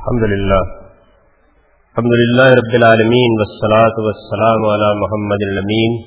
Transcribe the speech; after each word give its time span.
الحمد 0.00 0.22
لله. 0.22 0.62
الحمد 1.72 2.12
لله 2.12 2.54
رب 2.54 2.74
العالمين 2.74 3.40
والصلاة 3.40 4.04
والسلام 4.04 4.64
على 4.64 4.98
محمد 5.00 5.36
الأمين. 5.40 6.02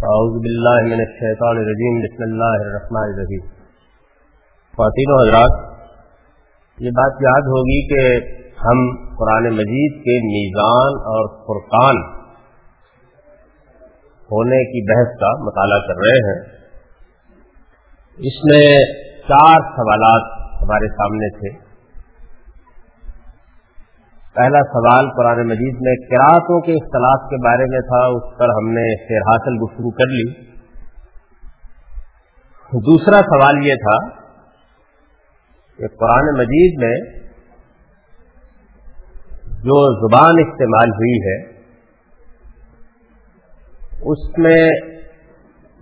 أعوذ 0.00 0.40
بالله 0.40 0.94
من 0.94 1.00
الشيطان 1.00 1.56
الرجيم. 1.56 2.00
بسم 2.00 2.22
الله 2.22 2.66
الرحمن 2.66 3.12
الرحيم. 3.12 3.46
خواتین 4.76 5.10
و 5.10 5.22
حضرات، 5.22 5.80
یہ 6.80 6.90
بات 6.90 7.12
یاد 7.12 7.42
ہوگی 7.42 7.88
کہ 7.88 8.16
ہم 8.40 9.06
قرآن 9.16 9.44
مجید 9.44 9.92
کے 9.92 10.26
میزان 10.26 10.98
اور 11.00 11.28
فرقان 11.28 11.96
ہونے 14.32 14.64
کی 14.64 14.94
بحث 14.94 15.20
کا 15.20 15.44
مطالعہ 15.44 15.78
کر 15.78 15.94
رہے 15.94 16.32
ہیں۔ 16.32 16.40
اس 18.16 18.44
میں 18.44 18.78
چار 19.20 19.60
سوالات 19.60 20.52
ہمارے 20.62 20.88
سامنے 20.88 21.38
تھے۔ 21.38 21.67
پہلا 24.38 24.60
سوال 24.72 25.08
قرآن 25.16 25.46
مجید 25.48 25.80
میں 25.80 25.94
کراطوں 26.10 26.60
کے 26.60 26.74
اختلاف 26.74 27.24
کے 27.30 27.38
بارے 27.44 27.64
میں 27.70 27.80
تھا، 27.88 28.02
اس 28.16 28.28
پر 28.38 28.52
ہم 28.58 28.68
نے 28.72 28.84
خیر 29.06 29.26
حاصل 29.28 29.58
گفتگو 29.64 29.90
کر 29.90 30.12
لی۔ 30.12 30.26
دوسرا 32.72 33.20
سوال 33.26 33.60
یہ 33.66 33.78
تھا 33.82 33.96
کہ 35.78 35.88
قرآن 36.00 36.30
مجید 36.38 36.80
میں 36.82 36.94
جو 39.62 39.78
زبان 40.00 40.40
استعمال 40.46 40.90
ہوئی 40.98 41.18
ہے، 41.26 41.36
اس 44.12 44.26
میں 44.38 44.60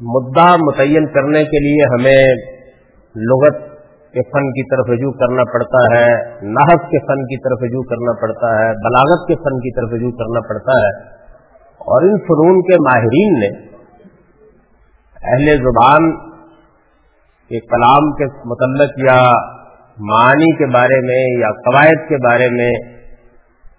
مدعا 0.00 0.50
متعین 0.56 1.06
کرنے 1.12 1.45
کے 1.45 1.61
لیے 1.61 1.88
ہمیں 1.95 2.45
لغت 3.14 3.76
کے 4.16 4.23
فن 4.33 4.51
کی 4.51 4.65
طرف 4.70 4.91
رجوع 4.91 5.11
کرنا 5.12 5.45
پڑتا 5.52 5.83
ہے 5.95 6.06
نحف 6.51 6.87
کے 6.91 7.01
فن 7.06 7.25
کی 7.33 7.38
طرف 7.45 7.65
رجوع 7.65 7.83
کرنا 7.83 8.15
پڑتا 8.20 8.52
ہے، 8.59 8.69
بلاغت 8.84 9.27
کے 9.29 9.34
فن 9.34 9.59
کی 9.61 9.75
طرف 9.77 9.95
رجوع 9.95 10.11
کرنا 10.11 10.42
پڑتا 10.48 10.78
ہے۔ 10.78 10.92
اور 11.89 12.03
ان 12.03 12.19
فنون 12.28 12.62
کے 12.62 12.78
ماہرین 12.84 13.41
نے 13.41 13.50
اہل 15.25 15.62
زبان 15.62 16.09
کے 17.50 17.61
کلام 17.61 18.11
کے 18.12 18.25
متعلق 18.44 18.98
یا 18.98 19.19
معنی 20.09 20.53
کے 20.56 20.67
بارے 20.67 21.00
میں 21.00 21.20
یا 21.41 21.50
قواعد 21.67 22.09
کے 22.09 22.17
بارے 22.17 22.48
میں 22.50 22.70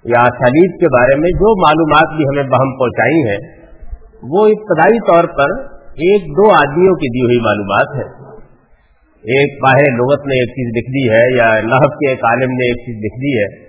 یا 0.04 0.22
اسالیب 0.22 0.78
کے 0.80 0.88
بارے 0.88 1.16
میں 1.16 1.30
جو 1.30 1.56
معلومات 1.62 2.16
بھی 2.18 2.30
ہمیں 2.30 2.44
بہم 2.44 2.78
پہنچائی 2.78 3.20
ہیں، 3.30 3.40
وہ 4.24 4.48
ابتدائی 4.48 5.00
طور 5.00 5.24
پر 5.24 5.58
ایک 6.06 6.32
دو 6.38 6.52
آدمیوں 6.52 6.96
کی 6.96 7.10
دی 7.10 7.26
ہوئی 7.26 7.40
معلومات 7.40 7.96
ہے 7.96 8.27
ایک 9.18 9.64
باہر 9.64 9.98
لغت 9.98 10.28
نے 10.28 10.34
ایک 10.34 10.50
چیز 10.50 10.78
لکھ 10.78 10.90
دی 10.90 11.16
ہے، 11.16 11.38
یا 11.38 11.62
نحف 11.62 11.94
کے 11.94 12.10
ایک 12.10 12.24
عالم 12.24 12.52
نے 12.52 12.68
ایک 12.68 12.76
چیز 12.76 12.96
لکھ 12.96 13.20
دی 13.20 13.40
ہے، 13.40 13.68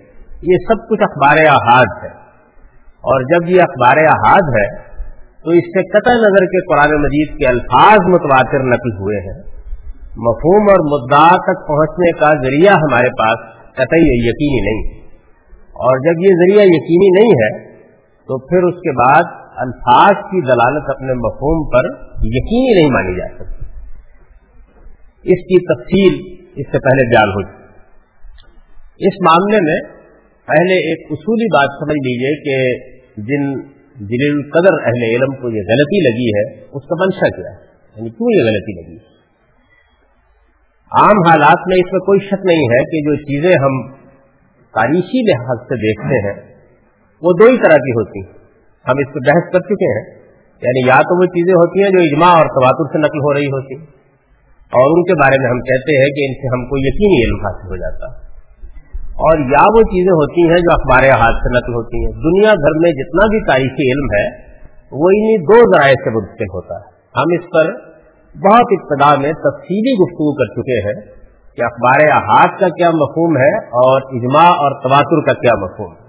یہ 0.52 0.56
سب 0.68 0.88
کچھ 0.88 1.02
اخبار 1.02 1.36
احاد 1.46 2.04
ہے۔ 2.04 2.28
اور 2.98 3.20
جب 3.20 3.48
یہ 3.48 3.62
اخبار 3.62 3.96
احاد 3.96 4.56
ہے، 4.56 4.76
تو 5.44 5.50
اس 5.50 5.64
سے 5.64 5.88
قطع 5.88 6.12
نظر 6.12 6.44
کے 6.44 6.74
قرآن 6.74 7.02
مجید 7.02 7.38
کے 7.38 7.46
الفاظ 7.46 7.98
متواتر 8.08 8.58
نقل 8.58 8.92
ہوئے 8.92 9.20
ہیں۔ 9.20 9.42
مفہوم 10.16 10.62
اور 10.62 10.80
مدعا 10.84 11.28
تک 11.28 11.68
پہنچنے 11.68 12.10
کا 12.10 12.26
ذریعہ 12.26 12.72
ہمارے 12.72 13.08
پاس 13.08 13.58
قطعی 13.72 14.28
یقینی 14.28 14.60
نہیں۔ 14.60 14.98
اور 15.58 15.98
جب 15.98 16.20
یہ 16.20 16.34
ذریعہ 16.34 16.64
یقینی 16.64 17.20
نہیں 17.20 17.30
ہے، 17.30 17.68
تو 18.16 18.38
پھر 18.38 18.62
اس 18.62 18.74
کے 18.74 18.92
بعد 18.92 19.22
الفاظ 19.56 20.24
کی 20.30 20.40
دلالت 20.40 20.84
اپنے 20.88 21.12
مفہوم 21.12 21.68
پر 21.68 21.84
یقینی 22.14 22.80
نہیں 22.80 22.90
مانی 22.90 23.16
جا 23.16 23.44
سکتی۔ 23.44 23.57
اس 25.24 25.44
کی 25.44 25.64
تفصیل 25.64 26.36
اس 26.42 26.66
سے 26.66 26.78
پہلے 26.78 27.08
بیان 27.08 27.28
ہو 27.28 27.42
چکی 27.42 27.58
اس 29.06 29.14
معاملے 29.24 29.56
میں 29.56 29.98
پہلے 30.46 30.74
ایک 30.74 31.06
اصولی 31.10 31.46
بات 31.46 31.68
سمجھ 31.78 32.08
لیجیے 32.08 32.34
کہ 32.42 32.78
جن 33.16 33.60
جلیل 34.06 34.36
القدر 34.36 34.86
اہل 34.86 35.02
علم 35.02 35.34
کو 35.34 35.48
یہ 35.48 35.62
غلطی 35.68 36.00
لگی 36.08 36.28
ہے، 36.28 36.60
اس 36.64 36.82
کا 36.88 36.94
منشا 37.00 37.28
کیا؟ 37.36 37.50
ہے 37.50 37.56
یعنی 37.96 38.10
کیوں 38.10 38.38
یہ 38.38 38.42
غلطی 38.42 38.82
لگی؟ 38.82 38.96
عام 40.92 41.28
حالات 41.28 41.68
میں 41.68 41.76
اس 41.76 41.92
میں 41.92 42.00
کوئی 42.00 42.20
شک 42.20 42.46
نہیں 42.46 42.62
ہے 42.62 42.84
کہ 42.84 43.00
جو 43.00 43.16
چیزیں 43.16 43.50
ہم 43.50 43.92
تاریخی 44.74 45.30
لحاظ 45.30 45.58
سے 45.58 45.76
دیکھتے 45.76 46.26
ہیں، 46.26 46.54
وہ 47.22 47.32
دو 47.40 47.44
ہی 47.44 47.56
طرح 47.56 47.76
کی 47.76 47.90
ہوتی۔ 47.90 48.20
ہیں 48.20 48.38
ہم 48.88 48.94
اس 48.98 49.14
پہ 49.14 49.18
بحث 49.18 49.52
کر 49.52 49.60
چکے 49.60 49.98
ہیں 49.98 50.18
یعنی 50.62 50.88
یا 50.88 50.96
تو 50.96 51.20
وہ 51.20 51.26
چیزیں 51.26 51.54
ہوتی 51.54 51.82
ہیں 51.82 51.90
جو 51.90 51.98
اجماع 51.98 52.28
اور 52.28 52.46
تواتر 52.46 52.92
سے 52.92 52.98
نقل 52.98 53.18
ہو 53.18 53.34
رہی 53.34 53.46
ہوتی۔ 53.46 53.76
ہیں 53.76 53.97
اور 54.68 54.98
ان 54.98 55.02
کے 55.04 55.14
بارے 55.14 55.42
میں 55.42 55.50
ہم 55.50 55.60
کہتے 55.60 55.98
ہیں 55.98 56.08
کہ 56.08 56.26
ان 56.26 56.34
سے 56.34 56.46
ہم 56.46 56.68
کو 56.68 56.76
یقینی 56.78 57.20
علم 57.24 57.46
حاصل 57.46 57.68
ہو 57.68 57.76
جاتا 57.76 58.06
اور 59.26 59.38
یا 59.38 59.64
وہ 59.74 59.82
چیزیں 59.82 60.12
ہوتی 60.12 60.40
ہیں 60.40 60.56
جو 60.56 60.72
اخبار 60.72 61.20
ہاتھ 61.20 61.36
سے 61.36 61.58
نقل 61.58 61.74
ہوتی 61.74 62.04
ہیں۔ 62.04 62.12
دنیا 62.12 62.54
بھر 62.54 62.76
میں 62.80 62.92
جتنا 62.92 63.26
بھی 63.26 63.46
تاریخی 63.46 63.92
علم 63.92 64.06
ہے، 64.18 64.26
وہ 64.92 65.08
انہیں 65.08 65.36
دو 65.36 65.58
ذرائع 65.58 65.94
سے 65.94 66.10
منتقل 66.10 66.50
ہوتا 66.54 66.74
ہے۔ 66.74 66.86
ہم 67.16 67.26
اس 67.38 67.44
پر 67.54 67.88
بہت 68.38 68.66
ابتدا 68.70 69.22
میں 69.22 69.32
تفصیلی 69.32 69.92
گفتگو 69.92 70.34
کر 70.34 70.44
چکے 70.44 70.86
ہیں 70.86 71.06
کہ 71.56 71.64
اخبار 71.64 72.22
احاط 72.22 72.60
کا 72.60 72.68
کیا 72.68 72.90
مفہوم 72.90 73.36
ہے 73.36 73.56
اور 73.56 74.02
اجماع 74.02 74.50
اور 74.50 74.82
تواتر 74.82 75.26
کا 75.26 75.40
کیا 75.40 75.52
مفہوم 75.58 75.92
ہے۔ 75.92 76.08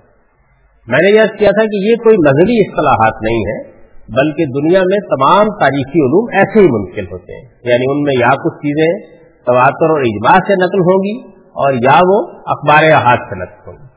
میں 0.87 0.99
نے 1.03 1.09
یہ 1.09 1.21
کیا 1.39 1.49
تھا 1.49 1.63
کہ 1.63 1.89
یہ 1.89 1.95
کوئی 1.95 2.15
نظری 2.17 2.59
اصطلاحات 2.59 3.13
نہیں 3.21 3.39
ہے 3.39 3.78
بلکہ 4.17 4.45
دنیا 4.45 4.79
میں 4.79 4.99
تمام 5.09 5.49
تاریخی 5.59 5.99
علوم 6.05 6.29
ایسے 6.33 6.59
ہی 6.59 6.67
ممکن 6.67 7.05
ہوتے 7.11 7.35
ہیں۔ 7.35 7.49
یعنی 7.63 7.85
ان 7.91 8.01
میں 8.01 8.13
یا 8.19 8.29
کچھ 8.29 8.57
چیزیں 8.57 9.19
تواتر 9.45 9.89
اور 9.89 10.01
اجماع 10.01 10.37
سے 10.47 10.57
نقل 10.63 10.79
ہوں 10.79 11.03
گی 11.03 11.15
اور 11.59 11.73
یا 11.73 11.99
وہ 12.07 12.17
اخبار 12.45 12.83
احاط 12.91 13.29
سے 13.29 13.39
نقل 13.39 13.67
ہوں 13.67 13.77
گی 13.77 13.89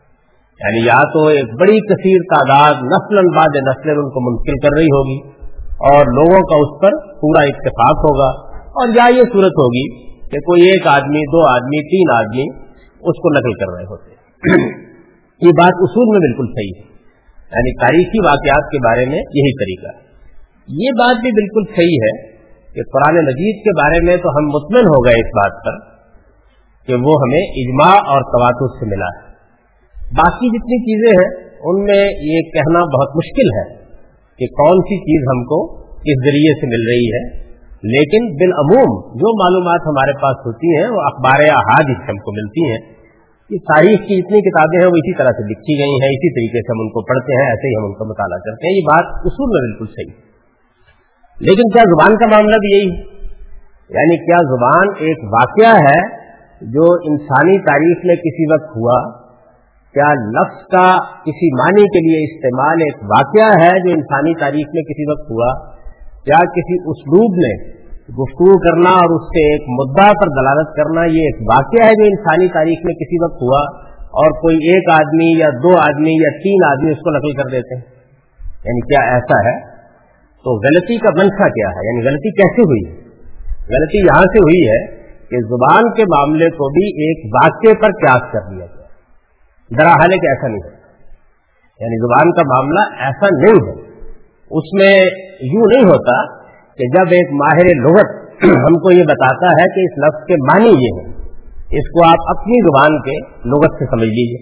یعنی 0.60 0.86
یا 0.86 0.98
تو 1.12 1.26
ایک 1.26 1.54
بڑی 1.60 1.78
کثیر 1.80 2.18
تعداد 2.34 2.82
نسل 2.82 3.30
بعد 3.36 3.56
نسل 3.62 3.90
ان 3.90 4.10
کو 4.10 4.30
منتقل 4.30 4.60
کر 4.62 4.78
رہی 4.78 4.86
ہوگی 4.86 5.18
اور 5.90 6.12
لوگوں 6.12 6.42
کا 6.42 6.60
اس 6.60 6.80
پر 6.82 6.98
پورا 7.20 7.42
اتفاق 7.42 8.04
ہوگا 8.08 8.30
اور 8.74 8.88
یا 8.88 9.08
یہ 9.16 9.22
صورت 9.32 9.60
ہوگی 9.62 10.12
کہ 10.30 10.38
کوئی 10.40 10.62
ایک 10.62 10.86
آدمی، 10.86 11.20
دو 11.20 11.48
آدمی، 11.48 11.82
تین 11.90 12.14
آدمی 12.16 12.46
اس 13.02 13.20
کو 13.22 13.34
نقل 13.38 13.52
کر 13.52 13.74
رہے 13.76 13.84
ہوتے 13.84 14.10
یہ 15.42 15.58
بات 15.58 15.80
اصول 15.80 16.04
میں 16.08 16.20
بالکل 16.20 16.46
صحیح 16.46 16.72
ہے۔ 16.76 16.91
یعنی 17.52 17.80
تاریخی 17.80 18.26
واقعات 18.26 18.70
کے 18.70 18.78
بارے 18.78 19.06
میں 19.06 19.18
یہی 19.18 19.52
طریقہ 19.52 19.96
ہے۔ 19.96 20.12
یہ 20.68 20.90
بات 20.90 21.16
بھی 21.22 21.30
بالکل 21.30 21.74
صحیح 21.76 21.98
ہے 22.02 22.32
کہ 22.74 22.80
قرآن 22.92 23.14
مجید 23.14 23.64
کے 23.64 23.82
بارے 23.82 24.06
میں 24.06 24.16
تو 24.16 24.28
ہم 24.28 24.46
مطمئن 24.46 24.84
ہو 24.84 25.04
گئے 25.04 25.14
اس 25.14 25.26
بات 25.26 25.64
پر 25.64 25.92
کہ 26.86 26.94
وہ 26.94 27.12
ہمیں 27.22 27.42
اجماع 27.42 27.96
اور 27.96 28.20
تواتر 28.20 28.78
سے 28.78 28.96
ملا 28.96 29.06
ہے۔ 29.06 29.32
باقی 30.02 30.48
جتنی 30.48 30.78
چیزیں 30.78 31.24
ہیں، 31.24 31.50
ان 31.60 31.84
میں 31.84 32.04
یہ 32.04 32.50
کہنا 32.50 32.80
بہت 32.80 33.16
مشکل 33.16 33.58
ہے 33.58 33.82
کہ 34.38 34.46
کون 34.46 34.80
سی 34.80 34.98
چیز 34.98 35.22
ہم 35.28 35.44
کو 35.44 35.82
کس 35.84 36.26
ذریعے 36.26 36.60
سے 36.60 36.66
مل 36.66 36.88
رہی 36.88 37.06
ہے۔ 37.06 37.42
لیکن 37.82 38.36
بالعموم 38.36 39.00
جو 39.00 39.44
معلومات 39.44 39.80
ہمارے 39.86 40.12
پاس 40.12 40.46
ہوتی 40.46 40.76
ہیں، 40.76 40.84
وہ 40.84 41.00
اخبار 41.00 41.40
احاد 41.40 42.08
ہم 42.08 42.16
کو 42.16 42.32
ملتی 42.32 42.70
ہیں۔ 42.70 42.91
تاریخ 43.58 43.98
کی 43.98 44.22
جتنی 44.22 44.50
کتابیں 44.50 44.78
ہیں 44.80 44.86
وہ 44.86 44.96
اسی 44.96 45.14
طرح 45.16 45.28
سے 45.28 45.42
لکھی 45.50 45.78
گئی 45.78 45.92
ہیں، 45.92 46.08
اسی 46.08 46.30
طریقے 46.34 46.60
سے 46.60 46.72
ہم 46.72 46.80
ان 46.80 46.88
کو 46.88 47.00
پڑھتے 47.02 47.42
ہیں، 47.42 47.50
ایسے 47.50 47.68
ہی 47.68 47.74
ہم 47.74 47.84
ان 47.84 47.94
کا 47.94 48.04
مطالعہ 48.04 48.38
کرتے 48.38 48.68
ہیں۔ 48.68 48.76
یہ 48.76 48.82
بات 48.82 49.04
اصول 49.24 49.48
میں 49.48 49.70
بالکل 49.70 49.86
صحیح۔ 49.86 50.32
لیکن 51.40 51.70
کیا 51.70 51.82
زبان 51.82 52.18
کا 52.18 52.26
معاملہ 52.26 52.56
بھی 52.56 52.76
یہی؟ 52.76 53.12
یعنی 53.90 54.16
کیا 54.16 54.36
زبان 54.36 54.88
ایک 54.98 55.18
واقعہ 55.24 55.74
ہے 55.74 56.22
جو 56.60 56.82
انسانی 56.82 57.58
تاریخ 57.58 58.04
میں 58.04 58.14
کسی 58.14 58.52
وقت 58.52 58.76
ہوا؟ 58.76 59.22
کیا 59.94 60.14
لفظ 60.14 60.66
کا 60.66 60.98
کسی 61.22 61.62
معنی 61.62 61.82
کے 61.82 61.98
لیے 61.98 62.34
استعمال 62.34 62.76
ایک 62.80 63.02
واقعہ 63.02 63.64
ہے 63.64 63.80
جو 63.80 63.94
انسانی 63.94 64.34
تاریخ 64.34 64.66
میں 64.74 64.82
کسی 64.82 65.10
وقت 65.10 65.30
ہوا؟ 65.30 65.72
کیا 66.24 66.44
کسی 66.44 66.90
اسلوب 66.90 67.34
میں 67.36 67.81
گفتگو 68.02 68.58
کرنا 68.58 68.90
اور 68.90 69.20
اس 69.20 69.26
سے 69.26 69.52
ایک 69.52 69.62
مدعا 69.68 70.12
پر 70.12 70.26
دلالت 70.26 70.76
کرنا، 70.76 71.04
یہ 71.04 71.20
ایک 71.20 71.40
واقعہ 71.40 71.86
ہے 71.86 71.90
جو 71.90 72.04
انسانی 72.04 72.48
تاریخ 72.48 72.78
میں 72.84 72.94
کسی 72.94 73.24
وقت 73.24 73.42
ہوا 73.42 73.82
اور 73.98 74.30
کوئی 74.30 74.56
ایک 74.56 74.90
آدمی 74.90 75.38
یا 75.38 75.48
دو 75.48 75.78
آدمی 75.78 76.10
یا 76.10 76.30
تین 76.42 76.64
آدمی 76.70 76.90
اس 76.90 76.98
کو 76.98 77.10
نقل 77.10 77.42
کر 77.42 77.50
دیتے 77.50 77.74
ہیں۔ 77.74 77.82
یعنی 78.48 78.80
کیا 78.80 79.12
ایسا 79.12 79.48
ہے؟ 79.48 79.60
تو 80.44 80.58
غلطی 80.58 80.98
کا 80.98 81.10
منشا 81.10 81.48
کیا 81.48 81.68
ہے؟ 81.68 81.86
یعنی 81.86 82.06
غلطی 82.06 82.30
کیسے 82.30 82.62
ہوئی؟ 82.62 83.00
غلطی 83.48 83.98
یہاں 83.98 84.22
سے 84.22 84.38
ہوئی 84.38 84.68
ہے 84.68 84.86
کہ 85.06 85.40
زبان 85.40 85.94
کے 85.94 86.02
معاملے 86.02 86.50
کو 86.50 86.72
بھی 86.72 86.86
ایک 86.86 87.34
واقعے 87.34 87.74
پر 87.74 87.88
قیاس 87.88 88.32
کر 88.32 88.50
دیا 88.50 88.66
گیا۔ 88.66 88.86
ذرا 89.78 89.90
حال 89.90 90.10
کہ 90.10 90.30
ایسا 90.30 90.48
نہیں 90.48 90.62
ہے۔ 90.64 90.82
یعنی 91.80 91.98
زبان 91.98 92.32
کا 92.32 92.42
معاملہ 92.46 93.02
ایسا 93.02 93.26
نہیں 93.32 93.68
ہے۔ 93.68 94.02
اس 94.50 94.74
میں 94.74 95.00
یوں 95.40 95.64
نہیں 95.74 95.84
ہوتا 95.84 96.41
کہ 96.78 96.88
جب 96.92 97.14
ایک 97.14 97.32
ماہر 97.38 97.70
لغت 97.80 98.20
ہم 98.60 98.76
کو 98.84 98.92
یہ 98.92 99.08
بتاتا 99.08 99.50
ہے 99.56 99.64
کہ 99.74 99.82
اس 99.86 99.98
لفظ 100.04 100.22
کے 100.26 100.38
معنی 100.44 100.70
یہ 100.76 100.94
ہیں، 100.94 101.10
اس 101.80 101.90
کو 101.90 102.04
آپ 102.04 102.30
اپنی 102.32 102.60
زبان 102.62 102.96
کے 103.02 103.16
لغت 103.48 103.76
سے 103.78 103.88
سمجھ 103.90 104.08
لیجیے 104.10 104.40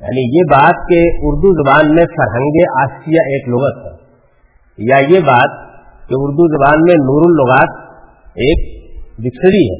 یعنی 0.00 0.22
یہ 0.34 0.46
بات 0.50 0.84
کہ 0.88 1.00
اردو 1.22 1.50
زبان 1.56 1.90
میں 1.94 2.04
فرہنگ 2.12 2.58
آسیہ 2.82 3.24
ایک 3.30 3.48
لغت 3.50 3.80
ہے، 3.80 3.92
یا 4.78 5.00
یہ 5.08 5.24
بات 5.26 5.58
کہ 6.08 6.18
اردو 6.18 6.46
زبان 6.52 6.84
میں 6.84 6.96
نور 7.00 7.26
اللغات 7.26 7.74
ایک 8.44 8.62
ڈکشنری 9.18 9.64
ہے۔ 9.64 9.78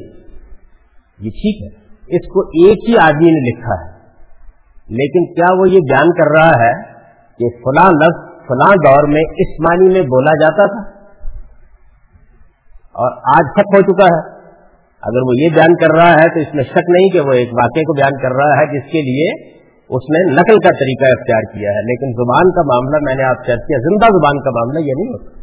یہ 1.19 1.37
ٹھیک 1.39 1.63
ہے، 1.63 1.71
اس 2.11 2.29
کو 2.33 2.45
ایک 2.61 2.85
ہی 2.89 2.99
آدمی 3.03 3.33
نے 3.33 3.41
لکھا 3.45 3.79
ہے، 3.81 3.89
لیکن 4.95 5.27
کیا 5.35 5.49
وہ 5.59 5.69
یہ 5.71 5.87
بیان 5.89 6.13
کر 6.19 6.33
رہا 6.33 6.61
ہے 6.61 6.73
کہ 7.41 7.51
فلاں 7.61 7.89
لفظ 7.97 8.30
فلاں 8.51 8.75
دور 8.87 9.09
میں 9.09 9.23
اس 9.39 9.61
معنی 9.61 9.93
میں 9.93 10.01
بولا 10.01 10.33
جاتا 10.43 10.67
تھا۔ 10.67 11.01
اور 12.93 13.13
آج 13.13 13.53
تک 13.53 13.77
ہو 13.77 13.81
چکا 13.81 14.05
ہے۔ 14.05 14.41
اگر 15.03 15.23
وہ 15.23 15.33
یہ 15.37 15.49
بیان 15.49 15.75
کر 15.75 15.95
رہا 15.97 16.13
ہے 16.13 16.35
تو 16.35 16.41
اس 16.41 16.55
میں 16.55 16.65
شک 16.65 16.91
نہیں 16.91 17.09
کہ 17.11 17.21
وہ 17.21 17.33
ایک 17.33 17.49
واقعے 17.53 17.83
کو 17.83 17.97
بیان 17.97 18.23
کر 18.23 18.29
رہا 18.29 18.61
ہے 18.61 18.67
جس 18.67 18.93
کے 18.93 19.03
لیے 19.03 19.51
اس 19.89 20.03
نے 20.11 20.33
نقل 20.33 20.57
کا 20.57 20.69
طریقہ 20.69 21.05
اختیار 21.05 21.43
کیا 21.53 21.71
ہے۔ 21.71 21.83
لیکن 21.83 22.13
زبان 22.13 22.53
کا 22.53 22.63
معاملہ 22.63 22.99
میں 23.03 23.15
نے 23.15 23.23
آپ 23.23 23.37
سے 23.37 23.53
کیا، 23.53 23.79
زندہ 23.79 24.05
زبان 24.05 24.43
کا 24.43 24.51
معاملہ 24.51 24.79
یہ 24.79 24.93
نہیں 24.99 25.09
ہوتا۔ 25.09 25.41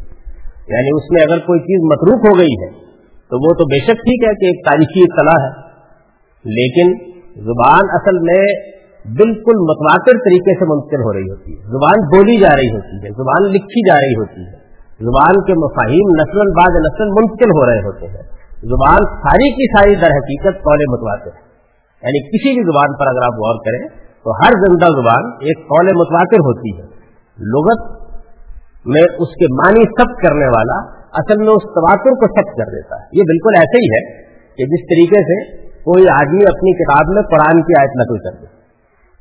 یعنی 0.68 0.88
اس 0.96 1.10
میں 1.10 1.22
اگر 1.22 1.46
کوئی 1.46 1.60
چیز 1.60 1.80
متروک 1.84 2.26
ہو 2.28 2.38
گئی 2.38 2.64
ہے 2.64 2.70
تو 3.30 3.48
وہ 3.48 3.54
تو 3.54 3.64
بے 3.64 3.80
شک 3.80 3.92
ٹھیک 3.92 4.28
ہے 4.28 4.34
کہ 4.34 4.44
ایک 4.44 4.66
تاریخی 4.68 5.00
اطلاع 5.02 5.46
ہے۔ 5.46 5.68
لیکن 6.44 7.10
زبان 7.44 7.80
اصل 7.90 8.18
میں 8.18 8.44
بالکل 9.04 9.56
متواتر 9.56 10.12
طریقے 10.12 10.58
سے 10.58 10.64
منتقل 10.64 11.02
ہو 11.02 11.12
رہی 11.12 11.30
ہوتی 11.30 11.52
ہے۔ 11.52 11.62
زبان 11.62 11.98
بولی 12.00 12.40
جا 12.40 12.56
رہی 12.56 12.76
ہوتی 12.76 12.96
ہے، 12.96 13.10
زبان 13.10 13.50
لکھی 13.52 13.88
جا 13.88 13.94
رہی 13.94 14.14
ہوتی 14.18 14.40
ہے۔ 14.40 14.68
زبان 14.98 15.44
کے 15.44 15.52
مفاہیم 15.52 16.08
نسل 16.20 16.38
بعد 16.38 16.74
نسل 16.80 17.08
منتقل 17.08 17.50
ہو 17.50 17.70
رہے 17.70 17.78
ہوتے 17.78 18.06
ہیں۔ 18.06 18.22
زبان 18.62 18.96
ساری 18.96 19.52
کی 19.52 19.78
ساری 19.78 19.94
در 19.94 20.10
حقیقت 20.10 20.62
قول 20.62 20.78
متواتر 20.90 21.30
ہے۔ 21.30 21.48
یعنی 22.02 22.28
کسی 22.28 22.54
بھی 22.54 22.62
زبان 22.62 22.96
پر 22.98 23.06
اگر 23.08 23.22
آپ 23.22 23.32
غور 23.32 23.56
کریں 23.64 23.88
تو 23.98 24.30
ہر 24.32 24.52
زندہ 24.52 24.84
زبان 24.84 25.32
ایک 25.40 25.58
قول 25.58 25.86
متواتر 25.86 26.36
ہوتی 26.36 26.78
ہے۔ 26.78 26.86
لغت 27.40 28.08
میں 28.86 29.02
اس 29.02 29.28
کے 29.28 29.54
معنی 29.54 29.84
سب 29.84 30.26
کرنے 30.26 30.46
والا 30.46 30.98
اصل 31.12 31.38
میں 31.38 31.48
اس 31.48 31.62
تواتر 31.62 32.10
کو 32.10 32.26
سب 32.26 32.56
کر 32.56 32.64
دیتا 32.64 32.96
ہے۔ 32.96 33.08
یہ 33.12 33.22
بالکل 33.22 33.50
ایسے 33.56 33.78
ہی 33.78 33.86
ہے 33.86 34.22
کہ 34.26 34.64
جس 34.64 34.84
طریقے 34.86 35.20
سے 35.22 35.56
کوئی 35.66 36.04
آدمی 36.04 36.42
اپنی 36.48 36.72
کتاب 36.72 37.14
میں 37.14 37.22
قرآن 37.22 37.62
کی 37.62 37.80
آیت 37.80 37.90
نقل 37.96 38.18
کر 38.18 38.42
دے۔ 38.42 38.57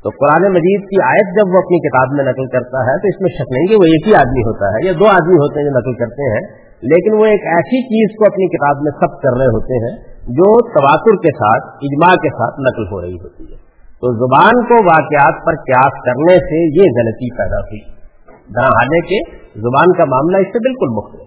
تو 0.07 0.11
قرآن 0.19 0.43
مجید 0.51 0.83
کی 0.89 0.99
آیت 1.05 1.31
جب 1.37 1.49
وہ 1.53 1.61
اپنی 1.61 1.77
کتاب 1.85 2.11
میں 2.17 2.25
نقل 2.25 2.45
کرتا 2.51 2.81
ہے 2.89 2.91
تو 3.05 3.09
اس 3.11 3.17
میں 3.23 3.31
شک 3.37 3.49
نہیں 3.55 3.65
کہ 3.71 3.79
وہ 3.79 3.87
ایک 3.93 4.05
ہی 4.09 4.13
آدمی 4.19 4.43
ہوتا 4.49 4.67
ہے 4.75 4.83
یا 4.85 4.91
دو 4.99 5.07
آدمی 5.13 5.39
ہوتے 5.39 5.59
ہیں 5.59 5.65
جو 5.67 5.71
نقل 5.77 5.95
کرتے 6.01 6.27
ہیں، 6.33 6.43
لیکن 6.91 7.15
وہ 7.21 7.25
ایک 7.29 7.47
ایسی 7.53 7.79
چیز 7.87 8.13
کو 8.19 8.27
اپنی 8.27 8.47
کتاب 8.53 8.83
میں 8.87 8.93
سب 8.99 9.17
کر 9.23 9.39
رہے 9.39 9.47
ہوتے 9.55 9.79
ہیں 9.85 9.95
جو 10.37 10.51
تواتر 10.67 11.17
کے 11.25 11.33
ساتھ، 11.39 11.71
اجماع 11.87 12.11
کے 12.25 12.29
ساتھ 12.35 12.61
نقل 12.67 12.85
ہو 12.91 13.01
رہی 13.01 13.17
ہوتی 13.23 13.47
ہے۔ 13.51 13.57
تو 14.01 14.11
زبان 14.17 14.61
کو 14.71 14.79
واقعات 14.87 15.41
پر 15.45 15.57
قیاس 15.63 15.97
کرنے 16.05 16.37
سے 16.45 16.61
یہ 16.77 16.93
غلطی 16.99 17.29
پیدا 17.37 17.59
ہوئی۔ 17.63 17.81
حالے 18.57 18.99
کے 19.07 19.19
زبان 19.61 19.93
کا 19.93 20.05
معاملہ 20.05 20.37
اس 20.37 20.47
سے 20.47 20.61
بالکل 20.67 20.93
مختلف 20.97 21.25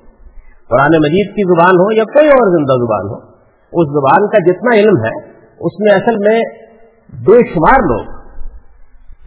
قرآن 0.69 0.97
مجید 0.99 1.35
کی 1.35 1.47
زبان 1.51 1.83
ہو 1.83 1.91
یا 1.97 2.07
کوئی 2.13 2.29
اور 2.29 2.55
زندہ 2.55 2.79
زبان 2.85 3.11
ہو، 3.11 3.19
اس 3.73 3.93
زبان 3.97 4.29
کا 4.29 4.43
جتنا 4.47 4.79
علم 4.79 5.03
ہے، 5.05 5.13
اس 5.61 5.77
میں 5.81 5.93
اصل 5.97 6.19
میں 6.29 6.39
بے 7.27 7.39
شمار 7.53 7.87
لوگ 7.91 8.20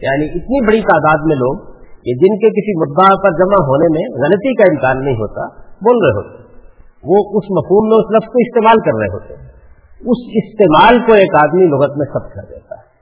یعنی 0.03 0.25
اتنی 0.25 0.67
بڑی 0.67 0.81
تعداد 0.81 1.25
میں 1.25 1.35
لوگ 1.35 1.73
کہ 2.05 2.13
جن 2.13 2.33
کے 2.38 2.50
کسی 2.50 2.73
مدعا 2.79 3.15
پر 3.21 3.31
جمع 3.31 3.59
ہونے 3.67 3.88
میں 3.95 4.05
غلطی 4.23 4.55
کا 4.55 4.63
امکان 4.69 5.05
نہیں 5.05 5.15
ہوتا، 5.15 5.47
بول 5.59 6.01
رہے 6.05 6.15
ہوتے 6.17 6.44
وہ 7.03 7.17
اس 7.19 7.45
مفہوم 7.51 7.89
میں، 7.89 7.97
اس 7.97 8.11
لفظ 8.11 8.31
کو 8.31 8.39
استعمال 8.39 8.77
کر 8.79 9.00
رہے 9.00 9.13
ہوتے 9.13 9.33
ہیں۔ 9.33 9.53
اس 10.11 10.21
استعمال 10.44 11.00
کو 11.00 11.13
ایک 11.13 11.35
آدمی 11.44 11.65
لغت 11.65 11.97
میں 11.97 12.07
سب 12.13 12.33
کر 12.35 12.41
دیتا 12.50 12.75
ہے۔ 12.75 12.94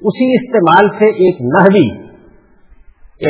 اسی 0.00 0.26
استعمال 0.34 0.88
سے 0.98 1.04
ایک 1.04 1.36
نحوی 1.40 1.88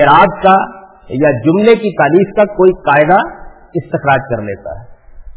اعراب 0.00 0.42
کا 0.42 0.86
یا 1.08 1.30
جملے 1.30 1.74
کی 1.74 1.90
تعریف 1.96 2.36
کا 2.36 2.44
کوئی 2.44 2.72
قاعدہ 2.72 3.20
استخراج 3.74 4.20
کر 4.30 4.42
لیتا 4.42 4.80
ہے۔ 4.80 4.84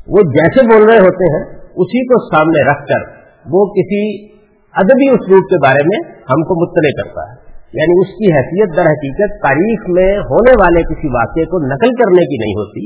وہ 0.08 0.18
جیسے 0.18 0.64
بول 0.64 0.90
رہے 0.90 0.98
ہوتے 0.98 1.26
ہیں، 1.34 1.60
اسی 1.60 2.06
کو 2.08 2.36
سامنے 2.36 2.72
رکھ 2.72 2.88
کر 2.88 3.20
وہ 3.46 3.66
کسی 3.66 4.26
ادبی 4.74 5.10
اسلوب 5.10 5.44
کے 5.50 5.58
بارے 5.66 5.84
میں 5.84 6.00
ہم 6.18 6.42
کو 6.44 6.62
مطلع 6.62 7.04
کرتا 7.04 7.32
ہے۔ 7.32 7.39
یعنی 7.74 7.96
اس 8.02 8.14
کی 8.20 8.30
حیثیت 8.36 8.72
در 8.78 8.88
حقیقت 8.90 9.34
تاریخ 9.42 9.84
میں 9.96 10.08
ہونے 10.30 10.54
والے 10.62 10.82
کسی 10.84 11.10
واقعے 11.16 11.46
کو 11.46 11.60
نقل 11.66 11.92
کرنے 11.96 12.24
کی 12.30 12.40
نہیں 12.44 12.56
ہوتی، 12.60 12.86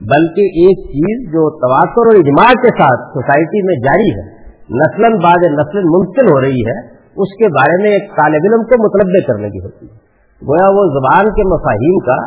بلکہ 0.00 0.60
ایک 0.60 0.84
چیز 0.90 1.24
جو 1.32 1.46
تواتر 1.62 2.10
اور 2.10 2.18
اجماع 2.18 2.50
کے 2.60 2.70
ساتھ 2.76 3.08
سوسائٹی 3.14 3.62
میں 3.62 3.76
جاری 3.86 4.12
ہے 4.18 4.26
نسل 4.74 5.16
بعد 5.24 5.46
نسل 5.54 5.88
منتقل 5.94 6.30
ہو 6.34 6.40
رہی 6.40 6.62
ہے، 6.68 6.76
اس 7.16 7.34
کے 7.38 7.50
بارے 7.56 7.80
میں 7.82 7.90
ایک 7.90 8.12
طالب 8.16 8.46
علم 8.50 8.62
کو 8.64 8.78
متلبے 8.82 9.24
کرنے 9.26 9.50
کی 9.50 9.64
ہوتی 9.64 9.86
ہے۔ 9.86 9.96
گویا 10.42 10.68
وہ 10.76 10.84
زبان 10.92 11.32
کے 11.38 11.48
مفاہیم 11.48 11.98
کا 12.04 12.20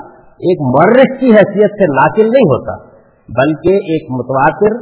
ایک 0.47 0.67
مرس 0.75 1.15
کی 1.19 1.31
حیثیت 1.33 1.81
سے 1.81 1.89
ناقل 1.93 2.29
نہیں 2.29 2.51
ہوتا، 2.51 2.77
بلکہ 3.29 3.91
ایک 3.93 4.11
متواتر 4.11 4.77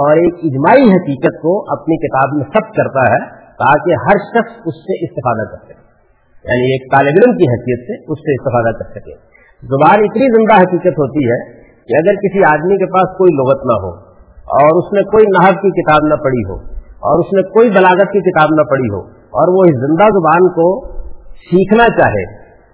اور 0.00 0.16
ایک 0.16 0.42
اجماعی 0.42 0.90
حقیقت 0.90 1.40
کو 1.42 1.52
اپنی 1.72 1.96
کتاب 2.06 2.36
میں 2.36 2.46
سب 2.54 2.74
کرتا 2.76 3.08
ہے 3.12 3.22
تاکہ 3.62 4.04
ہر 4.06 4.22
شخص 4.28 4.70
اس 4.70 4.84
سے 4.86 4.96
استفادہ 5.04 5.48
کر 5.50 5.64
سکے۔ 5.64 5.73
یعنی 6.44 6.72
ایک 6.72 6.92
طالب 6.92 7.20
علم 7.22 7.36
کی 7.36 7.46
حیثیت 7.50 7.86
سے 7.86 8.12
اس 8.12 8.18
سے 8.18 8.34
استفادہ 8.34 8.72
کر 8.78 9.00
سکے۔ 9.00 9.14
زبان 9.62 10.02
اتنی 10.04 10.26
زندہ 10.36 10.54
حقیقت 10.54 10.98
ہوتی 10.98 11.24
ہے 11.30 11.38
کہ 11.88 11.96
اگر 11.96 12.14
کسی 12.14 12.44
آدمی 12.44 12.76
کے 12.76 12.86
پاس 12.86 13.18
کوئی 13.18 13.34
لغت 13.34 13.64
نہ 13.64 13.76
ہو 13.82 13.92
اور 14.56 14.78
اس 14.78 14.92
نے 14.92 15.02
کوئی 15.02 15.24
نحب 15.38 15.62
کی 15.62 15.82
کتاب 15.82 16.08
نہ 16.08 16.14
پڑھی 16.14 16.44
ہو 16.48 16.56
اور 17.04 17.18
اس 17.18 17.32
نے 17.32 17.42
کوئی 17.42 17.70
بلاغت 17.70 18.12
کی 18.12 18.20
کتاب 18.20 18.48
نہ 18.50 18.62
پڑھی 18.62 18.90
ہو 18.92 19.00
اور 19.40 19.52
وہ 19.54 19.64
اس 19.64 19.80
زندہ 19.80 20.04
زبان 20.04 20.48
کو 20.48 20.88
سیکھنا 21.44 21.88
چاہے 22.00 22.24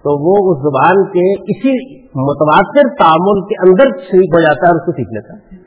تو 0.05 0.13
وہ 0.27 0.35
اس 0.51 0.61
زبان 0.61 1.03
کے 1.03 1.25
کسی 1.43 1.73
متواتر 2.15 2.93
تعامل 2.99 3.41
کے 3.41 3.59
اندر 3.61 3.97
شریک 4.11 4.35
ہو 4.35 4.41
جاتا 4.41 4.67
ہے 4.67 4.71
اور 4.71 4.79
اس 4.79 4.85
کو 4.85 4.91
سیکھ 4.91 5.13
لیتا 5.13 5.33
ہے 5.33 5.59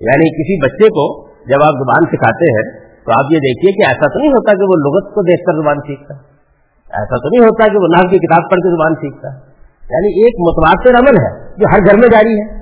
یعنی 0.00 0.30
کسی 0.30 0.58
بچے 0.66 0.88
کو 0.88 1.06
جب 1.46 1.62
آپ 1.66 1.84
زبان 1.84 2.10
سکھاتے 2.16 2.50
ہیں 2.52 2.66
تو 3.04 3.12
آپ 3.12 3.32
یہ 3.32 3.38
دیکھیے 3.38 3.72
کہ 3.72 3.86
ایسا 3.88 4.06
تو 4.06 4.18
نہیں 4.18 4.28
ہوتا 4.28 4.52
کہ 4.52 4.68
وہ 4.68 4.80
لغت 4.80 5.14
کو 5.14 5.22
دیکھ 5.22 5.44
کر 5.46 5.62
زبان 5.62 5.80
سیکھتا۔ 5.86 6.14
ہے 6.14 6.37
ایسا 6.88 7.16
تو 7.16 7.28
نہیں 7.28 7.44
ہوتا 7.44 7.72
کہ 7.72 7.78
وہ 7.78 7.88
نحب 7.96 8.10
کی 8.10 8.18
کتاب 8.18 8.50
پڑھ 8.50 8.58
کے 8.58 8.70
زبان 8.70 8.94
سیکھتا 8.94 9.28
ہے۔ 9.32 9.48
یعنی 9.90 10.24
ایک 10.24 10.34
متواتر 10.40 10.94
عمل 10.98 11.16
ہے 11.24 11.48
جو 11.56 11.64
ہر 11.72 11.78
گھر 11.78 11.96
میں 11.96 12.08
جاری 12.08 12.34
ہے۔ 12.34 12.58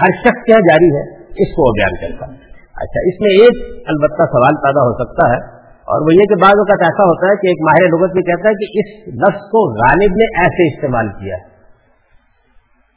ہر 0.00 0.10
شخص 0.20 0.44
کیا 0.46 0.56
جاری 0.58 0.96
ہے۔ 0.96 1.22
اس 1.22 1.54
کو 1.54 1.68
وہ 1.68 1.72
بیان 1.72 1.94
کرتا 1.94 2.32
ہے۔ 2.32 2.38
اچھا 2.74 3.00
اس 3.08 3.20
میں 3.20 3.30
ایک 3.30 3.86
البتہ 3.88 4.22
سوال 4.22 4.54
پیدا 4.54 4.80
ہو 4.80 5.04
سکتا 5.04 5.28
ہے۔ 5.28 5.62
اور 5.82 6.00
وہ 6.00 6.14
یہ 6.14 6.22
کہ 6.22 6.34
بعض 6.34 6.52
اوقات 6.52 6.80
ایسا 6.80 7.04
ہوتا 7.04 7.26
ہے 7.26 7.36
کہ 7.36 7.46
ایک 7.46 7.56
ماہر 7.60 8.00
لغت 8.00 8.14
میں 8.14 8.22
کہتا 8.22 8.48
ہے 8.48 8.54
کہ 8.54 8.78
اس 8.78 9.14
لفظ 9.14 9.40
کو 9.40 9.74
غالب 9.74 10.12
نے 10.12 10.24
ایسے 10.24 10.74
استعمال 10.74 11.08
کیا۔ 11.08 11.36
ہے 11.36 11.52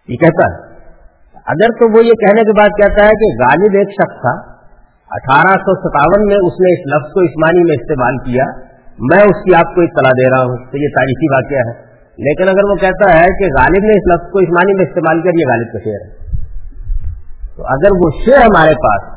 یہ 0.08 0.16
کہتا 0.16 0.44
ہے۔ 0.52 0.76
اگر 1.46 1.68
تو 1.68 1.98
وہ 1.98 2.06
یہ 2.06 2.14
کہنے 2.14 2.42
کے 2.42 2.60
بعد 2.60 2.70
کہتا 2.70 3.06
ہے 3.06 3.10
کہ 3.10 3.44
غالب 3.44 3.74
ایک 3.74 3.90
شخص 3.90 4.22
تھا، 4.22 4.56
اٹھارہ 5.10 5.58
سو 5.58 5.90
ستاون 5.90 6.28
میں 6.28 6.36
اس 6.36 6.54
نے 6.60 6.74
اس 6.74 6.96
لفظ 6.96 7.14
کو 7.14 7.20
اس 7.20 7.32
معنی 7.38 7.64
میں 7.64 7.76
استعمال 7.82 8.18
کیا۔ 8.18 8.65
میں 9.00 9.24
اس 9.24 9.44
کی 9.44 9.56
آپ 9.56 9.76
کو 9.76 9.82
اطلاع 9.82 10.12
دے 10.12 10.30
رہا 10.30 10.42
ہوں 10.42 10.58
تو 10.58 10.78
یہ 10.78 10.88
تاریخی 10.96 11.28
واقعہ 11.32 11.64
ہے۔ 11.68 11.96
لیکن 12.18 12.50
اگر 12.50 12.70
وہ 12.70 12.76
کہتا 12.76 13.18
ہے 13.18 13.26
کہ 13.26 13.46
غالب 13.46 13.84
نے 13.84 13.92
اس 13.92 14.14
لفظ 14.14 14.32
کو 14.32 14.40
اس 14.40 14.50
معنی 14.50 14.74
میں 14.74 14.86
استعمال 14.86 15.22
کیا، 15.22 15.32
یہ 15.36 15.46
غالب 15.50 15.74
کا 15.74 15.80
شعر 15.80 16.02
ہے۔ 16.06 16.26
تو 17.56 17.64
اگر 17.64 17.90
وہ 17.92 18.10
شعر 18.26 18.42
ہمارے 18.42 18.74
پاس 18.74 19.16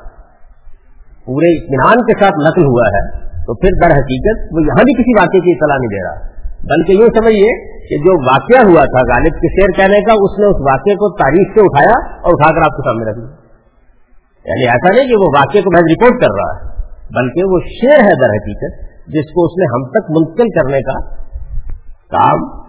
پورے 1.24 1.46
اطمینان 1.46 2.06
کے 2.06 2.24
ساتھ 2.24 2.48
نقل 2.48 2.66
ہوا 2.66 2.88
ہے، 2.88 3.18
تو 3.18 3.54
پھر 3.54 3.68
در 3.82 3.90
حقیقت 3.90 4.38
وہ 4.52 4.60
یہاں 4.62 4.84
بھی 4.84 4.92
کسی 4.92 5.12
واقعے 5.18 5.40
کی 5.40 5.50
اطلاع 5.50 5.76
نہیں 5.76 5.88
دے 5.88 6.04
رہا۔ 6.04 6.28
بلکہ 6.64 6.92
یہ 6.92 7.06
سمجھیے 7.06 7.78
کہ 7.88 7.96
جو 7.96 8.34
واقعہ 8.34 8.70
ہوا 8.70 8.84
تھا 8.84 9.00
غالب 9.14 9.34
کے 9.34 9.60
شعر 9.60 9.70
کہنے 9.76 10.00
کا، 10.00 10.12
اس 10.12 10.38
نے 10.38 10.46
اس 10.46 10.60
واقعے 10.60 10.94
کو 10.94 11.16
تاریخ 11.16 11.54
سے 11.54 11.60
اٹھایا 11.60 12.14
اور 12.16 12.32
اٹھا 12.34 12.50
کر 12.50 12.58
آپ 12.58 12.76
کے 12.76 12.88
سامنے 12.88 13.10
رکھ 13.10 13.18
دیا۔ 13.18 13.48
یعنی 14.44 14.64
ایسا 14.68 14.96
نہیں 14.96 15.08
کہ 15.08 15.16
وہ 15.16 15.28
واقعے 15.36 15.60
کو 15.60 15.70
محض 15.72 15.82
رپورٹ 15.92 16.22
کر 16.22 16.30
رہا 16.30 16.50
ہے، 16.56 16.82
بلکہ 17.14 17.40
وہ 17.44 17.58
شعر 17.82 18.04
ہے 18.04 18.14
در 18.24 18.30
حقیقت۔ 18.30 18.87
جس 19.08 19.32
کو 19.34 19.44
اس 19.44 19.52
نے 19.58 19.66
ہم 19.66 19.90
تک 19.90 20.04
منتقل 20.10 20.48
کرنے 20.48 20.80
کا 20.80 20.96
کام 22.16 22.68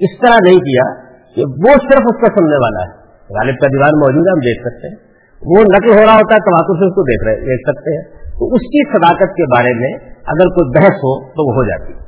اس 0.00 0.18
طرح 0.20 0.36
نہیں 0.44 0.58
کیا 0.58 0.84
کہ 1.34 1.44
وہ 1.44 1.72
صرف 1.72 2.02
اس 2.04 2.20
کا 2.20 2.26
سننے 2.26 2.56
والا 2.56 2.80
ہے۔ 2.82 3.02
غالب 3.38 3.60
کا 3.60 3.66
دیوان 3.66 3.98
موجود 3.98 4.26
ہے، 4.26 4.32
ہم 4.32 4.38
دیکھ 4.38 4.62
سکتے 4.62 4.88
ہیں۔ 4.88 5.12
وہ 5.46 5.62
نقل 5.62 5.90
ہو 5.90 6.06
رہا 6.06 6.14
ہوتا 6.14 6.34
ہے 6.34 6.38
تو 6.38 6.74
سے 6.74 6.86
اس 6.86 6.94
کو 6.94 7.02
دیکھ 7.02 7.24
رہے، 7.24 7.36
دیکھ 7.36 7.70
سکتے 7.70 7.90
ہیں۔ 7.96 8.22
تو 8.38 8.54
اس 8.54 8.60
کی 8.60 8.90
صداقت 8.92 9.34
کے 9.34 9.44
بارے 9.56 9.74
میں 9.74 9.92
اگر 10.04 10.46
کوئی 10.46 10.78
بحث 10.78 10.96
ہو 10.96 11.20
تو 11.20 11.48
وہ 11.48 11.54
ہو 11.54 11.64
جاتی۔ 11.64 11.92
ہے 11.92 11.98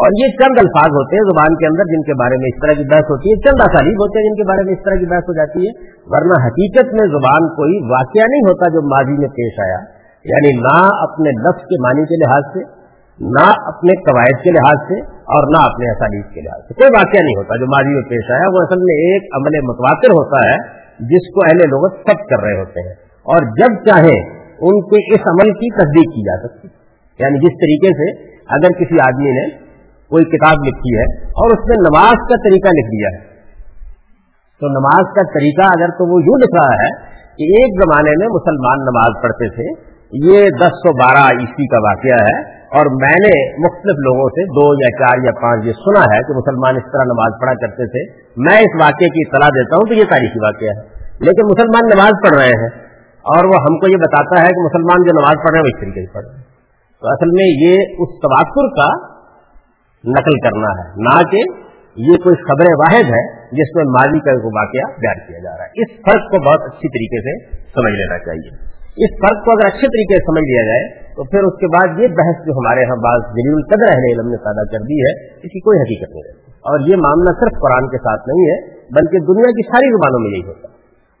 اور 0.00 0.08
یہ 0.22 0.28
چند 0.28 0.58
الفاظ 0.58 0.90
ہوتے 0.90 1.16
ہیں 1.16 1.22
زبان 1.22 1.56
کے 1.56 1.66
اندر 1.66 1.84
جن 1.84 2.02
کے 2.02 2.14
بارے 2.14 2.36
میں 2.36 2.48
اس 2.48 2.60
طرح 2.62 2.82
کی 2.82 2.88
بحث 2.88 3.10
ہوتی 3.10 3.30
ہے، 3.30 3.36
چند 3.36 3.60
اسالیب 3.60 3.92
ہوتے 3.92 4.18
ہیں 4.18 4.26
جن 4.28 4.34
کے 4.34 4.48
بارے 4.48 4.64
میں 4.64 4.72
اس 4.72 4.82
طرح 4.84 4.94
کی 4.94 5.06
بحث 5.06 5.22
ہو 5.22 5.34
جاتی 5.34 5.58
ہے۔ 5.58 5.70
ورنہ 6.06 6.46
حقیقت 6.46 6.84
میں 6.84 7.06
زبان 7.06 7.48
کوئی 7.48 7.74
واقعہ 7.90 8.26
نہیں 8.30 8.40
ہوتا 8.40 8.68
جو 8.68 8.82
ماضی 8.82 9.18
میں 9.18 9.28
پیش 9.28 9.60
آیا۔ 9.60 9.80
یعنی 10.24 10.60
نہ 10.60 10.84
اپنے 10.84 11.30
لفظ 11.30 11.62
کے 11.64 11.82
معنی 11.82 12.04
کے 12.04 12.16
لحاظ 12.16 12.42
سے 12.52 12.79
نہ 13.20 13.46
اپنے 13.66 13.92
قواعد 14.00 14.42
کے 14.42 14.50
لحاظ 14.50 14.88
سے 14.88 15.00
اور 15.04 15.42
نہ 15.54 15.60
اپنے 15.60 15.90
اسالیب 15.90 16.34
کے 16.34 16.40
لحاظ 16.40 16.60
سے۔ 16.68 16.74
کوئی 16.74 16.90
واقعہ 16.96 17.22
نہیں 17.22 17.38
ہوتا 17.38 17.56
جو 17.56 17.64
ماضی 17.64 17.94
میں 17.94 18.02
پیش 18.02 18.30
آیا، 18.30 18.48
وہ 18.52 18.60
اصل 18.60 18.80
میں 18.80 18.94
ایک 18.94 19.22
عمل 19.36 19.60
متواتر 19.62 20.10
ہوتا 20.10 20.48
ہے 20.48 20.56
جس 20.98 21.34
کو 21.34 21.40
اہل 21.44 21.70
لغت 21.70 21.92
سب 21.92 22.28
کر 22.28 22.44
رہے 22.44 22.58
ہوتے 22.58 22.88
ہیں۔ 22.88 22.94
اور 23.04 23.42
جب 23.42 23.70
چاہیں 23.88 24.20
ان 24.60 24.80
کے 24.80 25.14
اس 25.14 25.20
عمل 25.26 25.52
کی 25.52 25.74
تصدیق 25.74 26.14
کی 26.14 26.22
جا 26.22 26.48
سکتی۔ 26.48 26.68
یعنی 27.18 27.38
جس 27.38 27.54
طریقے 27.56 27.88
سے 27.88 28.32
اگر 28.32 28.68
کسی 28.68 28.94
آدمی 28.94 29.30
نے 29.30 29.48
کوئی 30.08 30.24
کتاب 30.24 30.66
لکھی 30.66 30.98
ہے 30.98 31.24
اور 31.26 31.46
اس 31.46 31.68
میں 31.68 31.76
نماز 31.80 32.28
کا 32.28 32.36
طریقہ 32.36 32.68
لکھ 32.68 32.88
دیا 32.88 33.08
ہے، 33.14 33.30
تو 34.60 34.68
نماز 34.68 35.14
کا 35.14 35.22
طریقہ 35.22 35.68
اگر 35.78 35.88
تو 35.88 36.14
وہ 36.14 36.20
یوں 36.20 36.38
لکھ 36.38 36.62
رہا 36.62 36.74
ہے 36.74 36.90
کہ 37.36 37.42
ایک 37.42 37.84
زمانے 37.84 38.10
میں 38.10 38.26
مسلمان 38.26 38.78
نماز 38.80 39.22
پڑھتے 39.22 39.48
تھے، 39.48 39.90
یہ 40.30 40.44
دس 40.44 40.72
سو 40.72 40.92
بارہ 40.92 41.40
عیسوی 41.40 41.66
کا 41.66 41.78
واقعہ 41.78 42.24
ہے۔ 42.24 42.59
اور 42.70 42.86
میں 43.02 43.18
نے 43.26 43.34
مختلف 43.66 43.96
لوگوں 43.98 44.28
سے 44.28 44.42
دو 44.46 44.66
یا 44.74 44.90
چار 44.98 45.16
یا 45.24 45.32
پانچ 45.42 45.66
یہ 45.66 45.72
سنا 45.72 46.02
ہے 46.14 46.20
کہ 46.20 46.32
مسلمان 46.36 46.74
اس 46.76 46.82
طرح 46.82 47.04
نماز 47.04 47.32
پڑھا 47.40 47.54
کرتے 47.54 47.86
تھے۔ 47.86 48.02
میں 48.36 48.58
اس 48.58 48.72
واقعے 48.80 49.08
کی 49.08 49.20
اطلاع 49.26 49.48
دیتا 49.48 49.76
ہوں 49.76 49.88
تو 49.88 49.94
یہ 49.94 50.04
تاریخی 50.04 50.38
واقعہ 50.44 50.72
ہے۔ 50.78 51.00
لیکن 51.20 51.46
مسلمان 51.46 51.84
نماز 51.94 52.12
پڑھ 52.24 52.38
رہے 52.38 52.54
ہیں 52.62 52.70
اور 53.32 53.44
وہ 53.44 53.54
ہم 53.54 53.78
کو 53.78 53.90
یہ 53.90 53.96
بتاتا 53.96 54.40
ہے 54.40 54.48
کہ 54.48 54.60
مسلمان 54.64 54.98
جو 55.02 55.20
نماز 55.20 55.34
پڑھ 55.34 55.50
رہے 55.50 55.58
ہیں 55.58 55.64
وہ 55.64 55.74
اس 55.74 55.80
طریقے 55.80 56.00
سے 56.00 56.12
پڑھ 56.14 56.24
رہے 56.24 56.34
ہیں۔ 56.36 56.44
تو 57.00 57.08
اصل 57.08 57.28
میں 57.32 57.48
یہ 57.62 57.74
اس 57.98 58.10
تواتر 58.22 58.66
کا 58.78 58.88
نقل 60.04 60.34
کرنا 60.44 60.70
ہے۔ 60.80 60.86
نہ 60.96 61.30
کہ 61.30 61.70
یہ 61.96 62.16
کوئی 62.16 62.36
خبر 62.36 62.66
واحد 62.78 63.04
ہے 63.04 63.22
جس 63.36 63.76
میں 63.76 63.84
ماضی 63.84 64.18
کا 64.18 64.32
واقعہ 64.44 65.00
بیان 65.00 65.18
کیا 65.28 65.38
جا 65.38 65.56
رہا 65.56 65.64
ہے۔ 65.64 65.82
اس 65.82 65.90
فرق 65.96 66.30
کو 66.30 66.50
بہت 66.50 66.60
اچھی 66.60 66.88
طریقے 66.88 67.18
سے 67.20 67.56
سمجھ 67.56 67.92
لینا 67.92 68.18
چاہیے۔ 68.18 68.70
اس 68.90 69.10
فرق 69.20 69.44
کو 69.44 69.50
اگر 69.50 69.66
اچھے 69.66 69.86
طریقے 69.86 70.14
سے 70.16 70.24
سمجھ 70.24 70.44
لیا 70.44 70.62
جائے 70.66 71.09
تو 71.20 71.24
پھر 71.24 71.46
اس 71.46 71.56
کے 71.60 71.68
بعد 71.68 71.98
یہ 72.00 72.12
بحث 72.18 72.38
جو 72.44 72.52
ہمارے 72.52 72.82
یہاں 72.82 72.96
بعض 72.96 73.24
جلیل 73.32 73.56
القدر 73.56 73.90
اہل 73.90 74.04
علم 74.10 74.28
نے 74.28 74.36
پیدا 74.44 74.62
کر 74.64 74.84
دی 74.90 75.00
ہے 75.00 75.10
اس 75.36 75.50
کی 75.54 75.60
کوئی 75.60 75.80
حقیقت 75.80 76.12
نہیں 76.12 76.22
رہتی 76.28 76.54
اور 76.70 76.86
یہ 76.88 77.00
معاملہ 77.00 77.34
صرف 77.40 77.58
قرآن 77.64 77.88
کے 77.88 77.98
ساتھ 77.98 78.28
نہیں 78.28 78.46
ہے، 78.50 78.56
بلکہ 78.98 79.26
دنیا 79.26 79.50
کی 79.50 79.66
ساری 79.66 79.90
زبانوں 79.90 80.20
میں 80.20 80.30
یہی 80.30 80.46
ہوتا 80.46 80.68
ہے۔ 80.68 80.74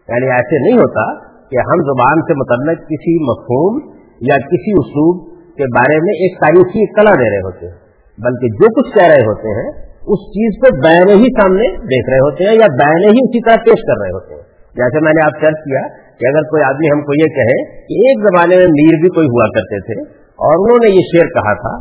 یعنی 0.08 0.30
ایسے 0.30 0.62
نہیں 0.68 0.78
ہوتا 0.78 1.04
کہ 1.48 1.66
ہم 1.70 1.82
زبان 1.82 2.22
سے 2.22 2.34
متعلق 2.34 2.80
کسی 2.86 3.14
مفہوم 3.30 3.78
یا 4.20 4.40
کسی 4.46 4.72
اصول 4.78 5.36
کے 5.54 5.68
بارے 5.76 5.98
میں 5.98 6.16
ایک 6.24 6.40
تاریخی 6.40 6.82
اطلاع 6.82 7.14
دے 7.14 7.30
رہے 7.30 7.44
ہوتے 7.44 7.66
ہیں، 7.66 7.78
بلکہ 8.18 8.48
جو 8.48 8.74
کچھ 8.74 8.94
کہہ 8.94 9.08
رہے 9.08 9.24
ہوتے 9.26 9.48
ہیں، 9.48 9.70
اس 10.00 10.26
چیز 10.36 10.60
کو 10.60 10.76
بینے 10.80 11.12
ہی 11.12 11.32
سامنے 11.40 11.68
دیکھ 11.94 12.10
رہے 12.10 12.18
ہوتے 12.18 12.44
ہیں 12.44 12.54
یا 12.54 12.66
بینے 12.84 13.06
ہی 13.06 13.26
اسی 13.28 13.40
طرح 13.44 13.56
پیش 13.56 13.86
کر 13.86 14.00
رہے 14.02 14.10
ہوتے 14.10 14.34
ہیں۔ 14.34 14.42
جیسے 14.76 15.00
میں 15.00 15.12
نے 15.12 15.24
آپ 15.24 15.40
چرچ 15.40 15.64
کیا 15.64 16.09
کہ 16.20 16.28
اگر 16.30 16.46
کوئی 16.48 16.62
آدمی 16.64 16.90
ہم 16.92 17.02
کو 17.04 17.16
یہ 17.18 17.30
کہے 17.36 17.54
کہ 17.86 18.00
ایک 18.04 18.24
زمانے 18.24 18.58
میں 18.62 18.72
میر 18.72 18.98
بھی 19.04 19.10
کوئی 19.18 19.30
ہوا 19.34 19.46
کرتے 19.54 19.80
تھے 19.84 19.96
اور 20.44 20.62
انہوں 20.64 20.84
نے 20.84 20.90
یہ 20.90 21.06
شعر 21.08 21.30
کہا 21.36 21.54
تھا، 21.62 21.72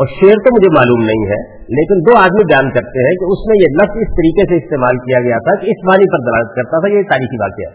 اور 0.00 0.10
شعر 0.14 0.42
تو 0.44 0.50
مجھے 0.54 0.70
معلوم 0.72 1.04
نہیں 1.04 1.22
ہے، 1.28 1.38
لیکن 1.76 2.02
دو 2.06 2.16
آدمی 2.20 2.44
بیان 2.50 2.66
کرتے 2.72 3.04
ہیں 3.06 3.12
کہ 3.20 3.30
اس 3.34 3.44
میں 3.50 3.56
یہ 3.60 3.74
لفظ 3.76 4.02
اس 4.04 4.10
طریقے 4.16 4.46
سے 4.50 4.58
استعمال 4.62 5.00
کیا 5.04 5.20
گیا 5.26 5.38
تھا 5.46 5.54
کہ 5.62 5.74
اس 5.74 5.82
معنی 5.90 6.08
پر 6.14 6.24
دلالت 6.26 6.52
کرتا 6.58 6.80
تھا، 6.84 6.90
یہ 6.94 7.06
تاریخی 7.12 7.40
واقعہ۔ 7.42 7.70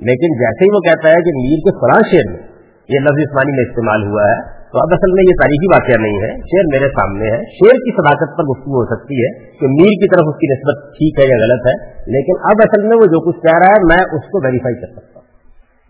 لیکن 0.00 0.38
جیسے 0.38 0.68
ہی 0.68 0.74
وہ 0.74 0.82
کہتا 0.86 1.14
ہے 1.14 1.22
کہ 1.26 1.34
میر 1.38 1.62
کے 1.66 1.74
فلاں 1.82 2.00
شعر 2.12 2.30
میں 2.30 2.42
یہ 2.88 3.04
لفظ 3.06 3.24
اس 3.24 3.34
معنی 3.38 3.56
میں 3.58 3.66
استعمال 3.66 4.06
ہوا 4.06 4.28
ہے 4.28 4.38
تو 4.72 4.80
اب 4.80 4.92
اصل 4.92 5.10
میں 5.12 5.24
یہ 5.28 5.36
تاریخی 5.40 5.68
واقعہ 5.72 5.96
نہیں 6.02 6.18
ہے، 6.22 6.30
شعر 6.50 6.68
میرے 6.72 6.88
سامنے 6.88 7.26
ہے۔ 7.30 7.40
شعر 7.56 7.80
کی 7.86 7.92
صداقت 7.96 8.30
پر 8.38 8.44
گفتگو 8.44 8.78
ہو 8.82 8.84
سکتی 8.84 9.16
ہے 9.24 9.30
کہ 9.60 9.66
میر 9.66 9.92
کی 10.02 10.08
طرف 10.08 10.30
اس 10.32 10.38
کی 10.38 10.46
نسبت 10.52 10.92
ٹھیک 10.92 11.20
ہے 11.20 11.28
یا 11.28 11.36
غلط 11.44 11.66
ہے، 11.66 11.74
لیکن 12.16 12.34
اب 12.42 12.56
اصل 12.58 12.82
میں 12.82 12.96
وہ 12.96 13.06
جو 13.06 13.20
کچھ 13.26 13.40
کہہ 13.42 13.58
رہا 13.58 13.72
ہے، 13.72 13.80
میں 13.82 14.02
اس 14.16 14.24
کو 14.28 14.46
ویریفائی 14.46 14.74
کر 14.74 14.90
سکتا 14.92 15.20
ہوں۔ 15.20 15.28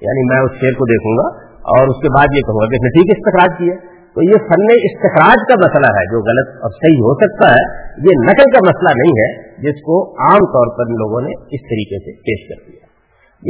یعنی 0.00 0.22
میں 0.28 0.40
اس 0.42 0.52
شعر 0.60 0.72
کو 0.72 0.84
دیکھوں 0.84 1.14
گا 1.16 1.26
اور 1.74 1.88
اس 1.88 2.02
کے 2.02 2.08
بعد 2.08 2.26
یہ 2.36 2.40
کہوں 2.40 2.60
گا 2.60 2.66
کہ 2.66 2.74
اس 2.74 2.82
نے 2.82 2.88
ٹھیک 2.88 3.16
استخراج 3.16 3.58
کی 3.58 3.70
ہے 3.70 3.92
تو 4.14 4.22
یہ 4.22 4.36
فن 4.48 4.66
استخراج 4.82 5.38
کا 5.48 5.54
مسئلہ 5.58 5.92
ہے، 5.98 6.04
جو 6.12 6.18
غلط 6.18 6.62
اور 6.62 6.70
صحیح 6.70 6.98
ہو 6.98 7.14
سکتا 7.14 7.50
ہے، 7.50 7.64
یہ 8.08 8.22
نقل 8.24 8.50
کا 8.50 8.60
مسئلہ 8.68 8.92
نہیں 8.96 9.14
ہے، 9.22 9.30
جس 9.68 9.80
کو 9.80 10.10
عام 10.12 10.38
طور 10.38 10.76
پر 10.78 10.90
لوگوں 10.90 11.20
نے 11.20 11.30
اس 11.30 11.62
طریقے 11.70 11.98
سے 11.98 12.16
پیش 12.20 12.48
کر 12.48 12.70
دیا۔ 12.70 12.92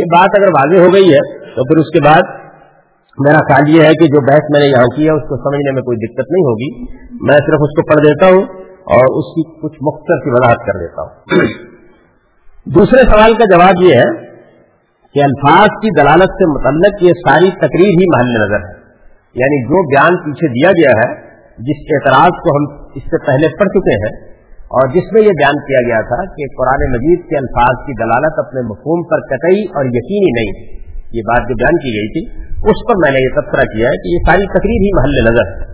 یہ 0.00 0.04
بات 0.04 0.38
اگر 0.38 0.48
واضح 0.48 0.82
ہو 0.86 0.94
گئی 0.94 1.14
ہے، 1.14 1.38
تو 1.38 1.64
پھر 1.64 1.76
اس 1.76 1.90
کے 1.92 2.00
بعد 2.04 2.41
میرا 3.18 3.38
خیال 3.38 3.76
یہ 3.76 3.82
ہے 3.82 3.92
کہ 3.92 4.06
جو 4.06 4.20
بحث 4.20 4.44
میں 4.50 4.60
نے 4.60 4.66
یہاں 4.66 4.96
کی 4.96 5.06
ہے، 5.06 5.10
اس 5.10 5.22
کو 5.22 5.36
سمجھنے 5.36 5.72
میں 5.72 5.82
کوئی 5.82 5.96
دقت 5.96 6.30
نہیں 6.30 6.44
ہوگی۔ 6.44 6.68
میں 7.22 7.34
صرف 7.34 7.60
اس 7.60 7.74
کو 7.74 7.82
پڑھ 7.82 8.04
دیتا 8.06 8.26
ہوں 8.26 8.42
اور 8.94 9.18
اس 9.18 9.34
کی 9.34 9.42
کچھ 9.62 9.78
مختصر 9.82 10.24
کی 10.24 10.30
وضاحت 10.30 10.56
کر 10.66 10.78
دیتا 10.78 11.02
ہوں۔ 11.02 11.10
دوسرے 12.66 13.02
سوال 13.02 13.34
کا 13.34 13.44
جواب 13.44 13.82
یہ 13.82 13.94
ہے 13.94 14.26
کہ 15.14 15.20
الفاظ 15.22 15.66
کی 15.66 16.00
دلالت 16.00 16.32
سے 16.32 16.46
متعلق 16.46 17.02
یہ 17.02 17.12
ساری 17.28 17.50
تقریر 17.50 17.92
ہی 18.00 18.10
محل 18.14 18.42
نظر 18.42 18.64
ہے۔ 18.68 18.72
یعنی 19.34 19.62
جو 19.64 19.88
بیان 19.88 20.16
پیچھے 20.16 20.48
دیا 20.48 20.70
گیا 20.70 20.98
ہے، 20.98 21.14
جس 21.58 21.84
اعتراض 21.94 22.30
کو 22.30 22.56
ہم 22.56 22.86
اس 22.94 23.02
سے 23.02 23.26
پہلے 23.26 23.56
پڑھ 23.56 23.68
چکے 23.68 23.94
ہیں، 23.94 24.14
اور 24.70 24.88
جس 24.88 25.12
میں 25.12 25.22
یہ 25.22 25.28
بیان 25.28 25.54
کیا 25.54 25.86
گیا 25.86 26.00
تھا 26.00 26.24
کہ 26.34 26.44
قرآن 26.56 26.92
مجید 26.92 27.20
کے 27.28 27.36
الفاظ 27.36 27.86
کی 27.86 27.92
دلالت 27.92 28.38
اپنے 28.38 28.60
مفہوم 28.60 29.02
پر 29.02 29.20
قطعی 29.20 29.62
اور 29.62 29.84
یقینی 29.84 30.30
نہیں 30.32 30.52
تھی۔ 30.52 30.82
یہ 31.18 31.22
بات 31.22 31.48
جو 31.48 31.54
بیان 31.54 31.76
کی 31.76 31.90
گئی 31.90 32.08
تھی 32.12 32.51
اس 32.62 32.88
پر 32.88 32.94
میں 32.96 33.10
نے 33.10 33.18
یہ 33.22 33.40
تبصرہ 33.40 33.64
کیا 33.64 33.88
ہے 33.88 33.96
کہ 33.96 34.08
یہ 34.08 34.18
ساری 34.28 34.46
تقریر 34.46 34.82
ہی 34.82 34.90
محل 34.94 35.32
نظر 35.32 35.46
ہے۔ 35.52 35.72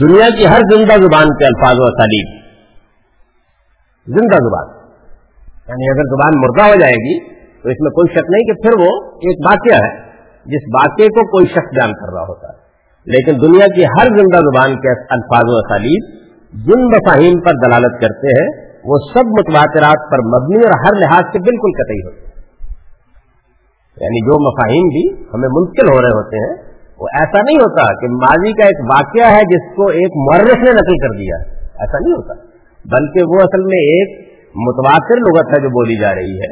دنیا 0.00 0.36
کی 0.36 0.46
ہر 0.46 0.60
زندہ 0.74 1.02
زبان 1.02 1.28
کے 1.28 1.46
الفاظ 1.46 1.74
و 1.78 1.98
تعلیم 1.98 2.44
زندہ 4.06 4.34
زبان۔ 4.34 4.84
یعنی 5.68 5.90
اگر 5.90 6.02
زبان 6.02 6.40
مردہ 6.40 6.74
ہو 6.74 6.80
جائے 6.80 6.92
گی، 6.92 7.34
تو 7.34 7.68
اس 7.68 7.76
میں 7.80 7.90
کوئی 7.90 8.12
شک 8.12 8.30
نہیں 8.30 8.44
کہ 8.44 8.52
پھر 8.62 8.78
وہ 8.78 9.10
ایک 9.14 9.46
واقعہ 9.46 9.86
ہے، 9.86 10.00
جس 10.44 10.74
واقعے 10.74 11.06
کو 11.06 11.30
کوئی 11.30 11.46
شخص 11.46 11.74
بیان 11.74 11.92
کر 11.92 12.14
رہا 12.14 12.22
ہوتا 12.22 12.48
ہے۔ 12.48 12.64
لیکن 13.06 13.40
دنیا 13.40 13.66
کی 13.66 13.84
ہر 13.84 14.06
زندہ 14.06 14.36
زبان 14.36 14.80
کے 14.80 15.00
الفاظ 15.00 15.42
و 15.44 15.68
تعلیم 15.68 16.24
جن 16.52 16.84
مفاہیم 16.84 17.40
پر 17.40 17.52
دلالت 17.66 18.00
کرتے 18.00 18.26
ہیں، 18.26 18.78
وہ 18.84 18.94
سب 19.14 19.26
متواترات 19.26 20.10
پر 20.10 20.18
مبنی 20.18 20.56
اور 20.56 20.72
ہر 20.78 21.00
لحاظ 21.00 21.22
سے 21.22 21.38
بالکل 21.38 21.84
قطعی 21.84 22.06
ہوتے 22.06 22.26
ہیں۔ 22.26 22.33
یعنی 23.96 24.20
جو 24.26 24.38
مفاہیم 24.44 24.88
بھی 24.88 25.02
ہمیں 25.34 25.48
منتقل 25.52 25.90
ہو 25.92 25.98
رہے 26.02 26.14
ہوتے 26.14 26.42
ہیں، 26.44 26.54
وہ 27.00 27.08
ایسا 27.20 27.42
نہیں 27.42 27.56
ہوتا 27.56 27.84
کہ 28.00 28.08
ماضی 28.14 28.52
کا 28.52 28.66
ایک 28.66 28.80
واقعہ 28.92 29.30
ہے 29.34 29.42
جس 29.44 29.76
کو 29.76 29.88
ایک 29.88 30.18
مرس 30.32 30.62
نے 30.68 30.72
نقل 30.72 30.98
کر 30.98 31.16
دیا 31.18 31.36
ایسا 31.78 31.98
نہیں 31.98 32.12
ہوتا۔ 32.12 32.34
بلکہ 32.84 33.34
وہ 33.34 33.40
اصل 33.44 33.64
میں 33.64 33.82
ایک 33.94 34.18
متواتر 34.54 35.22
لغت 35.28 35.56
ہے 35.56 35.62
جو 35.62 35.68
بولی 35.68 36.00
جا 36.00 36.14
رہی 36.14 36.36
ہے، 36.38 36.50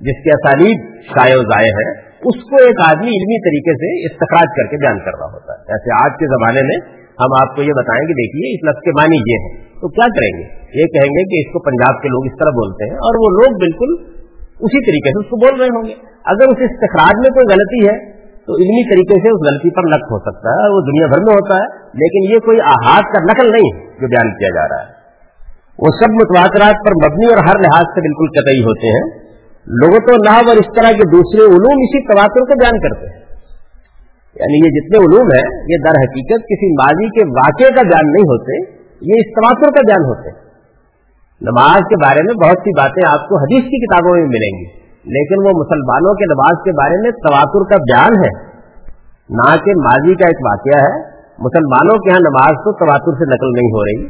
جس 0.00 0.24
کے 0.24 0.30
اسالیب 0.30 0.86
شائع 1.06 1.36
و 1.36 1.42
ضائع 1.42 1.72
ہے 1.80 2.04
اس 2.24 2.42
کو 2.50 2.56
ایک 2.64 2.80
آدمی 2.88 3.08
علمی 3.08 3.38
طریقے 3.44 3.72
سے 3.72 4.06
استخراج 4.06 4.46
کر 4.56 4.70
کے 4.70 4.76
بیان 4.76 4.98
کر 4.98 5.18
رہا 5.18 5.26
ہوتا 5.32 5.52
ہے۔ 5.52 5.58
جیسے 5.64 6.04
آج 6.04 6.12
کے 6.18 6.26
زمانے 6.26 6.62
میں 6.62 6.78
ہم 7.20 7.34
آپ 7.40 7.56
کو 7.56 7.62
یہ 7.62 7.72
بتائیں 7.72 8.02
گے 8.08 8.12
دیکھیے، 8.12 8.54
اس 8.54 8.64
لفظ 8.68 8.80
کے 8.84 8.90
معنی 8.90 9.18
یہ 9.30 9.44
ہے 9.44 9.50
تو 9.80 9.88
کیا 9.88 10.06
کریں 10.06 10.32
گے؟ 10.38 10.44
یہ 10.80 10.86
کہیں 10.86 11.12
گے 11.16 11.24
کہ 11.24 11.42
اس 11.44 11.52
کو 11.52 11.58
پنجاب 11.58 12.02
کے 12.02 12.08
لوگ 12.08 12.26
اس 12.26 12.38
طرح 12.40 12.50
بولتے 12.50 12.88
ہیں 12.90 12.96
اور 12.96 13.18
وہ 13.24 13.28
لوگ 13.40 13.58
بالکل 13.58 14.13
اسی 14.60 14.86
طریقے 14.86 15.10
سے 15.10 15.18
اس 15.18 15.30
کو 15.30 15.36
بول 15.36 15.60
رہے 15.60 15.76
ہوں 15.76 15.84
گے۔ 15.88 15.94
اگر 16.24 16.44
اس 16.44 16.70
استخراج 16.70 17.12
میں 17.16 17.30
کوئی 17.30 17.54
غلطی 17.54 17.88
ہے، 17.88 18.14
تو 18.46 18.52
علمی 18.52 18.90
طریقے 18.90 19.14
سے 19.14 19.28
اس 19.28 19.52
غلطی 19.52 19.70
پر 19.70 19.82
نقل 19.82 20.12
ہو 20.12 20.18
سکتا 20.18 20.50
ہے، 20.50 20.74
وہ 20.74 20.80
دنیا 20.80 21.06
بھر 21.06 21.18
میں 21.18 21.34
ہوتا 21.34 21.56
ہے، 21.56 21.66
لیکن 21.84 22.34
یہ 22.34 22.38
کوئی 22.38 22.58
احاط 22.60 23.04
کا 23.04 23.24
نقل 23.24 23.52
نہیں 23.52 23.74
ہے 23.74 23.86
جو 24.00 24.06
بیان 24.06 24.38
کیا 24.38 24.48
جا 24.48 24.68
رہا 24.68 24.82
ہے۔ 24.82 25.04
وہ 25.78 25.88
سب 26.00 26.10
متواترات 26.10 26.86
پر 26.86 26.90
مبنی 26.90 27.26
اور 27.26 27.38
ہر 27.38 27.58
لحاظ 27.58 27.84
سے 27.84 28.00
بالکل 28.00 28.26
قطعی 28.26 28.62
ہوتے 28.62 28.86
ہیں۔ 28.86 29.24
لوگوں 29.66 29.98
تو 30.06 30.12
نہ 30.24 30.30
اور 30.30 30.56
اس 30.56 30.68
طرح 30.76 30.90
کے 30.90 31.10
دوسرے 31.10 31.44
علوم 31.44 31.76
اسی 31.76 32.12
تواتر 32.12 32.40
کو 32.40 32.58
بیان 32.58 32.80
کرتے 32.80 33.06
ہیں۔ 33.06 33.24
یعنی 34.34 34.56
یہ 34.58 34.70
جتنے 34.70 34.98
علوم 34.98 35.26
ہیں، 35.26 35.62
یہ 35.68 35.76
در 35.84 35.90
حقیقت 35.90 36.42
کسی 36.44 36.72
ماضی 36.72 37.08
کے 37.08 37.28
واقعے 37.28 37.68
کا 37.68 37.82
بیان 37.82 38.12
نہیں 38.12 38.22
ہوتے، 38.22 38.70
یہ 38.80 39.14
اس 39.16 39.26
تواتر 39.26 39.74
کا 39.74 39.80
بیان 39.86 40.04
ہوتے 40.04 40.28
ہیں۔ 40.28 40.43
نماز 41.46 41.86
کے 41.90 41.96
بارے 41.96 42.24
میں 42.24 42.34
بہت 42.34 42.66
سی 42.66 42.72
باتیں 42.78 43.02
آپ 43.08 43.24
کو 43.28 43.38
حدیث 43.44 43.64
کی 43.64 43.80
کتابوں 43.84 44.12
میں 44.16 44.26
ملیں 44.34 44.58
گی، 44.58 44.66
لیکن 45.14 45.46
وہ 45.46 45.54
مسلمانوں 45.60 46.12
کے 46.14 46.28
نماز 46.32 46.60
کے 46.64 46.74
بارے 46.80 47.00
میں 47.02 47.10
تواتر 47.24 47.64
کا 47.70 47.80
بیان 47.84 48.20
ہے۔ 48.24 48.30
نہ 49.30 49.48
کہ 49.64 49.74
ماضی 49.80 50.14
کا 50.14 50.30
ایک 50.30 50.44
واقعہ 50.46 50.82
ہے، 50.84 50.94
مسلمانوں 51.46 51.96
کے 51.98 52.12
ہاں 52.12 52.22
نماز 52.24 52.62
تو 52.64 52.72
تواتر 52.84 53.18
سے 53.20 53.28
نقل 53.32 53.52
نہیں 53.54 53.74
ہو 53.74 53.84
رہی۔ 53.84 54.06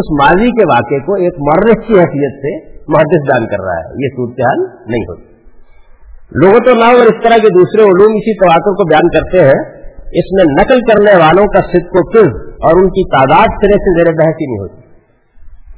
اس 0.00 0.08
ماضی 0.20 0.50
کے 0.50 0.64
واقعے 0.64 0.98
کو 1.00 1.16
ایک 1.26 1.38
مرس 1.48 1.86
کی 1.86 1.98
حیثیت 1.98 2.40
سے 2.44 2.54
محدث 2.88 3.28
بیان 3.28 3.46
کر 3.46 3.64
رہا 3.64 3.76
ہے، 3.80 4.04
یہ 4.04 4.14
صورتحال 4.16 4.64
نہیں 4.86 5.04
ہوتی 5.08 5.34
لوگوں 6.42 6.58
تو 6.58 6.74
نہ 6.74 6.84
اور 6.84 7.10
اس 7.10 7.20
طرح 7.24 7.42
کے 7.42 7.50
دوسرے 7.50 7.82
علوم 7.82 8.16
اسی 8.16 8.34
تواتر 8.38 8.74
کو 8.80 8.88
بیان 8.88 9.10
کرتے 9.10 9.44
ہیں، 9.44 9.60
اس 10.20 10.32
میں 10.32 10.46
نقل 10.52 10.80
کرنے 10.80 11.14
والوں 11.20 11.46
کا 11.46 11.62
صدق 11.66 12.00
و 12.00 12.02
فض 12.10 12.34
اور 12.62 12.82
ان 12.82 12.88
کی 12.88 13.04
تعداد 13.10 13.54
سرے 13.62 13.78
سے 13.84 13.94
زیر 13.98 14.12
بحث 14.16 14.42
ہی 14.42 14.50
نہیں 14.50 14.62
ہوتی۔ 14.64 14.85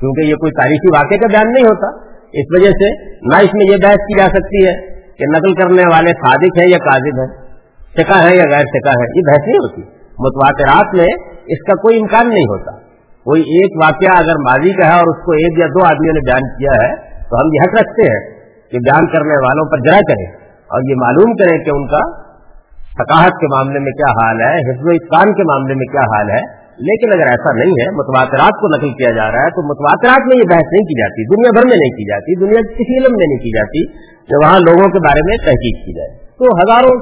کیونکہ 0.01 0.27
یہ 0.27 0.35
کوئی 0.35 0.53
تاریخی 0.53 0.97
واقعے 0.97 1.19
کا 1.19 1.27
بیان 1.27 1.53
نہیں 1.53 1.65
ہوتا۔ 1.65 2.09
اس 2.33 2.47
وجہ 2.55 2.71
سے 2.71 3.05
نہ 3.21 3.35
اس 3.43 3.55
میں 3.55 3.67
یہ 3.73 3.77
بحث 3.83 3.95
کی 3.95 4.19
جا 4.19 4.27
سکتی 4.27 4.67
ہے 4.67 4.73
کہ 5.19 5.25
نقل 5.37 5.55
کرنے 5.55 5.83
والے 5.93 6.11
صادق 6.11 6.59
ہیں 6.61 6.69
یا 6.69 6.79
قاضب 6.79 7.21
ہیں۔ 7.21 7.49
سکا 7.97 8.31
ہے 8.31 8.37
یا 8.37 8.45
غیر 8.51 8.65
سکا 8.65 8.91
ہے 8.91 9.05
یہ 9.17 9.23
بحث 9.27 9.47
نہیں 9.47 9.57
ہوتی۔ 9.57 9.83
متواترات 10.19 10.95
میں 10.95 11.09
اس 11.47 11.63
کا 11.67 11.75
کوئی 11.75 12.01
امکان 12.01 12.29
نہیں 12.29 12.43
ہوتا۔ 12.43 12.73
کوئی 13.19 13.41
ایک 13.41 13.85
واقعہ 13.85 14.19
اگر 14.19 14.35
ماضی 14.39 14.73
کا 14.73 14.87
ہے 14.87 14.93
اور 14.93 15.17
اس 15.17 15.25
کو 15.25 15.33
ایک 15.33 15.59
یا 15.59 15.67
دو 15.67 15.85
آدمیوں 15.85 16.15
نے 16.15 16.21
بیان 16.21 16.59
کیا 16.59 16.71
ہے، 16.83 16.97
تو 17.31 17.37
ہم 17.37 17.55
یہ 17.55 17.61
حق 17.63 17.83
رکھتے 17.83 18.03
ہیں 18.03 18.39
کہ 18.71 18.79
بیان 18.79 19.07
کرنے 19.07 19.47
والوں 19.47 19.71
پر 19.71 19.79
جرا 19.79 20.01
کریں 20.01 20.27
اور 20.55 20.91
یہ 20.91 20.95
معلوم 20.97 21.37
کریں 21.37 21.59
کہ 21.59 21.71
ان 21.71 21.87
کا 21.87 22.29
ثقافت 22.73 23.41
کے 23.41 23.47
معاملے 23.47 23.79
میں 23.79 23.93
کیا 23.93 24.11
حال 24.11 24.41
ہے، 24.41 24.71
حفظ 24.71 24.87
و 24.87 24.91
اتقان 24.91 25.35
کے 25.35 25.43
معاملے 25.43 25.75
میں 25.75 25.93
کیا 25.93 26.01
حال 26.01 26.31
ہے۔ 26.31 26.58
لیکن 26.79 27.09
اگر 27.13 27.27
ایسا 27.31 27.53
نہیں 27.53 27.73
ہے، 27.73 27.91
متواترات 27.91 28.55
کو 28.61 28.77
نقل 28.77 28.91
کیا 28.91 29.11
جا 29.11 29.33
رہا 29.33 29.43
ہے، 29.43 29.51
تو 29.51 29.63
متواترات 29.69 30.27
میں 30.27 30.37
یہ 30.37 30.43
بحث 30.43 30.69
نہیں 30.73 30.85
کی 30.85 31.01
جاتی، 31.01 31.35
دنیا 31.35 31.51
بھر 31.55 31.65
میں 31.67 31.77
نہیں 31.77 31.91
کی 31.91 32.11
جاتی، 32.11 32.41
دنیا 32.41 32.61
کسی 32.61 32.99
علم 32.99 33.13
میں 33.17 33.27
نہیں 33.29 33.39
کی 33.39 33.51
جاتی 33.57 33.87
کہ 34.27 34.47
وہاں 34.47 34.61
لوگوں 34.61 34.89
کے 34.91 34.99
بارے 34.99 35.21
میں 35.27 35.37
تحقیق 35.37 35.87
کی 35.87 35.95
جائے۔ 35.97 36.19
تو 36.19 36.45
ہزاروں، 36.45 37.01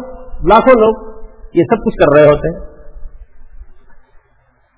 لاکھوں 0.48 0.80
لوگ 0.80 1.24
یہ 1.54 1.62
سب 1.62 1.84
کچھ 1.84 1.94
کر 1.94 2.18
رہے 2.18 2.26
ہوتے 2.26 2.48
ہیں۔ 2.48 2.76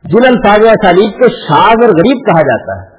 جن 0.05 0.27
الفاظ 0.27 0.59
و 0.59 0.69
اسالیب 0.69 1.19
کو 1.19 1.29
شاز 1.29 1.77
اور 1.83 1.89
غریب 1.89 2.27
کہا 2.27 2.43
جاتا 2.43 2.83
ہے۔ 2.83 2.99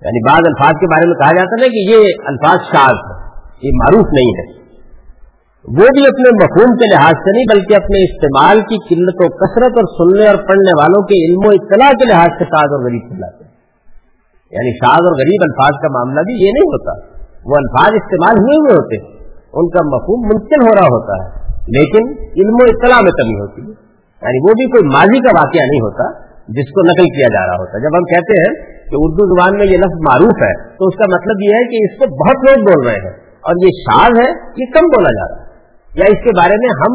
یعنی 0.00 0.28
بعض 0.28 0.40
الفاظ 0.46 0.72
کے 0.80 0.86
بارے 0.86 1.06
میں 1.06 1.14
کہا 1.14 1.32
جاتا 1.32 1.64
ہے 1.64 1.68
کہ 1.68 1.90
یہ 1.90 2.12
الفاظ 2.26 2.58
شاز 2.58 2.96
ہے 2.96 3.28
یہ 3.62 3.70
معروف 3.74 4.06
نہیں 4.12 4.40
ہے۔ 4.40 4.57
وہ 5.64 5.86
بھی 5.96 6.02
اپنے 6.06 6.28
مفہوم 6.34 6.76
کے 6.76 6.86
لحاظ 6.94 7.12
سے 7.12 7.30
نہیں، 7.32 7.44
بلکہ 7.54 7.74
اپنے 7.74 8.04
استعمال 8.04 8.60
کی 8.60 8.76
قلت 8.88 9.16
و 9.18 9.28
کثرت 9.36 9.72
اور 9.78 9.86
سننے 9.98 10.26
اور 10.26 10.36
پڑھنے 10.36 10.72
والوں 10.80 11.02
کے 11.02 11.16
علم 11.24 11.40
و 11.46 11.48
اطلاع 11.48 11.90
کے 11.90 12.04
لحاظ 12.08 12.30
سے 12.38 12.44
ساز 12.44 12.68
اور 12.72 12.84
غریب 12.84 13.02
کھلاتے 13.08 13.44
ہیں۔ 13.44 13.52
یعنی 14.50 14.72
ساز 14.76 15.00
اور 15.06 15.14
غریب 15.14 15.42
الفاظ 15.42 15.74
کا 15.82 15.88
معاملہ 15.92 16.20
بھی 16.20 16.34
یہ 16.34 16.50
نہیں 16.52 16.68
ہوتا۔ 16.68 16.92
وہ 17.44 17.54
الفاظ 17.56 17.90
استعمال 17.94 18.36
ہوئے 18.38 18.56
ہوئے 18.58 18.74
ہوتے۔ 18.74 18.96
ہیں 18.96 19.18
ان 19.54 19.68
کا 19.68 19.96
مفہوم 19.96 20.20
ممکن 20.26 20.60
ہو 20.62 20.74
رہا 20.74 20.86
ہوتا 20.86 21.12
ہے، 21.22 21.28
لیکن 21.50 22.02
علم 22.20 22.54
و 22.54 22.64
اطلاع 22.68 23.00
میں 23.02 23.10
کمی 23.10 23.40
ہوتی 23.40 23.62
ہے۔ 23.62 23.74
یعنی 24.22 24.38
وہ 24.38 24.52
بھی 24.54 24.66
کوئی 24.66 24.86
ماضی 24.86 25.18
کا 25.18 25.30
واقعہ 25.36 25.66
نہیں 25.70 25.80
ہوتا 25.80 26.18
جس 26.48 26.68
کو 26.70 26.80
نقل 26.86 27.04
کیا 27.04 27.28
جا 27.28 27.46
رہا 27.46 27.56
ہوتا۔ 27.58 27.78
ہے 27.78 27.82
جب 27.82 27.96
ہم 27.96 28.04
کہتے 28.04 28.32
ہیں 28.32 28.54
کہ 28.90 28.96
اردو 28.98 29.36
زبان 29.36 29.58
میں 29.58 29.66
یہ 29.66 29.78
لفظ 29.78 29.98
معروف 30.10 30.42
ہے، 30.42 30.68
تو 30.76 30.86
اس 30.86 30.96
کا 30.96 31.04
مطلب 31.04 31.36
یہ 31.42 31.54
ہے 31.54 31.64
کہ 31.64 31.76
اس 31.82 31.98
کو 31.98 32.04
بہت 32.24 32.38
لوگ 32.48 32.64
بول 32.64 32.86
رہے 32.86 32.96
ہیں 32.96 33.16
اور 33.40 33.54
یہ 33.64 33.68
شاز 33.68 34.26
ہے، 34.26 34.30
یہ 34.58 34.66
کم 34.74 34.86
بولا 34.86 35.12
جا 35.12 35.34
رہا 35.34 35.42
ہے۔ 35.42 35.47
یا 35.98 36.04
اس 36.04 36.24
کے 36.24 36.30
بارے 36.36 36.54
میں 36.58 36.68
ہم 36.68 36.92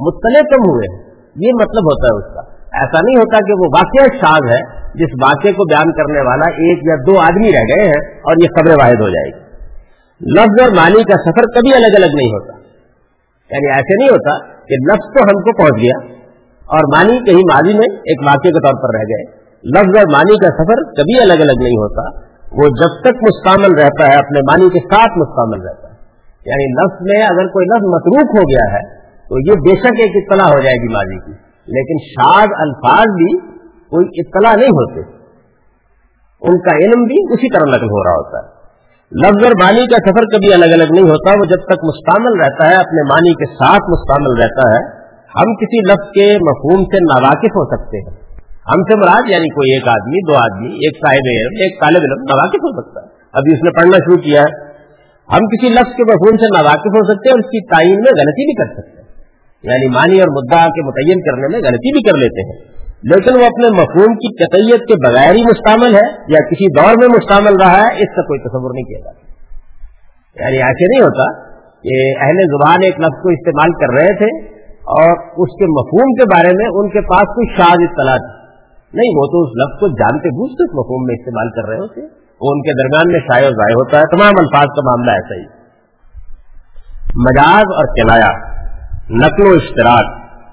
مطلع 0.00 0.40
کم 0.40 0.70
ہوئے 0.70 0.94
ہیں۔ 0.94 1.08
یہ 1.36 1.50
مطلب 1.54 1.84
ہوتا 1.84 2.06
ہے 2.06 2.16
اس 2.18 2.34
کا۔ 2.34 2.58
ایسا 2.78 3.00
نہیں 3.00 3.16
ہوتا 3.16 3.36
کہ 3.36 3.52
وہ 3.52 3.66
واقعہ 3.74 4.16
شاز 4.16 4.50
ہے، 4.50 4.78
جس 4.94 5.24
واقعے 5.24 5.52
کو 5.52 5.64
بیان 5.64 5.92
کرنے 5.92 6.20
والا 6.20 6.50
ایک 6.50 6.78
یا 6.88 6.94
دو 6.94 7.18
آدمی 7.20 7.48
رہ 7.48 7.62
گئے 7.62 7.86
ہیں 7.86 8.18
اور 8.20 8.34
یہ 8.42 8.46
خبریں 8.46 8.76
واحد 8.80 9.00
ہو 9.00 9.08
جائے 9.08 9.28
گی۔ 9.28 9.48
لفظ 10.34 10.62
اور 10.62 10.70
معنی 10.70 11.04
کا 11.04 11.22
سفر 11.22 11.42
کبھی 11.54 11.74
الگ 11.74 11.96
الگ 11.96 12.14
نہیں 12.16 12.32
ہوتا۔ 12.32 12.52
یعنی 13.50 13.72
ایسے 13.72 13.94
نہیں 13.94 14.08
ہوتا 14.08 14.46
کہ 14.46 14.74
لفظ 14.74 15.18
تو 15.18 15.24
ہم 15.24 15.40
کو 15.40 15.56
پہنچ 15.58 15.82
گیا 15.82 16.14
اور 16.66 16.80
مانی 16.96 17.18
کہیں 17.18 17.54
ماضی 17.54 17.78
میں 17.78 17.96
ایک 17.96 18.26
واقعے 18.26 18.50
کے 18.50 18.60
طور 18.60 18.82
پر 18.82 18.98
رہ 18.98 19.02
گئے۔ 19.02 19.24
لفظ 19.64 19.98
اور 19.98 20.12
مانی 20.12 20.36
کا 20.38 20.46
سفر 20.46 20.92
کبھی 20.92 21.20
الگ 21.20 21.32
الگ 21.32 21.62
نہیں 21.62 21.78
ہوتا۔ 21.78 22.28
وہ 22.52 22.64
جب 22.64 23.02
تک 23.02 23.16
مستعمل 23.22 23.82
رہتا 23.82 24.04
ہے، 24.04 24.18
اپنے 24.18 24.40
مانی 24.40 24.68
کے 24.68 24.78
ساتھ 24.78 25.18
مستعمل 25.18 25.66
رہتا 25.68 25.87
ہے۔ 25.87 25.87
یعنی 26.48 26.66
لفظ 26.72 26.98
میں 27.00 27.22
اگر 27.22 27.46
کوئی 27.46 27.66
لفظ 27.66 27.84
متروک 27.86 28.36
ہو 28.36 28.42
گیا 28.42 28.72
ہے 28.72 28.98
تو 29.02 29.38
یہ 29.38 29.52
بے 29.52 29.80
شک 29.80 29.92
ایک 29.98 30.12
اطلاع 30.14 30.46
ہو 30.46 30.60
جائے 30.60 30.76
گی 30.76 30.92
ماضی 30.92 31.26
کی۔ 31.26 31.48
لیکن 31.68 32.04
شاد 32.04 32.46
الفاظ 32.58 33.06
بھی 33.06 33.38
کوئی 33.64 34.06
اطلاع 34.12 34.56
نہیں 34.56 34.68
ہوتے۔ 34.68 35.00
ان 36.40 36.58
کا 36.60 36.76
علم 36.76 37.02
بھی 37.04 37.32
اسی 37.32 37.54
طرح 37.54 37.64
نقل 37.64 37.86
ہو 37.86 38.04
رہا 38.04 38.12
ہوتا 38.12 38.38
ہے۔ 38.38 38.58
لفظ 39.22 39.44
اور 39.44 39.52
بانی 39.60 39.86
کا 39.86 40.10
سفر 40.10 40.24
کبھی 40.24 40.54
الگ 40.54 40.64
الگ 40.64 40.92
نہیں 40.92 41.04
ہوتا، 41.04 41.30
وہ 41.40 41.44
جب 41.44 41.64
تک 41.66 41.84
مستعمل 41.84 42.40
رہتا 42.40 42.70
ہے، 42.70 42.74
اپنے 42.74 43.02
معنی 43.02 43.32
کے 43.32 43.54
ساتھ 43.54 43.90
مستعمل 43.90 44.42
رہتا 44.42 44.68
ہے، 44.68 44.98
ہم 45.40 45.54
کسی 45.54 45.92
لفظ 45.92 46.10
کے 46.10 46.26
مفہوم 46.34 46.84
سے 46.84 46.98
ناواقف 47.00 47.56
ہو 47.56 47.76
سکتے 47.76 47.98
ہیں۔ 47.98 48.16
ہم 48.74 48.82
سے 48.82 48.96
مراد 48.96 49.30
یعنی 49.30 49.48
کوئی 49.48 49.74
ایک 49.74 49.88
آدمی، 49.88 50.32
دو 50.32 50.36
آدمی، 50.36 50.68
ایک 50.68 50.96
صاحب 50.96 51.22
علم، 51.26 51.50
ایک 51.60 51.80
طالب 51.80 51.96
علم 51.96 52.22
ناواقف 52.22 52.56
ہو 52.56 52.82
سکتا 52.82 53.00
ہے۔ 53.00 53.06
ابھی 53.32 53.52
اس 53.52 53.62
نے 53.64 53.70
پڑھنا 53.70 53.96
شروع 53.96 54.16
کیا 54.16 54.42
ہے۔ 54.42 54.67
ہم 55.32 55.38
کسی 55.38 55.68
لفظ 55.68 55.96
کے 55.96 56.02
مفہوم 56.02 56.36
سے 56.36 56.46
ناواقف 56.56 56.96
ہو 56.98 57.04
سکتے 57.04 57.28
ہیں 57.28 57.32
اور 57.32 57.38
اس 57.38 57.46
کی 57.46 57.66
تعین 57.66 57.96
میں 57.96 58.12
غلطی 58.12 58.44
بھی 58.46 58.54
کر 58.54 58.74
سکتے 58.74 59.02
ہیں۔ 59.02 59.08
یعنی 59.62 59.88
معنی 59.94 60.20
اور 60.20 60.28
مدعا 60.28 60.66
کے 60.66 60.86
متعین 60.86 61.20
کرنے 61.20 61.46
میں 61.48 61.58
غلطی 61.58 61.92
بھی 61.92 62.10
کر 62.10 62.18
لیتے 62.18 62.46
ہیں۔ 62.46 62.78
لیکن 63.02 63.40
وہ 63.40 63.44
اپنے 63.44 63.66
مفہوم 63.66 64.14
کی 64.14 64.44
قطعیت 64.44 64.80
کے 64.80 65.08
بغیر 65.08 65.34
ہی 65.34 65.42
مستعمل 65.42 65.94
ہے 65.94 66.06
یا 66.28 66.48
کسی 66.48 66.72
دور 66.72 66.94
میں 67.00 67.08
مستعمل 67.08 67.56
رہا 67.60 67.76
ہے، 67.76 67.94
اس 67.94 68.16
کا 68.16 68.22
کوئی 68.22 68.40
تصور 68.40 68.70
نہیں 68.74 68.84
کیا 68.84 68.98
جاتا۔ 68.98 69.28
یعنی 70.42 70.56
ایسے 70.56 70.84
نہیں 70.84 71.00
ہوتا 71.00 71.48
کہ 71.82 72.24
اہل 72.24 72.36
زبان 72.46 72.78
ایک 72.84 73.00
لفظ 73.00 73.22
کو 73.22 73.28
استعمال 73.28 73.72
کر 73.72 74.02
رہے 74.02 74.18
تھے 74.18 74.58
اور 74.78 75.10
اس 75.18 75.58
کے 75.58 75.66
مفہوم 75.66 76.14
کے 76.14 76.24
بارے 76.24 76.56
میں 76.56 76.66
ان 76.72 76.88
کے 76.88 77.00
پاس 77.00 77.22
کوئی 77.22 77.56
شاد 77.56 77.76
اطلاع 77.80 78.16
تھی 78.16 78.38
نہیں، 78.94 79.18
وہ 79.18 79.26
تو 79.26 79.42
اس 79.42 79.48
لفظ 79.48 79.80
کو 79.80 79.88
جانتے 79.88 80.28
بوجھتے 80.28 80.64
اس 80.64 80.74
مفہوم 80.74 81.02
میں 81.06 81.14
استعمال 81.14 81.50
کر 81.50 81.68
رہے 81.68 81.78
ہوتے 81.78 82.27
وہ 82.40 82.52
ان 82.52 82.60
کے 82.60 82.82
درمیان 82.82 83.12
میں 83.12 83.20
شائع 83.20 83.46
و 83.46 83.50
ضائع 83.50 83.74
ہوتا 83.74 83.96
ہے۔ 83.98 84.02
تمام 84.02 84.32
الفاظ 84.38 84.66
کا 84.66 84.84
معاملہ 84.84 85.10
ایسا 85.10 85.34
ہی۔ 85.34 85.58
مجاز 87.16 87.64
اور 87.76 87.84
کنایا، 87.84 88.32
نقل 89.10 89.46
و 89.46 89.54
اشتراک 89.54 90.06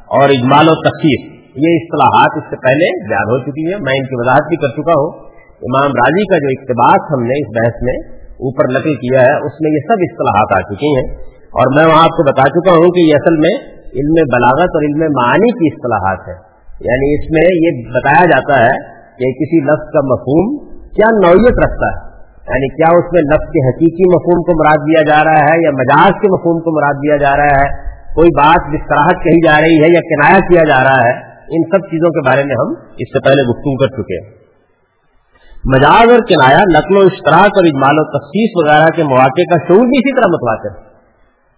اور 0.06 0.30
اجمال 0.30 0.68
و 0.70 0.76
تقسیف 0.76 1.36
یہ 1.56 1.76
اصطلاحات 1.76 2.38
اس 2.38 2.44
سے 2.44 2.56
پہلے 2.56 3.10
بیان 3.10 3.24
ہو 3.24 3.40
چکی 3.40 3.74
ہیں۔ 3.74 3.80
میں 3.82 3.94
ان 3.94 4.06
کی 4.06 4.16
وضاحت 4.16 4.48
بھی 4.48 4.56
کر 4.56 4.68
چکا 4.68 4.92
ہوں۔ 4.92 5.26
امام 5.56 5.92
راضی 5.92 6.26
کا 6.26 6.38
جو 6.38 6.48
اقتباس 6.60 7.14
ہم 7.14 7.24
نے 7.24 7.34
اس 7.34 7.48
بحث 7.58 7.84
میں 7.84 8.18
اوپر 8.22 8.64
نقل 8.72 8.96
کیا 8.96 9.20
ہے، 9.20 9.46
اس 9.46 9.54
میں 9.62 9.72
یہ 9.72 9.80
سب 9.88 9.98
اصطلاحات 10.00 10.58
آ 10.58 10.74
چکی 10.74 10.88
ہیں۔ 10.88 11.36
اور 11.46 11.76
میں 11.76 11.86
وہاں 11.86 12.04
آپ 12.04 12.10
کو 12.10 12.24
بتا 12.24 12.44
چکا 12.44 12.72
ہوں 12.72 12.92
کہ 12.92 13.00
یہ 13.00 13.14
اصل 13.16 13.36
میں 13.36 13.76
علم 13.86 14.14
بلاغت 14.14 14.70
اور 14.74 14.84
علم 14.84 15.14
معنی 15.14 15.52
کی 15.52 15.76
اصطلاحات 15.76 16.28
ہے 16.28 16.56
یعنی 16.80 17.14
اس 17.16 17.32
میں 17.32 17.48
یہ 17.56 17.90
بتایا 17.90 18.26
جاتا 18.26 18.66
ہے 18.66 18.96
کہ 19.18 19.32
کسی 19.32 19.62
لفظ 19.62 19.92
کا 19.94 20.00
مفہوم 20.00 20.75
کیا 20.96 21.28
نوعیت 21.28 21.66
رکھتا 21.66 21.88
ہے؟ 21.88 22.16
یعنی 22.50 22.76
کیا 22.76 22.98
اس 22.98 23.14
میں 23.14 23.22
لفظ 23.22 23.50
کے 23.50 23.70
حقیقی 23.70 24.10
مفہوم 24.10 24.44
کو 24.44 24.64
مراد 24.64 24.78
دیا 24.78 25.16
جا 25.16 25.24
رہا 25.24 25.46
ہے 25.46 25.64
یا 25.64 25.72
مجاز 25.72 26.22
کے 26.22 26.28
مفہوم 26.28 26.60
کو 26.60 26.82
مراد 26.82 26.94
دیا 26.94 27.18
جا 27.18 27.38
رہا 27.38 27.46
ہے؟ 27.46 27.96
کوئی 28.16 28.30
بات 28.38 28.74
بستراہٹ 28.74 29.24
کہی 29.24 29.46
جا 29.46 29.62
رہی 29.62 29.84
ہے 29.84 29.94
یا 29.94 30.00
کنایا 30.00 30.40
کیا 30.40 30.64
جا 30.64 30.84
رہا 30.84 31.08
ہے؟ 31.08 31.36
ان 31.48 31.64
سب 31.70 31.86
چیزوں 31.86 32.10
کے 32.10 32.30
بارے 32.30 32.44
میں 32.44 32.56
ہم 32.56 32.72
اس 32.98 33.10
سے 33.14 33.20
پہلے 33.20 33.42
گفتگو 33.42 33.78
کر 33.78 33.88
چکے 33.88 34.26
ہیں۔ 34.26 34.46
مجاز 35.66 36.12
اور 36.12 36.20
کنایا 36.28 36.58
نقل 36.58 36.98
و 36.98 37.00
اشتراک 37.00 37.58
اور 37.58 37.66
اجمال 37.66 37.96
و 37.96 38.04
تفصیص 38.04 38.52
وغیرہ 38.56 38.96
کے 38.96 39.04
مواقع 39.04 39.42
کا 39.42 39.58
شعور 39.68 39.86
بھی 39.86 39.98
اسی 39.98 40.16
طرح 40.16 40.28
متواتر 40.28 40.80
ہے۔ 40.80 40.96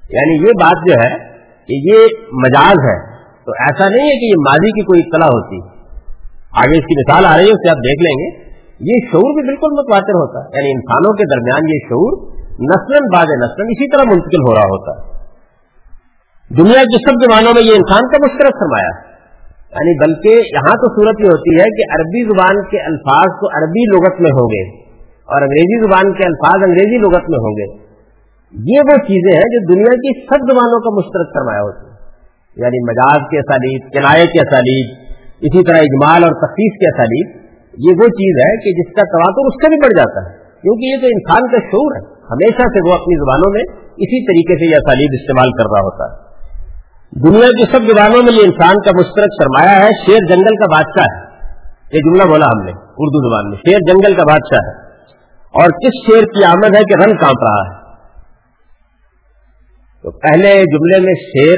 یعنی 0.10 0.34
یہ 0.42 0.52
بات 0.62 0.88
جو 0.88 0.94
ہے 0.94 1.38
کہ 1.68 1.74
یہ 1.74 2.06
مجاز 2.34 2.76
ہے۔ 2.78 3.18
تو 3.46 3.52
ایسا 3.52 3.90
نہیں 3.90 4.06
ہے 4.06 4.20
کہ 4.20 4.26
یہ 4.26 4.40
ماضی 4.40 4.72
کی 4.72 4.82
کوئی 4.82 5.02
اطلاع 5.06 5.28
ہوتی۔ 5.28 5.62
آگے 6.58 6.78
اس 6.78 6.86
کی 6.86 6.96
مثال 7.00 7.26
آ 7.26 7.38
رہی 7.38 7.46
ہے، 7.46 7.52
اسے 7.52 7.70
آپ 7.70 7.78
دیکھ 7.78 8.04
لیں 8.04 8.16
گے۔ 8.18 8.47
یہ 8.80 8.94
شعور 9.12 9.34
بھی 9.34 9.44
بالکل 9.46 9.72
متواتر 9.72 10.14
ہوتا 10.14 10.40
ہے۔ 10.40 10.58
یعنی 10.58 10.72
انسانوں 10.72 11.14
کے 11.14 11.24
درمیان 11.24 11.62
یہ 11.70 11.80
شعور 11.90 12.14
نسل 12.60 13.04
باز 13.16 13.28
نسل 13.28 13.62
اسی 13.62 13.88
طرح 13.90 14.04
منتقل 14.14 14.42
ہو 14.50 14.56
رہا 14.56 14.68
ہوتا 14.68 14.92
ہے۔ 14.92 15.18
دنیا 16.58 16.84
کے 16.84 17.10
سب 17.10 17.16
زبانوں 17.24 17.54
میں 17.54 17.62
یہ 17.62 17.72
انسان 17.72 18.02
کا 18.08 18.18
مشترک 18.22 18.56
سرمایہ 18.60 19.18
یعنی 19.68 20.00
بلکہ 20.06 20.30
یہاں 20.30 20.76
تو 20.76 20.94
صورت 20.96 21.16
یہ 21.20 21.26
ہوتی 21.26 21.60
ہے 21.60 21.64
کہ 21.64 21.94
عربی 21.96 22.24
زبان 22.24 22.70
کے 22.70 22.78
الفاظ 22.78 23.40
تو 23.40 23.48
عربی 23.58 23.84
لغت 23.96 24.22
میں 24.22 24.32
ہوں 24.32 24.48
گے 24.48 24.80
اور 25.08 25.42
انگریزی 25.42 25.82
زبان 25.82 26.14
کے 26.14 26.24
الفاظ 26.26 26.64
انگریزی 26.64 26.98
لغت 26.98 27.30
میں 27.30 27.40
ہوں 27.40 27.56
گے۔ 27.58 27.88
یہ 28.54 28.80
وہ 28.80 28.98
چیزیں 28.98 29.36
ہیں 29.36 29.42
جو 29.42 29.74
دنیا 29.74 29.96
کی 29.96 30.26
سب 30.26 30.52
زبانوں 30.52 30.80
کا 30.80 30.96
مشترک 30.96 31.28
سرمایہ 31.34 31.60
ہوتی 31.60 31.86
ہے 31.86 31.98
یعنی 32.64 32.84
مجاز 32.84 33.30
کے 33.30 33.38
اسالیب، 33.38 33.94
کنائے 33.94 34.26
کے 34.26 34.42
اسالیب، 34.42 34.98
اسی 35.40 35.64
طرح 35.64 35.78
اجمال 35.78 36.24
اور 36.24 36.32
تخصیص 36.32 36.80
کے 36.80 36.96
اسالیب۔ 36.96 37.47
یہ 37.78 37.90
وہ 37.90 38.08
چیز 38.08 38.36
ہے 38.46 38.58
کہ 38.64 38.72
جس 38.72 38.96
کا 38.96 39.02
تواتر 39.02 39.48
اس 39.48 39.54
سے 39.54 39.70
بھی 39.70 39.78
بڑھ 39.78 39.98
جاتا 39.98 40.30
ہے، 40.30 40.38
کیونکہ 40.62 40.86
یہ 40.86 41.02
تو 41.02 41.08
انسان 41.08 41.52
کا 41.52 41.58
شعور 41.58 41.96
ہے۔ 41.96 42.18
ہمیشہ 42.18 42.62
سے 42.62 42.90
وہ 42.90 42.94
اپنی 42.94 43.18
زبانوں 43.18 43.52
میں 43.54 43.64
اسی 43.84 44.26
طریقے 44.26 44.54
سے 44.56 44.72
یہ 44.72 44.76
اسالیب 44.76 45.10
استعمال 45.14 45.52
کر 45.52 45.64
رہا 45.64 45.82
ہوتا 45.82 46.04
ہے۔ 46.04 46.28
دنیا 47.28 47.48
کی 47.48 47.66
سب 47.72 47.82
زبانوں 47.92 48.24
میں 48.24 48.34
یہ 48.34 48.44
انسان 48.44 48.76
کا 48.76 48.92
مشترک 49.00 49.44
سرمایہ 49.44 49.80
ہے، 49.80 49.90
شیر 50.06 50.20
جنگل 50.28 50.56
کا 50.56 50.66
بادشاہ 50.66 51.06
ہے۔ 51.12 51.28
یہ 51.94 52.00
جملہ 52.00 52.24
بولا 52.24 52.46
ہم 52.46 52.66
نے 52.66 52.72
اردو 52.72 53.30
زبان 53.30 53.50
میں، 53.50 53.58
شیر 53.58 53.78
جنگل 53.88 54.16
کا 54.16 54.24
بادشاہ 54.24 54.60
ہے۔ 54.68 54.88
اور 55.48 55.66
کس 55.66 56.08
شیر 56.08 56.24
کی 56.24 56.44
آمد 56.44 56.76
ہے 56.76 56.84
کہ 56.84 56.94
رن 56.94 57.18
کانپ 57.18 57.44
رہا 57.44 57.70
ہے؟ 57.70 57.88
تو 60.04 60.12
پہلے 60.12 60.50
جملے 60.50 61.00
میں 61.00 61.14
شیر، 61.14 61.58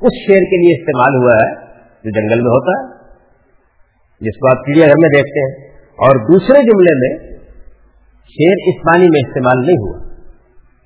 اس 0.00 0.12
شیر 0.26 0.40
کے 0.40 0.56
لیے 0.56 0.80
استعمال 0.80 1.22
ہوا 1.22 1.36
ہے 1.36 1.54
جو 2.04 2.10
جنگل 2.10 2.40
میں 2.40 2.50
ہوتا 2.50 2.82
ہے۔ 2.82 2.91
جس 4.22 4.38
کو 4.38 4.48
آپ 4.48 4.64
چڑیا 4.66 4.86
گھر 4.86 5.00
میں 5.02 5.08
دیکھتے 5.08 5.44
ہیں۔ 5.44 5.52
اور 6.02 6.16
دوسرے 6.16 6.62
جملے 6.62 6.94
میں 6.94 7.12
شیر 8.32 8.62
اس 8.66 8.78
پانی 8.86 9.06
میں 9.08 9.20
استعمال 9.26 9.66
نہیں 9.66 9.80
ہوا 9.82 9.98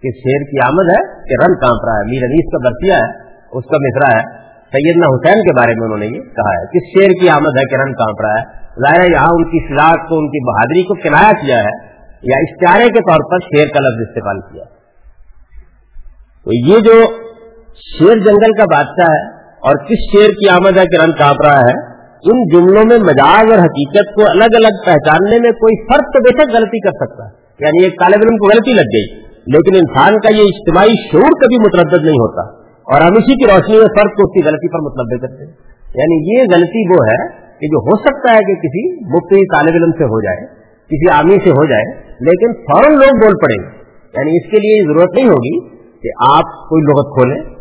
کہ 0.02 0.10
شیر 0.18 0.44
کی 0.50 0.58
آمد 0.66 0.90
ہے 0.90 1.02
کہ 1.28 1.44
رن 1.44 1.54
کانپ 1.54 1.84
رہا 1.88 1.96
ہے، 1.96 2.04
میر 2.10 2.24
انیس 2.24 2.50
کا 2.52 2.68
برسیہ 2.68 2.92
ہے، 2.92 3.34
اس 3.58 3.64
کا 3.70 3.78
مصرا 3.78 4.18
ہے۔ 4.18 4.46
سیدنا 4.66 5.06
حسین 5.06 5.42
کے 5.42 5.58
بارے 5.58 5.74
میں 5.74 5.84
انہوں 5.84 5.98
نے 5.98 6.06
یہ 6.06 6.20
کہا 6.36 6.54
ہے 6.54 6.64
کہ 6.66 6.78
شیر 6.86 7.10
کی 7.20 7.28
آمد 7.28 7.56
ہے 7.58 7.64
کہ 7.64 7.74
رن 7.74 7.92
کانپ 7.92 8.20
رہا 8.20 8.34
ہے۔ 8.34 8.66
ظاہر 8.80 9.12
یہاں 9.12 9.28
ان 9.30 9.44
کی 9.44 9.68
شراک 9.68 10.08
کو، 10.08 10.18
ان 10.18 10.28
کی 10.28 10.44
بہادری 10.52 10.82
کو 10.82 10.94
کنایا 10.94 11.30
کیا 11.32 11.56
ہے 11.56 11.96
یا 12.22 12.38
اشتہارے 12.38 12.88
کے 12.88 13.00
طور 13.00 13.30
پر 13.30 13.38
شیر 13.38 13.66
کا 13.66 13.80
لفظ 13.80 14.08
استعمال 14.08 14.40
کیا 14.40 14.64
تو 16.44 16.70
یہ 16.70 16.80
جو 16.80 16.92
شیر 17.74 18.18
جنگل 18.18 18.52
کا 18.52 18.64
بادشاہ 18.64 19.14
ہے 19.14 19.24
اور 19.58 19.84
کس 19.84 20.04
شیر 20.12 20.30
کی 20.30 20.48
آمد 20.48 20.78
ہے 20.78 20.84
کہ 20.84 21.02
رن 21.04 21.12
کانپ 21.12 21.46
رہا 21.46 21.58
ہے 21.58 21.95
ان 22.32 22.44
جملوں 22.52 22.84
میں 22.84 22.98
مجاز 22.98 23.52
اور 23.52 23.58
حقیقت 23.58 24.14
کو 24.14 24.22
الگ 24.30 24.56
الگ 24.56 24.74
پہچاننے 24.86 25.40
میں 25.40 25.50
کوئی 25.50 25.82
فرق 25.82 26.04
تو 26.04 26.22
بے 26.22 26.42
شک 26.42 26.56
غلطی 26.56 26.80
کر 26.80 26.90
سکتا 26.90 27.24
ہے۔ 27.24 27.46
یعنی 27.60 27.84
ایک 27.84 28.00
طالب 28.00 28.20
علم 28.22 28.36
کو 28.36 28.46
غلطی 28.46 28.72
لگ 28.72 28.88
گئی، 28.94 29.22
لیکن 29.46 29.74
انسان 29.74 30.20
کا 30.20 30.34
یہ 30.34 30.42
اجتماعی 30.42 30.94
شعور 31.12 31.30
کبھی 31.30 31.58
متردد 31.58 32.02
نہیں 32.04 32.20
ہوتا۔ 32.20 32.66
اور 32.92 33.00
ہم 33.00 33.12
اسی 33.16 33.34
کی 33.34 33.50
روشنی 33.50 33.78
میں 33.78 33.86
فرق 33.86 34.16
کو 34.16 34.22
اس 34.22 34.32
کی 34.34 34.48
غلطی 34.48 34.72
پر 34.72 34.78
متنوع 34.78 35.26
کرتے 35.26 35.44
ہیں۔ 35.44 35.52
یعنی 35.94 36.32
یہ 36.32 36.44
غلطی 36.54 36.94
وہ 36.94 37.06
ہے 37.06 37.28
کہ 37.60 37.66
جو 37.66 37.78
ہو 37.78 37.96
سکتا 37.96 38.32
ہے 38.32 38.38
کہ 38.38 38.54
کسی 38.54 38.94
مفتی 39.16 39.56
طالب 39.56 39.74
علم 39.74 39.92
سے 39.92 40.04
ہو 40.04 40.20
جائے، 40.20 40.46
کسی 40.86 41.10
عامی 41.12 41.44
سے 41.44 41.50
ہو 41.50 41.64
جائے، 41.64 41.84
لیکن 42.20 42.52
فوراً 42.52 42.92
لوگ 42.92 43.24
بول 43.24 43.32
پڑیں۔ 43.32 43.64
گے 43.64 43.86
یعنی 44.18 44.30
اس 44.36 44.50
کے 44.50 44.56
لیے 44.56 44.88
ضرورت 44.88 45.14
نہیں 45.14 45.28
ہوگی 45.28 45.68
کہ 46.02 46.08
آپ 46.36 46.68
کوئی 46.68 46.82
لغت 46.82 47.20
کھولیں۔ 47.20 47.55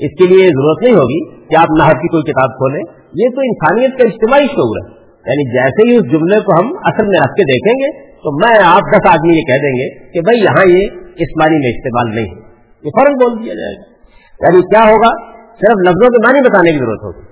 اس 0.00 0.10
کے 0.18 0.34
لیے 0.34 0.48
ضرورت 0.48 0.82
نہیں 0.82 0.94
ہوگی 0.94 1.48
کہ 1.48 1.56
آپ 1.56 1.70
نہر 1.78 1.92
کی 1.92 2.08
کوئی 2.08 2.22
کتاب 2.22 2.50
کھولیں۔ 2.50 2.82
یہ 3.14 3.28
تو 3.34 3.40
انسانیت 3.40 3.98
کا 3.98 4.08
اجتماعی 4.08 4.46
شعور 4.46 4.76
ہے۔ 4.84 5.00
یعنی 5.20 5.44
جیسے 5.52 5.88
ہی 5.88 5.96
اس 5.96 6.12
جملے 6.12 6.40
کو 6.40 6.52
ہم 6.60 6.72
اصل 6.84 7.06
میں 7.06 7.18
رکھ 7.18 7.32
کے 7.32 7.42
دیکھیں 7.42 7.74
گے 7.74 8.10
تو 8.10 8.32
میں 8.32 8.58
آپ 8.64 8.80
دس 8.80 9.10
آدمی 9.10 9.36
یہ 9.36 9.42
کہہ 9.42 9.62
دیں 9.62 9.74
گے 9.74 10.12
کہ 10.12 10.20
بھائی 10.20 10.40
یہاں 10.40 10.68
یہ 10.68 10.82
اس 11.16 11.30
معنی 11.36 11.58
میں 11.58 11.70
استعمال 11.70 12.14
نہیں 12.14 12.24
ہے۔ 12.24 12.40
یہ 12.82 12.90
فوراً 12.98 13.12
بول 13.12 13.44
دیا 13.44 13.54
جائے 13.54 13.74
گا۔ 13.74 13.84
یعنی 14.40 14.62
کیا 14.62 14.90
ہوگا؟ 14.90 15.30
صرف 15.46 15.78
لفظوں 15.80 16.08
کے 16.08 16.26
معنی 16.26 16.40
بتانے 16.40 16.72
کی 16.72 16.78
ضرورت 16.78 17.02
ہوگی۔ 17.02 17.30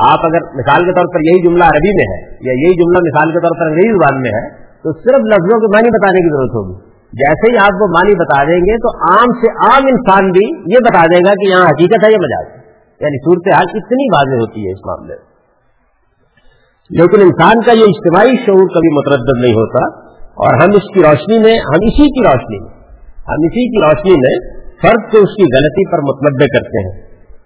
آپ 0.00 0.18
اگر 0.24 0.40
مثال 0.42 0.84
کے 0.84 0.92
طور 0.92 1.04
پر 1.14 1.20
یہی 1.20 1.48
جملہ 1.48 1.64
عربی 1.64 1.92
میں 1.94 2.06
ہے 2.12 2.30
یا 2.30 2.52
یہی 2.52 2.74
جملہ 2.74 2.98
مثال 2.98 3.32
کے 3.32 3.40
طور 3.40 3.60
پر 3.60 3.66
انگریزی 3.66 3.92
زبان 3.92 4.20
میں 4.20 4.30
ہے 4.30 4.48
تو 4.82 4.92
صرف 4.92 5.20
لفظوں 5.20 5.60
کے 5.60 5.76
معنی 5.76 5.88
بتانے 5.88 6.18
کی 6.18 6.28
ضرورت 6.28 6.50
ہوگی۔ 6.50 6.91
جیسے 7.12 7.52
ہی 7.52 7.58
آپ 7.58 7.68
کو 7.68 7.98
معنی 7.98 8.14
بتا 8.14 8.44
دیں 8.44 8.60
گے 8.60 8.76
تو 8.76 9.12
عام 9.12 9.40
سے 9.40 9.66
عام 9.66 9.86
انسان 9.86 10.30
بھی 10.30 10.74
یہ 10.74 10.78
بتا 10.78 11.04
دے 11.04 11.28
گا 11.28 11.34
کہ 11.34 11.50
یہاں 11.50 11.62
حقیقت 11.62 12.04
ہے 12.04 12.12
یہ 12.12 12.16
مجاز 12.16 12.62
یعنی 13.00 13.18
صورتحال 13.18 13.66
اتنی 13.74 14.04
واضح 14.04 14.40
ہوتی 14.40 14.66
ہے 14.66 14.72
اس 14.72 14.78
معاملے 14.86 15.14
میں۔ 15.14 15.32
لیکن 16.90 17.22
انسان 17.22 17.62
کا 17.66 17.72
یہ 17.72 17.82
اجتماعی 17.82 18.36
شعور 18.46 18.68
کبھی 18.68 18.92
متردد 18.98 19.44
نہیں 19.44 19.52
ہوتا 19.52 20.00
اور 20.20 20.54
ہم 20.54 20.70
اس 20.74 20.94
کی 20.94 21.02
روشنی 21.02 21.38
میں، 21.38 21.54
ہم 21.54 21.78
اسی 21.82 22.06
کی 22.08 22.24
روشنی 22.24 22.60
میں، 22.60 22.70
ہم 23.04 23.40
اسی 23.40 23.68
کی 23.68 23.84
روشنی 23.84 24.12
میں 24.12 24.62
فرد 24.82 25.12
کو 25.12 25.18
اس 25.18 25.34
کی 25.36 25.42
غلطی 25.42 25.90
پر 25.90 25.98
متبع 25.98 26.46
کرتے 26.46 26.88
ہیں۔ 26.88 27.02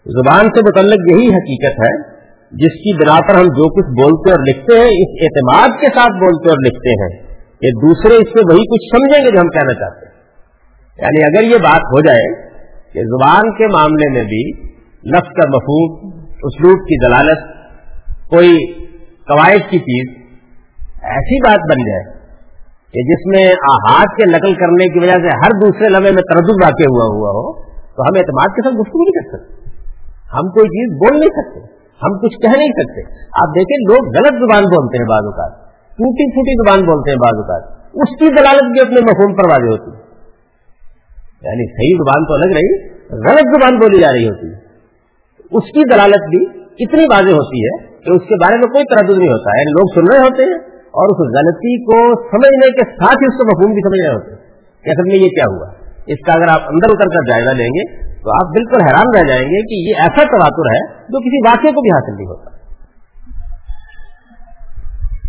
زبان 0.06 0.44
سے 0.44 0.62
متعلق 0.62 1.12
یہی 1.12 1.28
حقیقت 1.28 1.80
ہے، 1.80 2.02
جس 2.50 2.74
کی 2.74 3.04
بنا 3.04 3.28
پر 3.28 3.34
ہم 3.34 3.44
جو 3.44 3.72
کچھ 3.72 4.02
بولتے 4.02 4.30
اور 4.30 4.38
لکھتے 4.38 4.78
ہیں، 4.78 4.86
اس 4.86 5.22
اعتماد 5.22 5.80
کے 5.80 5.86
ساتھ 5.86 6.12
بولتے 6.12 6.48
اور 6.48 6.66
لکھتے 6.66 6.90
ہیں۔ 6.90 7.25
کہ 7.60 7.68
دوسرے 7.68 8.14
اس 8.14 8.28
سے 8.28 8.54
وہی 8.54 8.64
کچھ 8.64 8.96
سمجھیں 8.96 9.24
گے 9.24 9.30
جو 9.30 9.40
ہم 9.40 9.48
کہنا 9.48 9.74
چاہتے 9.74 10.06
ہیں۔ 10.06 10.16
یعنی 10.98 11.22
اگر 11.22 11.52
یہ 11.52 11.58
بات 11.62 11.80
ہو 11.80 12.00
جائے 12.00 12.50
کہ 12.92 13.00
زبان 13.00 13.54
کے 13.54 13.66
معاملے 13.66 14.12
میں 14.12 14.22
بھی 14.22 14.52
لفظ 15.10 15.28
کا 15.28 15.48
مفہوم، 15.48 16.10
اسلوب 16.42 16.78
کی 16.78 17.06
دلالت، 17.06 17.38
کوئی 18.30 18.72
قواعد 19.02 19.70
کی 19.70 19.78
چیز، 19.78 20.22
ایسی 21.02 21.48
بات 21.48 21.58
بن 21.58 21.78
جائے 21.78 22.16
کہ 22.66 23.14
جس 23.14 23.26
میں 23.26 23.46
ہاتھ 23.52 24.16
کے 24.16 24.26
نقل 24.26 24.54
کرنے 24.54 24.92
کی 24.92 24.98
وجہ 24.98 25.14
سے 25.14 25.28
ہر 25.28 25.66
دوسرے 25.66 25.88
لمحے 25.88 26.12
میں 26.12 26.22
تردد 26.22 26.64
واقع 26.64 26.82
ہوا 26.82 27.04
ہوا 27.04 27.30
ہو، 27.30 27.62
تو 27.62 28.02
ہم 28.02 28.16
اعتماد 28.16 28.48
کے 28.48 28.68
ساتھ 28.68 28.74
گفتگو 28.74 29.04
نہیں 29.04 29.22
کر 29.22 29.38
سکتے۔ 29.38 29.70
ہم 30.34 30.48
کوئی 30.48 30.68
چیز 30.68 30.98
بول 30.98 31.20
نہیں 31.20 31.30
سکتے، 31.30 31.60
ہم 32.02 32.18
کچھ 32.18 32.38
کہہ 32.42 32.58
نہیں 32.58 32.68
سکتے۔ 32.68 33.00
آپ 33.14 33.48
دیکھیں، 33.48 33.94
لوگ 33.94 34.08
غلط 34.08 34.32
زبان 34.32 34.64
بولتے 34.64 34.98
ہیں 34.98 35.08
بعض 35.08 35.24
اوقات۔ 35.24 35.65
ٹوٹی 35.96 36.32
پھوٹی 36.32 36.52
زبان 36.52 36.86
بولتے 36.86 37.10
ہیں 37.10 37.16
بعض 37.16 37.34
اوقات۔ 37.34 37.86
اس 37.94 38.18
کی 38.18 38.28
دلالت 38.28 38.72
بھی 38.72 38.80
اپنے 38.80 39.00
مفہوم 39.00 39.34
پر 39.34 39.50
واضح 39.50 39.70
ہوتی 39.70 39.90
ہے۔ 39.90 40.06
یعنی 41.42 41.64
صحیح 41.72 41.96
زبان 41.98 42.24
تو 42.24 42.34
الگ 42.34 42.56
رہی، 42.56 42.96
غلط 43.28 43.56
زبان 43.56 43.78
بولی 43.78 44.00
جا 44.00 44.12
رہی 44.12 44.28
ہوتی۔ 44.28 44.46
ہے 44.46 44.66
اس 45.50 45.64
کی 45.64 45.94
دلالت 45.94 46.28
بھی 46.28 46.42
اتنی 46.84 47.04
واضح 47.10 47.32
ہوتی 47.32 47.58
ہے 47.64 47.86
کہ 47.86 48.16
اس 48.16 48.22
کے 48.28 48.34
بارے 48.34 48.56
میں 48.56 48.68
کوئی 48.68 48.84
تردد 48.84 49.18
نہیں 49.18 49.28
ہوتا۔ 49.28 49.58
یعنی 49.58 49.70
لوگ 49.70 49.86
سن 49.94 50.12
رہے 50.12 50.24
ہوتے 50.24 50.42
ہیں 50.42 50.58
اور 50.72 51.06
اس 51.06 51.36
غلطی 51.38 51.84
کو 51.84 51.96
سمجھنے 52.30 52.72
کے 52.72 52.84
ساتھ 52.84 53.18
ہی 53.22 53.26
اس 53.26 53.38
کو 53.38 53.46
مفہوم 53.46 53.72
بھی 53.74 53.80
سمجھ 53.80 54.06
رہے 54.06 54.14
ہوتے 54.14 54.30
کہ 54.84 54.90
اصل 54.90 55.08
میں 55.08 55.16
یہ 55.16 55.28
کیا 55.28 55.44
ہوا؟ 55.50 55.68
اس 56.06 56.26
کا 56.26 56.32
اگر 56.32 56.48
آپ 56.48 56.60
اندر 56.68 56.86
اتر 56.90 57.08
کر 57.08 57.30
جائزہ 57.30 57.50
لیں 57.50 57.68
گے 57.68 57.84
تو 58.02 58.30
آپ 58.30 58.50
بالکل 58.52 58.80
حیران 58.82 59.18
رہ 59.18 59.28
جائیں 59.28 59.42
گے 59.42 59.62
کہ 59.62 59.88
یہ 59.88 59.94
ایسا 59.98 60.22
تواتر 60.22 60.66
ہے 60.70 60.94
جو 61.02 61.20
کسی 61.20 61.48
واقعے 61.48 61.70
کو 61.72 61.80
بھی 61.80 61.90
حاصل 61.90 62.16
نہیں 62.16 62.26
ہوتا۔ 62.26 62.55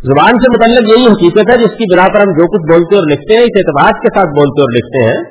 زبان 0.02 0.40
سے 0.42 0.50
متعلق 0.50 0.90
یہی 0.90 1.06
حقیقت 1.06 1.52
ہے 1.52 1.58
جس 1.58 1.72
کی 1.78 1.86
بنا 1.94 2.04
پر 2.14 2.22
ہم 2.22 2.32
جو 2.32 2.48
کچھ 2.48 2.66
بولتے 2.72 2.96
اور 2.96 3.06
لکھتے 3.12 3.38
ہیں، 3.38 3.46
اس 3.46 3.56
اعتبار 3.56 3.96
کے 4.02 4.10
ساتھ 4.18 4.34
بولتے 4.36 4.62
اور 4.62 4.74
لکھتے 4.74 5.06
ہیں 5.06 5.22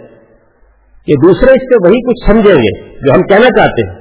کہ 1.06 1.14
دوسرے 1.16 1.52
اس 1.52 1.66
سے 1.72 1.78
وہی 1.84 2.00
کچھ 2.06 2.24
سمجھیں 2.26 2.62
گے 2.62 2.72
جو 3.04 3.12
ہم 3.12 3.22
کہنا 3.22 3.50
چاہتے 3.58 3.84
ہیں۔ 3.86 3.94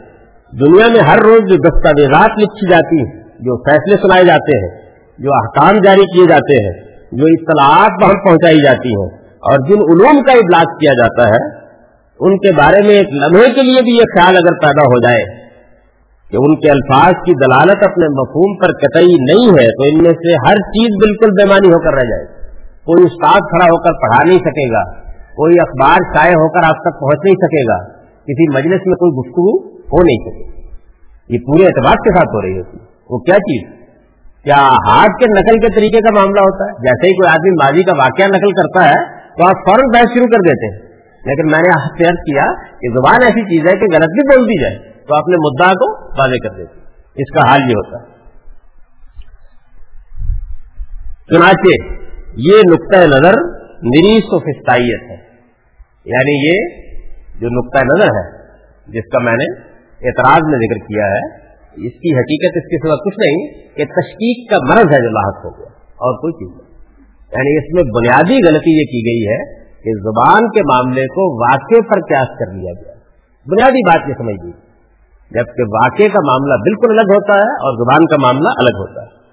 دنیا 0.54 0.88
میں 0.88 1.04
ہر 1.10 1.22
روز 1.22 1.46
جو 1.50 1.58
دستاویزات 1.58 2.40
لکھی 2.40 2.70
جاتی 2.72 2.98
ہیں، 2.98 3.12
جو 3.40 3.58
فیصلے 3.70 3.98
سنائے 3.98 4.24
جاتے 4.24 4.58
ہیں، 4.58 4.72
جو 5.20 5.34
احکام 5.34 5.82
جاری 5.82 6.08
کیے 6.14 6.26
جاتے 6.28 6.58
ہیں، 6.64 6.74
جو 7.12 7.26
اطلاعات 7.26 8.04
وہاں 8.04 8.20
پہنچائی 8.26 8.64
جاتی 8.64 8.90
ہیں 8.90 9.08
اور 9.44 9.66
جن 9.70 9.86
علوم 9.86 10.24
کا 10.24 10.34
ابلاغ 10.34 10.76
کیا 10.78 10.94
جاتا 10.94 11.28
ہے، 11.28 11.44
ان 12.20 12.38
کے 12.38 12.52
بارے 12.52 12.82
میں 12.82 12.96
ایک 12.96 13.14
لمحے 13.14 13.50
کے 13.54 13.62
لیے 13.62 13.82
بھی 13.82 13.98
یہ 13.98 14.14
خیال 14.16 14.38
اگر 14.38 14.58
پیدا 14.60 14.84
ہو 14.84 15.02
جائے 15.02 15.45
کہ 16.32 16.38
ان 16.38 16.56
کے 16.56 16.72
الفاظ 16.72 17.14
کی 17.14 17.34
دلالت 17.34 17.88
اپنے 17.88 18.06
مفہوم 18.06 18.58
پر 18.58 18.72
قطعی 18.72 19.16
نہیں 19.32 19.50
ہے، 19.50 19.68
تو 19.68 19.84
ان 19.88 20.04
میں 20.04 20.12
سے 20.12 20.34
ہر 20.34 20.56
چیز 20.56 20.96
بالکل 20.96 21.32
بےمانی 21.32 21.68
ہو 21.68 21.80
کر 21.80 21.94
رہ 21.94 22.10
جائے 22.10 22.26
کوئی 22.86 23.04
استاد 23.04 23.40
کھڑا 23.40 23.66
ہو 23.66 23.78
کر 23.84 23.92
پڑھا 23.92 24.24
نہیں 24.28 24.38
سکے 24.38 24.74
گا، 24.74 24.84
کوئی 25.12 25.56
اخبار 25.62 25.98
شائع 26.16 26.34
ہو 26.34 26.50
کر 26.50 26.60
آپ 26.60 26.76
تک 26.76 27.00
پہنچ 27.00 27.20
نہیں 27.24 27.36
سکے 27.36 27.64
گا، 27.64 27.94
کسی 28.04 28.50
مجلس 28.50 28.82
میں 28.86 28.96
کوئی 28.96 29.12
گفتگو 29.12 29.68
ہو 29.68 30.04
نہیں 30.04 30.30
سکے۔ 30.30 30.56
یہ 31.30 31.40
پورے 31.48 31.64
اعتبار 31.64 31.94
کے 31.94 32.16
ساتھ 32.16 32.36
ہو 32.36 32.42
رہی 32.42 32.58
ہوتی 32.58 32.78
وہ 33.10 33.18
کیا 33.18 33.36
چیز؟ 33.36 33.74
کیا 34.44 34.68
ہاتھ 34.88 35.24
کے 35.24 35.26
نقل 35.40 35.60
کے 35.60 35.76
طریقے 35.76 36.00
کا 36.02 36.14
معاملہ 36.14 36.40
ہوتا 36.40 36.66
ہے؟ 36.66 36.72
جیسے 36.72 37.08
ہی 37.08 37.14
کوئی 37.14 37.34
آدمی 37.34 37.50
ماضی 37.50 37.84
کا 37.84 37.92
واقعہ 37.98 38.26
نقل 38.26 38.52
کرتا 38.52 38.90
ہے، 38.90 39.06
تو 39.16 39.46
آپ 39.46 39.70
فوراً 39.70 39.90
بحث 39.94 40.14
شروع 40.14 40.28
کر 40.28 40.40
دیتے 40.40 40.74
ہیں۔ 40.74 40.92
لیکن 41.26 41.52
میں 41.52 41.62
نے 41.62 41.70
آپ 41.70 41.98
کیا 41.98 42.54
کہ 42.82 42.94
زبان 42.94 43.24
ایسی 43.24 43.42
چیز 43.42 43.66
ہے 43.66 43.78
کہ 43.78 43.86
غلط 43.94 44.08
بھی 44.08 44.36
بول 44.36 44.46
دی 44.46 44.62
جائے۔ 44.62 44.95
تو 45.08 45.16
آپ 45.16 45.28
نے 45.28 45.38
مدعا 45.38 45.74
کو 45.74 46.06
واضح 46.08 46.48
کر 46.48 46.58
دیتے 46.58 46.80
اس 47.16 47.34
کا 47.34 47.50
حال 47.50 47.60
یہ 47.60 47.76
ہوتا 47.76 47.98
ہے۔ 47.98 48.16
چنانچہ 51.30 51.96
یہ 52.38 52.58
نقطۂ 52.72 53.08
نظر 53.08 53.34
نریس 53.84 54.24
و 54.32 54.38
ہے۔ 54.38 55.16
یعنی 56.06 56.48
یہ 56.48 56.86
جو 57.40 57.48
نقطۂ 57.48 57.86
نظر 57.86 58.08
ہے، 58.08 58.46
جس 58.88 59.12
کا 59.12 59.20
میں 59.20 59.34
نے 59.34 59.60
اعتراض 60.08 60.42
میں 60.44 60.60
ذکر 60.60 60.88
کیا 60.88 61.06
ہے، 61.06 61.36
اس 61.88 61.94
کی 61.94 62.16
حقیقت 62.16 62.58
اس 62.58 62.64
کے 62.64 62.88
سوا 62.88 62.96
کچھ 62.96 63.20
نہیں 63.20 63.48
کہ 63.58 63.86
تشکیق 63.86 64.50
کا 64.50 64.58
مرض 64.70 64.94
ہے 64.94 65.02
جو 65.02 65.10
لاحق 65.10 65.46
ہو 65.46 65.58
گیا، 65.58 65.74
اور 65.80 66.14
کوئی 66.22 66.34
چیز 66.34 66.62
نہیں۔ 66.62 66.84
یعنی 67.20 67.58
اس 67.58 67.74
میں 67.74 67.84
بنیادی 67.84 68.48
غلطی 68.48 68.80
یہ 68.80 68.86
کی 68.86 69.06
گئی 69.06 69.34
ہے 69.34 69.64
کہ 69.64 70.02
زبان 70.02 70.50
کے 70.50 70.62
معاملے 70.62 71.02
کو 71.02 71.52
واقع 71.52 71.88
پر 71.88 72.00
قیاس 72.02 72.28
کر 72.28 72.54
لیا 72.54 72.74
گیا۔ 72.74 72.94
بنیادی 73.46 73.86
بات 73.88 74.10
یہ 74.10 74.14
سمجھ 74.18 74.46
لیجیے 74.46 74.65
جبکہ 75.32 75.64
واقع 75.64 76.04
کا 76.04 76.20
معاملہ 76.28 76.54
بالکل 76.54 77.00
الگ 77.00 77.16
ہوتا 77.16 77.34
ہے 77.34 77.50
اور 77.50 77.86
زبان 77.86 78.06
کا 78.06 78.16
معاملہ 78.22 78.50
الگ 78.58 78.78
ہوتا 78.78 79.02
ہے۔ 79.02 79.26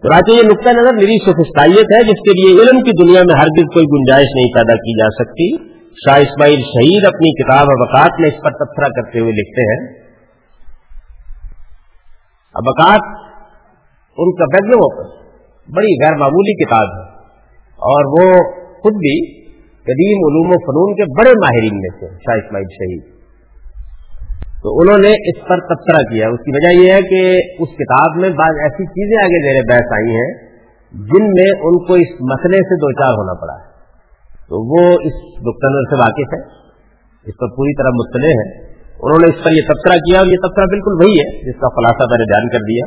تو 0.00 0.32
یہ 0.32 0.42
نقطۂ 0.42 0.68
نظر 0.68 0.94
میری 0.94 1.18
سفستائیت 1.18 1.86
ہے، 1.96 2.02
جس 2.02 2.20
کے 2.20 2.32
لیے 2.32 2.62
علم 2.62 2.80
کی 2.80 3.04
دنیا 3.04 3.20
میں 3.20 3.40
ہر 3.40 3.46
کوئی 3.46 3.84
گنجائش 3.84 4.26
نہیں 4.34 4.54
پیدا 4.54 4.74
کی 4.74 4.98
جا 4.98 5.24
سکتی۔ 5.24 5.68
شاہ 5.90 6.20
اسماعیل 6.20 6.60
شہید 6.60 7.06
اپنی 7.06 7.42
کتاب 7.42 7.62
اوقات 7.62 8.20
میں 8.20 8.30
اس 8.30 8.42
پر 8.42 8.50
تبصرہ 8.50 9.02
کرتے 9.02 9.18
ہوئے 9.18 9.32
لکھتے 9.32 9.62
ہیں۔ 9.62 10.00
ابکات 12.54 13.00
ان 14.18 14.34
کا 14.34 14.44
بیگم 14.44 14.78
اوپر 14.78 15.04
بڑی 15.76 16.04
غیر 16.04 16.16
معمولی 16.16 16.64
کتاب 16.64 16.88
ہے۔ 16.98 17.20
اور 17.76 18.04
وہ 18.04 18.32
خود 18.52 18.92
بھی 18.92 19.42
قدیم 19.62 20.18
علوم 20.18 20.48
و 20.48 20.58
فنون 20.58 20.94
کے 20.94 21.20
بڑے 21.20 21.30
ماہرین 21.30 21.76
میں 21.76 21.98
تھے 21.98 22.06
شاہ 22.06 22.46
اسماعیل 22.46 22.66
شہید۔ 22.72 23.09
تو 24.62 24.78
انہوں 24.78 24.98
نے 24.98 25.10
اس 25.30 25.48
پر 25.48 25.60
تبصرہ 25.60 26.02
کیا۔ 26.02 26.28
اس 26.28 26.40
کی 26.40 26.50
وجہ 26.56 26.80
یہ 26.80 26.92
ہے 26.92 27.02
کہ 27.02 27.20
اس 27.62 27.68
کتاب 27.68 28.16
میں 28.16 28.30
بعض 28.30 28.54
ایسی 28.62 28.86
چیزیں 28.86 29.24
آگے 29.24 29.42
زیر 29.46 29.62
بحث 29.68 29.92
آئی 29.92 30.14
ہیں 30.16 30.30
جن 30.92 31.28
میں 31.30 31.50
ان 31.50 31.84
کو 31.84 31.94
اس 31.94 32.20
مسئلے 32.20 32.58
سے 32.58 32.76
دو 32.76 32.92
چار 32.92 33.10
ہونا 33.10 33.40
پڑا۔ 33.40 33.58
ہے 33.58 33.70
تو 34.48 34.60
وہ 34.72 34.92
اس 34.92 35.16
نقطۂ 35.48 35.84
سے 35.90 35.96
واقف 35.96 36.34
ہے 36.34 36.40
اس 37.26 37.36
پر 37.36 37.48
پوری 37.56 37.74
طرح 37.74 37.88
مطلع 37.88 38.28
ہے 38.28 38.70
انہوں 39.02 39.18
نے 39.18 39.36
اس 39.36 39.44
پر 39.44 39.50
یہ 39.50 39.62
تبصرہ 39.68 39.96
کیا 39.96 40.18
اور 40.18 40.26
یہ 40.26 40.36
تبصرہ 40.36 40.64
بالکل 40.66 41.04
وہی 41.04 41.14
ہے 41.20 41.50
جس 41.50 41.60
کا 41.60 41.68
خلاصہ 41.68 42.08
میں 42.10 42.18
نے 42.18 42.24
بیان 42.24 42.48
کر 42.48 42.58
دیا 42.58 42.86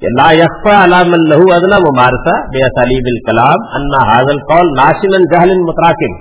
کہ 0.00 0.08
لا 0.08 0.32
یقفا 0.32 0.84
علام 0.84 1.12
اللہ 1.12 1.54
ادنا 1.54 1.78
ممارسا 1.78 2.40
بے 2.46 2.64
اسالیب 2.64 3.04
الکلام 3.06 3.68
انا 3.74 4.02
حاضل 4.10 4.38
قول 4.38 4.72
ناشن 4.76 5.14
الجہل 5.14 5.54
متراکم 5.58 6.18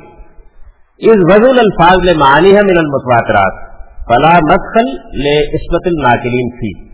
اس 0.97 1.25
وزول 1.32 1.60
الفاظ 1.60 2.06
لے 2.06 2.13
معانی 2.13 2.56
ہے 2.56 2.62
من 2.62 2.78
المتواترات۔ 2.78 3.68
فلا 4.09 4.39
مدخل 4.51 4.87
لے 5.23 5.39
عصمت 5.39 5.81
الناکلین 5.85 6.49
تھی 6.49 6.89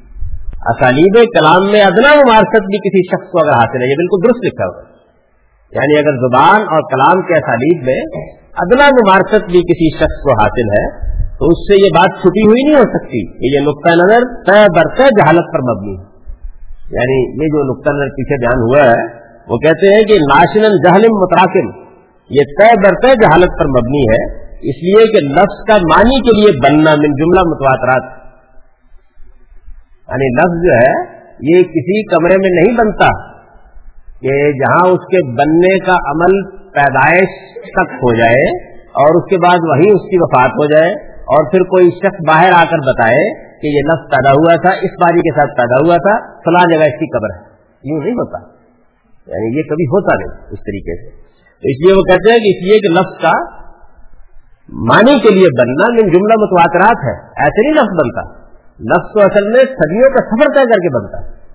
اسالیب 0.66 1.16
کلام 1.40 1.72
میں 1.72 1.82
ادنا 1.82 2.16
ممارست 2.16 2.66
بھی 2.66 2.78
کسی 2.78 3.04
شخص 3.04 3.32
کو 3.32 3.40
اگر 3.40 3.50
حاصل 3.50 3.82
ہے، 3.82 3.90
یہ 3.90 3.94
بالکل 3.94 4.28
درست 4.28 4.46
لکھا 4.46 4.66
ہوا 4.66 4.82
یعنی 5.72 6.00
اگر 6.00 6.16
زبان 6.16 6.62
اور 6.62 6.82
کلام 6.82 7.22
کے 7.22 7.34
اسالیب 7.34 7.84
میں 7.84 8.02
ادنا 8.58 8.88
ممارست 8.88 9.46
بھی 9.52 9.62
کسی 9.62 9.98
شخص 9.98 10.24
کو 10.24 10.32
حاصل 10.32 10.70
ہے، 10.70 11.16
تو 11.26 11.46
اس 11.46 11.58
سے 11.58 11.86
یہ 11.86 11.90
بات 11.96 12.18
چھپی 12.22 12.46
ہوئی 12.46 12.64
نہیں 12.64 12.76
ہو 12.76 12.98
سکتی۔ 12.98 13.26
کہ 13.38 13.56
یہ 13.56 13.66
نقطۂ 13.66 13.92
نظر 13.92 14.20
طے 14.46 14.80
برطے 14.80 15.04
جہالت 15.04 15.54
پر 15.54 15.60
مبنی 15.60 15.94
یعنی 16.92 17.44
یہ 17.44 17.48
جو 17.48 17.74
نقطۂ 17.74 17.90
نظر 17.90 18.08
پیچھے 18.08 18.46
بیان 18.46 18.62
ہوا 18.62 18.92
ہے، 18.92 19.26
وہ 19.48 19.58
کہتے 19.58 19.96
ہیں 19.96 20.04
کہ 20.04 20.14
ناشنل 20.14 20.78
جہلم 20.78 21.16
متراکم۔ 21.16 21.68
یہ 22.30 22.42
طے 22.60 22.88
برطے 22.88 23.08
جہالت 23.08 23.60
پر 23.60 23.66
مبنی 23.66 24.02
ہے۔ 24.02 24.45
اس 24.70 24.84
لیے 24.84 25.12
کہ 25.12 25.28
لفظ 25.28 25.58
کا 25.68 25.74
معنی 25.74 26.22
کے 26.22 26.38
لیے 26.38 26.60
بننا 26.64 26.92
من 26.96 27.12
جملہ 27.12 27.40
متواترات۔ 27.48 28.26
یعنی 30.10 30.28
لفظ 30.36 30.66
جو 30.66 30.74
ہے، 30.76 31.16
یہ 31.42 31.64
کسی 31.64 32.04
کمرے 32.04 32.38
میں 32.38 32.64
نہیں 32.64 32.78
بنتا 32.78 33.36
کہ 34.20 34.52
جہاں 34.52 34.88
اس 34.88 35.06
کے 35.06 35.32
بننے 35.32 35.80
کا 35.80 35.94
عمل 35.94 36.58
پیدائش 36.70 37.30
تک 37.62 37.94
ہو 37.94 38.16
جائے 38.16 38.66
اور 38.76 39.16
اس 39.16 39.30
کے 39.30 39.38
بعد 39.38 39.58
وہی 39.62 39.90
اس 39.90 40.10
کی 40.10 40.18
وفات 40.20 40.50
ہو 40.50 40.66
جائے 40.66 40.92
اور 41.12 41.52
پھر 41.52 41.60
کوئی 41.60 41.90
شخص 41.90 42.28
باہر 42.28 42.52
آ 42.54 42.64
کر 42.72 42.78
بتائے 42.78 43.34
کہ 43.62 43.68
یہ 43.68 43.80
لفظ 43.80 44.16
پیدا 44.16 44.30
ہوا 44.30 44.56
تھا، 44.56 44.70
اس 44.70 44.92
باری 44.92 45.20
کے 45.20 45.40
ساتھ 45.40 45.58
پیدا 45.58 45.76
ہوا 45.76 45.96
تھا، 45.96 46.34
فلاں 46.36 46.76
جگہ 46.76 46.86
اس 46.86 47.00
کی 47.00 47.18
قبر 47.18 47.36
ہے۔ 47.36 47.56
یوں 47.84 48.02
نہیں 48.04 48.14
ہوتا۔ 48.14 48.56
یعنی 49.28 49.58
یہ 49.58 49.64
کبھی 49.64 49.86
ہوتا 49.86 50.16
نہیں 50.16 50.44
اس 50.44 50.60
طریقے 50.60 51.02
سے۔ 51.02 51.16
تو 51.56 51.70
اس 51.70 51.86
لیے 51.86 51.94
وہ 51.98 52.02
کہتے 52.02 52.32
ہیں 52.32 52.40
کہ 52.40 52.48
اس 52.50 52.64
لیے 52.64 52.80
کہ 52.80 52.94
لفظ 52.94 53.22
کا 53.22 53.55
مانی 54.74 55.20
کے 55.20 55.30
لیے 55.30 55.48
بننا 55.60 55.92
من 55.92 56.12
جملہ 56.12 56.34
متواترات 56.34 57.06
ہے۔ 57.06 57.44
ایسے 57.44 57.62
نہیں 57.62 57.74
لفظ 57.74 58.06
بنتا۔ 58.06 58.46
لفظ 58.80 59.14
تو 59.14 59.20
اصل 59.20 59.48
میں 59.48 59.60
صدیوں 59.60 60.10
کا 60.10 60.26
سفر 60.26 60.54
طے 60.54 60.64
کر 60.64 60.76
کے 60.76 61.02
بنتا۔ 61.02 61.18
ہے 61.18 61.46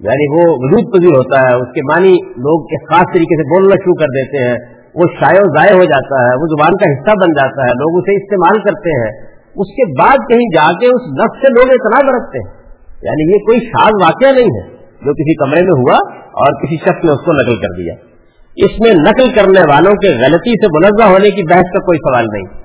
یعنی 0.00 0.32
وہ 0.32 0.54
وجود 0.56 0.94
پذیر 0.94 1.16
ہوتا 1.16 1.48
ہے، 1.48 1.54
اس 1.54 1.68
کے 1.74 1.80
معنی 1.82 2.12
لوگ 2.26 2.62
ایک 2.62 2.88
خاص 2.88 3.02
طریقے 3.02 3.42
سے 3.42 3.42
بولنا 3.42 3.74
شروع 3.74 3.94
کر 3.94 4.06
دیتے 4.06 4.44
ہیں۔ 4.44 4.58
وہ 4.94 5.02
شائع 5.20 5.40
و 5.44 5.56
ضائع 5.56 5.76
ہو 5.76 5.84
جاتا 5.84 6.22
ہے، 6.22 6.34
وہ 6.34 6.46
زبان 6.46 6.76
کا 6.76 6.92
حصہ 6.92 7.16
بن 7.16 7.32
جاتا 7.32 7.62
ہے، 7.62 7.68
لوگ 7.68 7.98
اسے 7.98 8.22
استعمال 8.22 8.62
کرتے 8.62 8.90
ہیں۔ 8.90 9.34
اس 9.56 9.66
کے 9.76 10.02
بعد 10.02 10.16
کہیں 10.16 10.54
جا 10.54 10.72
کے 10.72 10.86
اس 10.86 11.02
لفظ 11.02 11.46
سے 11.46 11.48
لوگ 11.48 11.74
اتنا 11.74 12.12
برتتے 12.12 12.38
ہیں۔ 12.38 12.64
یعنی 13.02 13.32
یہ 13.32 13.38
کوئی 13.38 13.60
شاد 13.60 13.90
واقعہ 14.02 14.32
نہیں 14.32 14.60
ہے 14.60 14.68
جو 14.76 15.12
کسی 15.12 15.34
کمرے 15.34 15.62
میں 15.62 15.80
ہوا 15.80 15.96
اور 16.18 16.62
کسی 16.62 16.76
شخص 16.76 17.04
نے 17.04 17.12
اس 17.12 17.24
کو 17.24 17.32
نقل 17.32 17.56
کر 17.56 17.76
دیا۔ 17.76 18.13
اس 18.56 18.80
میں 18.80 18.90
نقل 18.90 19.34
کرنے 19.34 19.60
والوں 19.60 19.92
کے 19.92 20.08
غلطی 20.08 20.50
سے 20.50 20.78
منزہ 20.78 21.12
ہونے 21.12 21.30
کی 21.30 21.42
بحث 21.42 21.62
کا 21.62 21.78
کوئی 21.78 21.98
سوال 21.98 22.24
نہیں۔ 22.32 22.64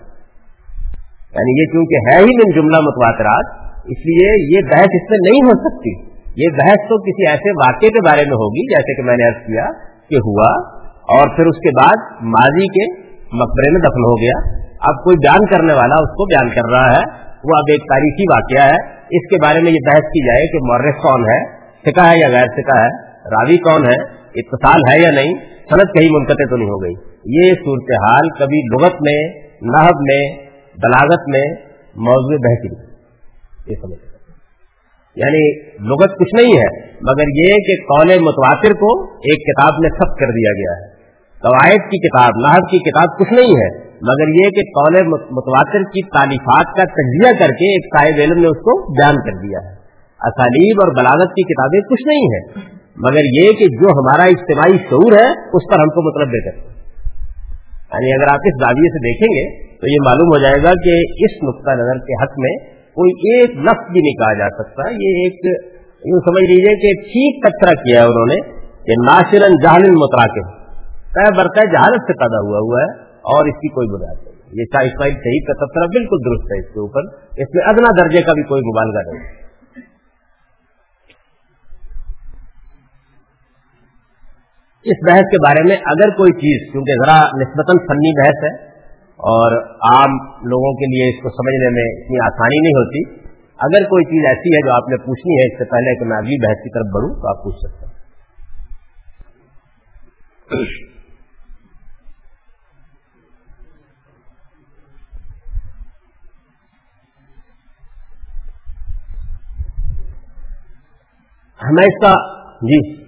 یعنی 1.14 1.62
یہ 1.62 1.72
کیونکہ 1.72 1.96
ہے 1.96 2.20
ہی 2.20 2.38
من 2.38 2.62
جملہ 2.62 2.78
متواترات، 2.78 3.76
اس 3.86 3.98
لیے 3.98 4.58
یہ 4.58 4.70
بحث 4.70 4.88
اس 4.94 5.10
میں 5.10 5.32
نہیں 5.32 5.42
ہو 5.42 5.50
سکتی۔ 5.50 6.10
یہ 6.44 6.50
بحث 6.50 6.90
تو 6.90 6.98
کسی 6.98 7.30
ایسے 7.30 7.52
واقعے 7.52 7.90
کے 7.90 8.08
بارے 8.08 8.22
میں 8.22 8.36
ہوگی، 8.36 8.76
جیسے 8.76 8.96
کہ 8.96 9.04
میں 9.04 9.18
نے 9.18 9.28
ارض 9.28 9.46
کیا 9.48 9.66
کہ 10.10 10.16
ہوا 10.16 10.80
اور 10.90 11.36
پھر 11.36 11.46
اس 11.46 11.58
کے 11.58 11.70
بعد 11.84 12.12
ماضی 12.22 12.68
کے 12.68 13.02
مقبرے 13.34 13.72
میں 13.72 13.82
دفن 13.82 14.04
ہو 14.10 14.22
گیا۔ 14.22 14.66
اب 14.82 15.04
کوئی 15.04 15.16
بیان 15.18 15.46
کرنے 15.46 15.74
والا 15.74 15.96
اس 15.96 16.10
کو 16.10 16.26
بیان 16.26 16.50
کر 16.50 16.72
رہا 16.72 16.92
ہے۔ 16.92 17.30
وہ 17.44 17.58
اب 17.58 17.64
ایک 17.72 17.82
تاریخی 17.82 18.24
واقعہ 18.34 18.66
ہے۔ 18.66 19.00
اس 19.00 19.30
کے 19.30 19.46
بارے 19.46 19.60
میں 19.60 19.72
یہ 19.72 19.86
بحث 19.86 20.02
کی 20.02 20.28
جائے 20.28 20.52
کہ 20.52 20.58
مورخ 20.58 21.02
کون 21.02 21.22
ہے 21.22 21.46
سکا 21.86 22.12
ہے 22.12 22.20
یا 22.20 22.30
غیر 22.30 22.46
سکا 22.46 22.80
ہے، 22.82 22.90
راوی 23.08 23.58
کون 23.58 23.84
ہے 23.84 24.19
اتصال 24.36 24.82
ہے 24.92 25.02
یا 25.02 25.12
نہیں 25.12 25.34
صنعت 25.70 26.00
کہیں 26.00 26.10
منقطع 26.12 26.50
تو 26.50 26.56
نہیں 26.56 26.70
ہو 26.70 26.84
گئی۔ 26.84 26.94
یہ 27.26 27.54
صورتحال 27.54 28.30
کبھی 28.30 28.62
لغت 28.74 29.02
میں 29.02 29.20
نحب 29.62 29.98
میں، 30.02 30.46
بلاغت 30.78 31.28
میں 31.28 31.52
موضوع 31.96 32.38
بہتری۔ 32.38 32.90
یہ 33.72 33.76
سمجھ 33.82 34.10
یعنی 35.16 35.70
لغت 35.90 36.18
کچھ 36.20 36.42
نہیں 36.42 36.58
ہے، 36.58 36.88
مگر 37.02 37.24
یہ 37.30 37.54
کہ 37.54 37.76
قول 37.84 38.20
متواتر 38.20 38.74
کو 38.74 39.04
ایک 39.04 39.40
کتاب 39.40 39.74
میں 39.80 39.90
سب 39.90 40.18
کر 40.20 40.26
دیا 40.26 40.52
گیا 40.52 40.78
ہے۔ 40.78 41.00
قواعد 41.42 41.92
کی 41.92 42.08
کتاب 42.08 42.32
نحب 42.48 42.70
کی 42.72 42.80
کتاب 42.80 43.20
کچھ 43.20 43.34
نہیں 43.34 43.54
ہے، 43.62 43.90
مگر 44.02 44.28
یہ 44.28 44.50
کہ 44.50 44.62
قول 44.62 45.08
متواتر 45.08 45.80
کی 45.80 46.08
تعلیفات 46.10 46.78
کا 46.78 46.84
تجزیہ 46.84 47.40
کر 47.40 47.50
کے 47.50 47.72
ایک 47.74 47.86
صاحب 47.98 48.22
علم 48.24 48.42
نے 48.42 48.48
اس 48.48 48.58
کو 48.58 48.94
بیان 48.94 49.16
کر 49.16 49.48
دیا 49.48 49.70
ہے۔ 49.70 49.80
اسالیب 50.22 50.78
اور 50.78 50.96
بلاغت 50.96 51.30
کی 51.30 51.44
کتابیں 51.44 51.80
کچھ 51.80 52.08
نہیں 52.08 52.26
ہے 52.34 52.79
مگر 53.00 53.22
یہ 53.42 53.52
کہ 53.52 53.66
جو 53.66 53.90
ہمارا 53.90 54.24
اجتماعی 54.24 54.78
شعور 54.78 55.12
ہے، 55.12 55.28
اس 55.30 55.74
پر 55.74 55.80
ہم 55.80 55.90
کو 55.90 56.02
مطلب 56.08 56.34
دے 56.34 56.40
کرتے 56.40 56.80
یعنی 57.94 58.14
اگر 58.14 58.34
آپ 58.34 58.40
اس 58.46 58.62
دعویے 58.62 58.90
سے 58.90 59.00
دیکھیں 59.00 59.30
گے، 59.36 59.74
تو 59.78 59.88
یہ 59.88 59.98
معلوم 60.06 60.28
ہو 60.28 60.40
جائے 60.40 60.56
گا 60.56 60.74
کہ 60.84 61.24
اس 61.26 61.44
نقطۂ 61.44 61.72
نظر 61.80 61.98
کے 62.00 62.24
حق 62.24 62.34
میں 62.38 62.80
کوئی 62.90 63.34
ایک 63.34 63.50
لفظ 63.50 63.92
بھی 63.92 64.00
نہیں 64.00 64.14
کہا 64.14 64.34
جا 64.34 64.64
سکتا۔ 64.64 64.90
یہ 64.90 65.22
ایک 65.24 65.46
یوں 66.06 66.20
سمجھ 66.20 66.44
لیجیے 66.44 66.76
کہ 66.76 67.02
ٹھیک 67.02 67.44
تبصرہ 67.46 67.84
کیا 67.84 68.02
ہے 68.02 68.06
انہوں 68.06 68.26
نے 68.26 68.42
کہ 68.86 68.94
ناشرن 69.06 69.56
جہل 69.56 69.92
متراکب۔ 69.92 70.60
طے 71.16 71.38
برقع 71.38 71.66
جہالت 71.66 72.02
سے 72.02 72.14
پیدا 72.14 72.48
ہوا 72.48 72.60
ہوا 72.60 72.82
ہے 72.82 73.02
اور 73.08 73.48
اس 73.48 73.56
کی 73.56 73.68
کوئی 73.68 73.88
بنیاد 73.88 74.16
نہیں۔ 74.24 74.40
یہ 74.54 74.64
شاہ 74.74 74.86
اسماعیل 74.86 75.14
شہید 75.14 75.48
کا 75.48 75.54
تبصرہ 75.54 75.88
بالکل 75.88 76.18
درست 76.26 76.52
ہے 76.52 76.60
اس 76.60 76.74
کے 76.74 76.80
اوپر۔ 76.80 77.02
اس 77.42 77.48
میں 77.56 77.66
ادنا 77.66 78.04
درجے 78.04 78.22
کا 78.22 78.34
بھی 78.34 78.44
کوئی 78.44 78.62
مبالغہ 78.62 79.14
نہیں۔ 79.14 79.39
اس 84.86 85.00
بحث 85.08 85.32
کے 85.32 85.38
بارے 85.38 85.64
میں 85.68 85.76
اگر 85.76 86.10
کوئی 86.10 86.32
چیز، 86.32 86.72
کیونکہ 86.72 87.00
ذرا 87.06 87.16
نسبتاً 87.38 87.80
فنی 87.88 88.12
بحث 88.22 88.44
ہے 88.44 88.52
اور 89.20 89.56
عام 89.62 90.14
لوگوں 90.48 90.74
کے 90.74 90.86
لیے 90.86 91.10
اس 91.10 91.22
کو 91.24 91.30
سمجھنے 91.30 91.70
میں 91.70 91.88
اتنی 91.94 92.20
آسانی 92.20 92.60
نہیں 92.60 92.78
ہوتی، 92.78 93.04
اگر 93.60 93.84
کوئی 93.84 94.06
چیز 94.06 94.26
ایسی 94.26 94.56
ہے 94.56 94.68
جو 94.68 94.76
آپ 94.76 94.90
نے 94.90 94.98
پوچھنی 94.98 95.38
ہے، 95.38 95.48
اس 95.48 95.58
سے 95.58 95.64
پہلے 95.64 96.00
کہ 96.00 96.06
میں 96.06 96.18
اگلی 96.18 96.38
بحث 96.48 96.64
کی 96.64 96.70
طرف 96.70 96.94
بڑھوں 96.94 97.16
تو 97.22 97.30
آپ 97.30 97.44
پوچھ 97.44 97.56
سکتے 97.56 97.86
ہیں۔ 97.86 97.98
ہمیں 111.60 111.84
اس 111.84 112.02
کا 112.02 112.14
جی۔ 112.62 112.99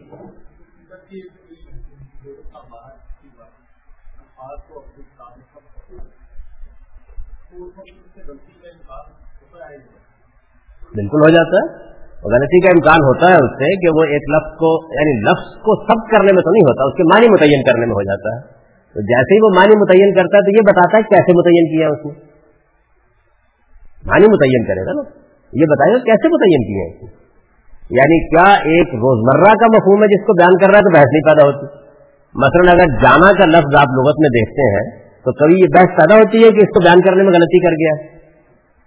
بالکل 10.95 11.17
ہو 11.17 11.29
جاتا 11.29 11.57
ہے۔ 11.57 11.91
غلطی 12.23 12.59
کا 12.61 12.69
امکان 12.69 13.01
ہوتا 13.01 13.27
ہے 13.27 13.33
اس 13.33 13.51
سے 13.51 13.75
کہ 13.75 13.95
وہ 13.95 14.03
ایک 14.03 14.29
لفظ 14.29 14.57
کو 14.57 14.93
یعنی 14.93 15.21
لفظ 15.21 15.55
کو 15.55 15.85
سب 15.85 16.11
کرنے 16.11 16.33
میں 16.33 16.43
تو 16.43 16.51
نہیں 16.51 16.61
ہوتا، 16.61 16.83
اس 16.83 16.97
کے 16.97 17.03
معنی 17.03 17.27
متعین 17.33 17.63
کرنے 17.63 17.85
میں 17.85 17.93
ہو 17.93 18.01
جاتا 18.01 18.35
ہے۔ 18.35 18.41
تو 18.93 19.01
جیسے 19.01 19.35
ہی 19.35 19.39
وہ 19.41 19.49
معنی 19.55 19.75
متعین 19.75 20.13
کرتا 20.13 20.37
ہے 20.37 20.41
تو 20.41 20.51
یہ 20.51 20.71
بتاتا 20.71 20.97
ہے 20.97 21.01
کیسے 21.01 21.37
متعین 21.37 21.77
کیا 21.77 21.87
اس 21.87 22.05
نے۔ 22.05 22.11
معنی 24.05 24.25
متعین 24.25 24.63
کرے 24.67 24.85
گا 24.85 24.91
نا۔ 24.91 25.01
یہ 25.53 25.65
بتائے 25.65 25.93
گا 25.93 25.97
کیسے 25.97 26.27
متعین 26.27 26.61
کیا 26.67 26.95
اس 26.95 27.03
نے۔ 27.03 27.09
یعنی 27.89 28.29
کیا 28.29 28.53
ایک 28.53 28.87
روزمرہ 28.87 29.53
کا 29.53 29.65
مفہوم 29.65 30.01
ہے 30.01 30.07
جس 30.07 30.27
کو 30.27 30.33
بیان 30.33 30.57
کر 30.57 30.67
رہا 30.67 30.77
ہے 30.77 30.83
تو 30.83 30.93
بحث 30.93 31.11
نہیں 31.11 31.33
پیدا 31.33 31.47
ہوتی۔ 31.47 31.65
مثلا 32.35 32.71
اگر 32.71 33.01
جانا 33.01 33.31
کا 33.31 33.45
لفظ 33.45 33.75
آپ 33.75 33.87
لغت 33.87 34.19
میں 34.19 34.29
دیکھتے 34.29 34.61
ہیں 34.61 35.00
تو 35.23 35.31
کبھی 35.31 35.53
یہ 35.59 35.65
بحث 35.75 35.85
پیدا 35.85 36.15
ہوتی 36.15 36.37
ہے 36.37 36.49
کہ 36.49 36.57
اس 36.57 36.69
کو 36.69 36.83
بیان 36.83 37.01
کرنے 37.01 37.23
میں 37.23 37.31
غلطی 37.31 37.59
کر 37.59 37.71
گیا۔ 37.71 38.21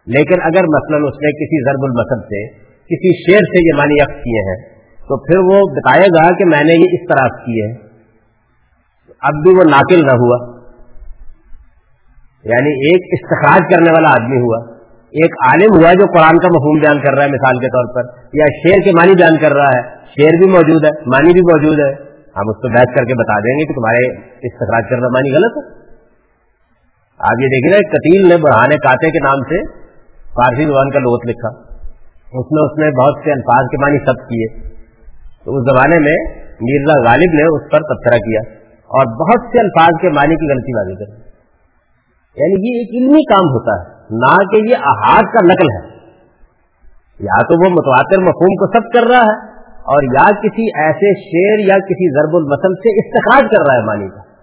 لیکن 0.06 0.42
اگر 0.42 0.62
مثلا 0.62 0.96
اس 0.96 1.14
نے 1.14 1.30
کسی 1.30 1.64
ضرب 1.64 1.82
المسد 1.82 2.24
سے 2.26 2.64
کسی 2.64 3.30
شعر 3.30 3.38
سے 3.38 3.68
یہ 3.68 3.78
معنی 3.78 4.02
عکس 4.02 4.24
کیے 4.24 4.40
ہیں، 4.40 4.74
تو 4.98 5.18
پھر 5.18 5.38
وہ 5.38 5.62
بتائے 5.74 6.06
گا 6.06 6.38
کہ 6.38 6.44
میں 6.44 6.64
نے 6.64 6.74
یہ 6.74 6.88
اس 6.92 7.08
طرح 7.08 7.28
کیے 7.28 7.66
ہیں۔ 7.66 7.78
اب 9.20 9.32
بھی 9.42 9.54
وہ 9.54 9.64
ناقل 9.70 10.06
نہ 10.06 10.12
ہوا۔ 10.12 10.64
یعنی 12.44 12.70
ایک 12.70 13.02
استخراج 13.12 13.74
کرنے 13.74 13.90
والا 13.90 14.08
آدمی 14.08 14.40
ہوا۔ 14.40 14.74
ایک 14.94 15.32
عالم 15.44 15.76
ہوا 15.76 15.92
جو 15.92 16.06
قرآن 16.06 16.38
کا 16.38 16.48
مفہوم 16.48 16.78
بیان 16.78 17.00
کر 17.00 17.14
رہا 17.14 17.24
ہے، 17.24 17.28
مثال 17.28 17.58
کے 17.58 17.66
طور 17.66 17.94
پر، 17.94 18.28
یا 18.34 18.44
شعر 18.44 18.84
کے 18.84 18.90
معنی 18.90 19.12
بیان 19.12 19.36
کر 19.36 19.52
رہا 19.52 19.78
ہے۔ 19.78 19.82
شعر 19.88 20.38
بھی 20.38 20.50
موجود 20.50 20.84
ہے، 20.84 20.90
معنی 20.90 21.32
بھی 21.32 21.40
موجود 21.40 21.78
ہے۔ 21.78 21.92
ہم 22.12 22.48
اس 22.48 22.56
کو 22.56 22.68
بیٹھ 22.68 22.98
کر 22.98 23.04
کے 23.04 23.14
بتا 23.14 23.38
دیں 23.38 23.58
گے 23.58 23.66
کہ 23.66 23.74
تمہارے 23.74 24.20
استخراج 24.20 24.84
کرنا 24.90 25.08
معنی 25.08 25.36
غلط 25.36 25.52
ہے۔ 25.56 25.83
آپ 27.18 27.42
یہ 27.42 27.46
دیکھیں 27.46 27.70
نا 27.70 27.88
کتیل 27.88 28.28
نے 28.28 28.36
بڑھانے 28.36 28.76
کاتے 28.76 29.10
کے 29.10 29.18
نام 29.24 29.40
سے 29.40 29.64
فارسی 30.20 30.64
زبان 30.64 30.90
کا 30.90 30.98
لغت 30.98 31.26
لکھا۔ 31.26 31.48
اس 32.32 32.46
میں 32.50 32.62
اس 32.62 32.78
نے 32.78 33.02
بہت 33.02 33.24
سے 33.24 33.32
الفاظ 33.32 33.64
کے 33.64 33.76
معنی 33.84 33.98
سب 33.98 34.28
کیے۔ 34.28 34.74
تو 35.44 35.56
اس 35.56 35.64
زمانے 35.70 35.98
میں 35.98 36.16
مرزا 36.60 37.10
غالب 37.10 37.32
نے 37.34 37.56
اس 37.56 37.62
پر 37.70 37.78
تبصرہ 37.78 38.18
کیا 38.18 38.40
اور 38.68 39.06
بہت 39.06 39.52
سے 39.52 39.60
الفاظ 39.60 40.00
کے 40.02 40.08
معنی 40.08 40.34
کی 40.34 40.52
غلطی 40.52 40.74
واضح 40.76 41.04
کر 41.04 41.24
یعنی 42.36 42.68
یہ 42.68 42.80
ایک 42.80 43.02
علمی 43.02 43.22
کام 43.22 43.44
ہوتا 43.44 43.80
ہے، 43.80 43.94
نہ 44.10 44.36
کہ 44.36 44.70
یہ 44.70 44.76
احاط 44.76 45.34
کا 45.34 45.46
نقل 45.46 45.66
ہے۔ 45.76 45.94
یا 47.20 47.42
تو 47.42 47.54
وہ 47.54 47.70
متواتر 47.70 48.22
مفہوم 48.22 48.54
کو 48.56 48.72
سب 48.72 48.92
کر 48.92 49.08
رہا 49.10 49.20
ہے 49.20 49.54
اور 49.64 50.02
یا 50.02 50.40
کسی 50.40 50.62
ایسے 50.62 51.14
شعر 51.20 51.68
یا 51.68 51.78
کسی 51.78 52.14
ضرب 52.14 52.36
المسل 52.36 52.74
سے 52.74 52.94
استخراج 52.98 53.42
کر 53.42 53.66
رہا 53.66 53.74
ہے 53.74 53.86
معنی 53.86 54.08
کا۔ 54.08 54.33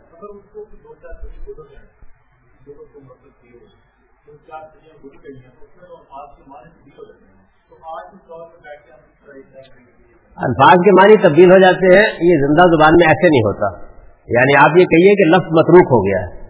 الفاظ 10.35 10.73
کے 10.73 10.91
معنی 10.91 11.15
تبدیل 11.27 11.51
ہو 11.51 11.59
جاتے 11.59 11.97
ہیں، 11.97 12.05
یہ 12.05 12.47
زندہ 12.47 12.61
زبان 12.61 12.93
میں 12.93 13.07
ایسے 13.07 13.27
نہیں 13.27 13.45
ہوتا۔ 13.45 13.85
یعنی 14.27 14.57
آپ 14.57 14.69
یہ 14.69 14.85
کہیے 14.85 15.15
کہ 15.15 15.29
لفظ 15.29 15.45
متروک 15.45 15.87
ہو 15.91 16.05
گیا۔ 16.05 16.21
ہے 16.25 16.41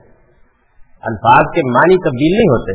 الفاظ 1.01 1.43
کے 1.55 1.61
معنی 1.69 1.95
تبدیل 1.95 2.33
نہیں 2.37 2.51
ہوتے، 2.51 2.73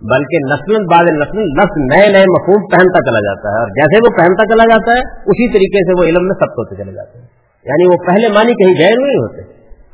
بلکہ 0.00 0.36
نسل 0.52 0.84
بعد 0.92 1.04
نسل 1.10 1.40
لفظ 1.40 1.96
نئے 1.96 2.12
نئے 2.12 2.22
مفہوم 2.22 2.62
پہنتا 2.66 3.10
چلا 3.10 3.18
جاتا 3.18 3.48
ہے۔ 3.48 3.58
اور 3.58 3.68
جیسے 3.68 3.96
وہ 3.96 4.16
پہنتا 4.18 4.54
چلا 4.54 4.64
جاتا 4.64 4.92
ہے، 4.92 5.00
اسی 5.24 5.52
طریقے 5.52 5.78
سے 5.86 6.00
وہ 6.00 6.04
علم 6.08 6.22
میں 6.22 6.36
سب 6.38 6.52
ہوتے 6.52 6.76
چلے 6.76 6.92
جاتے 6.92 7.18
ہیں۔ 7.18 7.26
یعنی 7.64 7.84
وہ 7.84 7.96
پہلے 8.06 8.28
معنی 8.28 8.52
کہیں 8.52 8.74
گئے 8.74 9.06
نہیں 9.06 9.20
ہوتے۔ 9.22 9.42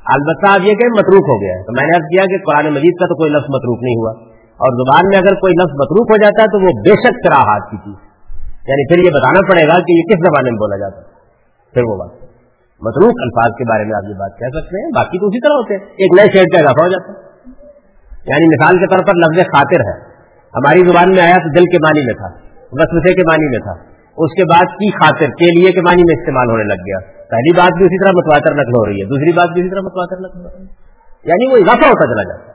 البتہ 0.04 0.52
آپ 0.52 0.61
یہ 0.61 0.74
کہ 0.74 0.87
متروک 0.87 1.26
ہو 1.28 1.42
گیا 1.42 1.54
ہے۔ 1.58 1.62
تو 1.62 1.72
میں 1.72 1.87
نے 1.87 1.96
اب 1.96 2.02
کیا 2.02 2.24
کہ 2.24 2.44
قرآن 2.44 2.74
مجید 2.74 3.00
کا 3.00 3.06
تو 3.06 3.14
کوئی 3.14 3.30
لفظ 3.30 3.46
متروک 3.48 3.78
نہیں 3.82 3.96
ہوا۔ 3.96 4.38
اور 4.58 4.70
زبان 4.72 5.08
میں 5.08 5.18
اگر 5.18 5.34
کوئی 5.34 5.52
لفظ 5.52 5.72
متروک 5.74 6.06
ہو 6.10 6.16
جاتا 6.16 6.42
ہے 6.42 6.46
تو 6.46 6.58
وہ 6.60 6.82
بے 6.82 6.90
شک 6.90 7.14
سراہات 7.26 7.70
کی 7.70 7.76
چیز 7.76 8.08
یعنی 8.68 8.88
پھر 8.88 9.04
یہ 9.04 9.10
بتانا 9.10 9.40
پڑے 9.50 9.62
گا 9.62 9.74
کہ 9.74 9.92
یہ 9.92 10.02
کس 10.02 10.18
زبان 10.18 10.44
میں 10.44 10.52
بولا 10.52 10.76
جاتا 10.76 10.96
ہے۔ 10.96 11.06
پھر 11.74 11.82
وہ 11.82 11.96
بات۔ 11.96 12.12
مصروف 12.80 13.12
الفاظ 13.16 13.50
کے 13.58 13.64
بارے 13.64 13.84
میں 13.84 13.96
آپ 13.96 14.08
یہ 14.08 14.14
بات 14.14 14.38
کہہ 14.38 14.46
سکتے 14.46 14.84
ہیں، 14.84 14.90
باقی 14.94 15.18
تو 15.18 15.26
اسی 15.26 15.40
طرح 15.40 15.52
ہوتے 15.52 15.74
ہیں۔ 15.74 15.84
ایک 15.84 16.10
نئے 16.16 16.26
شعر 16.34 16.44
کا 16.44 16.58
اضافہ 16.58 16.82
ہو 16.82 16.88
جاتا 16.88 17.12
ہے۔ 17.12 17.28
یعنی 18.26 18.46
مثال 18.46 18.78
کے 18.78 18.86
طور 18.86 19.06
پر 19.06 19.14
لفظ 19.14 19.46
خاطر 19.46 19.80
ہے۔ 19.80 19.96
ہماری 20.56 20.80
زبان 20.90 21.08
میں 21.10 21.22
آیا 21.22 21.34
تو 21.34 21.48
دل 21.48 21.64
کے 21.64 21.78
معنی 21.78 22.06
میں 22.06 22.14
تھا، 22.14 22.28
وسوسے 22.72 23.14
کے 23.14 23.22
معنی 23.22 23.46
میں 23.48 23.58
تھا۔ 23.58 23.72
اس 24.16 24.32
کے 24.34 24.44
بعد 24.44 24.66
کی 24.66 24.90
خاطر، 24.90 25.26
کے 25.26 25.60
لیے 25.60 25.72
کے 25.72 25.80
معنی 25.80 26.02
میں 26.02 26.16
استعمال 26.18 26.50
ہونے 26.50 26.64
لگ 26.64 26.80
گیا۔ 26.80 26.98
پہلی 27.30 27.52
بات 27.56 27.76
بھی 27.76 27.84
اسی 27.84 28.04
طرح 28.04 28.12
متواتر 28.12 28.54
نقل 28.54 28.76
ہو 28.76 28.86
رہی 28.86 29.00
ہے، 29.00 29.04
دوسری 29.04 29.32
بات 29.32 29.48
بھی 29.48 29.60
اسی 29.60 29.70
طرح 29.70 29.80
متواتر 29.80 30.16
نقل 30.20 30.40
ہو 30.40 30.56
رہی 30.56 30.66
ہے۔ 30.66 30.72
یعنی 31.24 31.52
وہ 31.52 31.56
اضافہ 31.56 31.88
ہوتا 31.88 32.06
چلا 32.06 32.22
جاتا 32.22 32.44
ہے۔ 32.46 32.47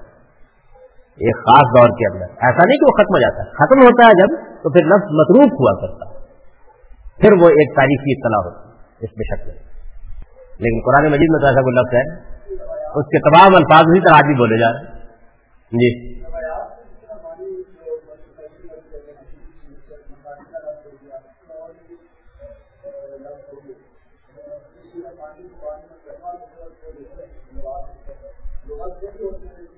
ایک 1.13 1.35
خاص 1.35 1.77
دور 1.77 1.89
کے 1.89 2.13
اندر۔ 2.13 2.25
ایسا 2.25 2.65
نہیں 2.65 2.77
کہ 2.77 2.85
وہ 2.85 2.91
ختم 2.91 3.15
ہو 3.15 3.19
جاتا 3.19 3.43
ہے۔ 3.43 3.49
ختم 3.49 3.81
ہوتا 3.81 4.07
ہے 4.07 4.11
جب 4.11 4.53
تو 4.63 4.69
پھر 4.69 4.81
لفظ 4.85 5.03
مصروف 5.03 5.51
ہوا 5.51 5.81
کرتا 5.81 6.09
ہے۔ 6.09 6.23
پھر 7.21 7.31
وہ 7.33 7.49
ایک 7.49 7.75
تاریخی 7.75 8.11
اطلاع 8.11 8.39
ہوتی 8.43 8.69
ہے، 8.69 9.05
اس 9.05 9.09
میں 9.17 9.25
شک 9.25 9.47
نہیں۔ 9.47 9.73
لیکن 10.59 10.85
قرآن 10.85 11.11
مجید 11.11 11.29
میں 11.29 11.39
تو 11.39 11.45
ایسا 11.45 11.61
کوئی 11.61 11.75
لفظ 11.75 11.95
ہے۔ 11.95 12.33
اس 12.99 13.05
کے 13.05 13.19
تمام 13.19 13.55
الفاظ 13.55 13.81
اسی 13.81 13.99
طرح 13.99 14.27
بھی 14.27 14.35
بولے 14.35 14.57
جا 14.57 14.71
رہے 14.71 14.79
ہیں۔ 14.79 14.93
جی۔ 29.59 29.72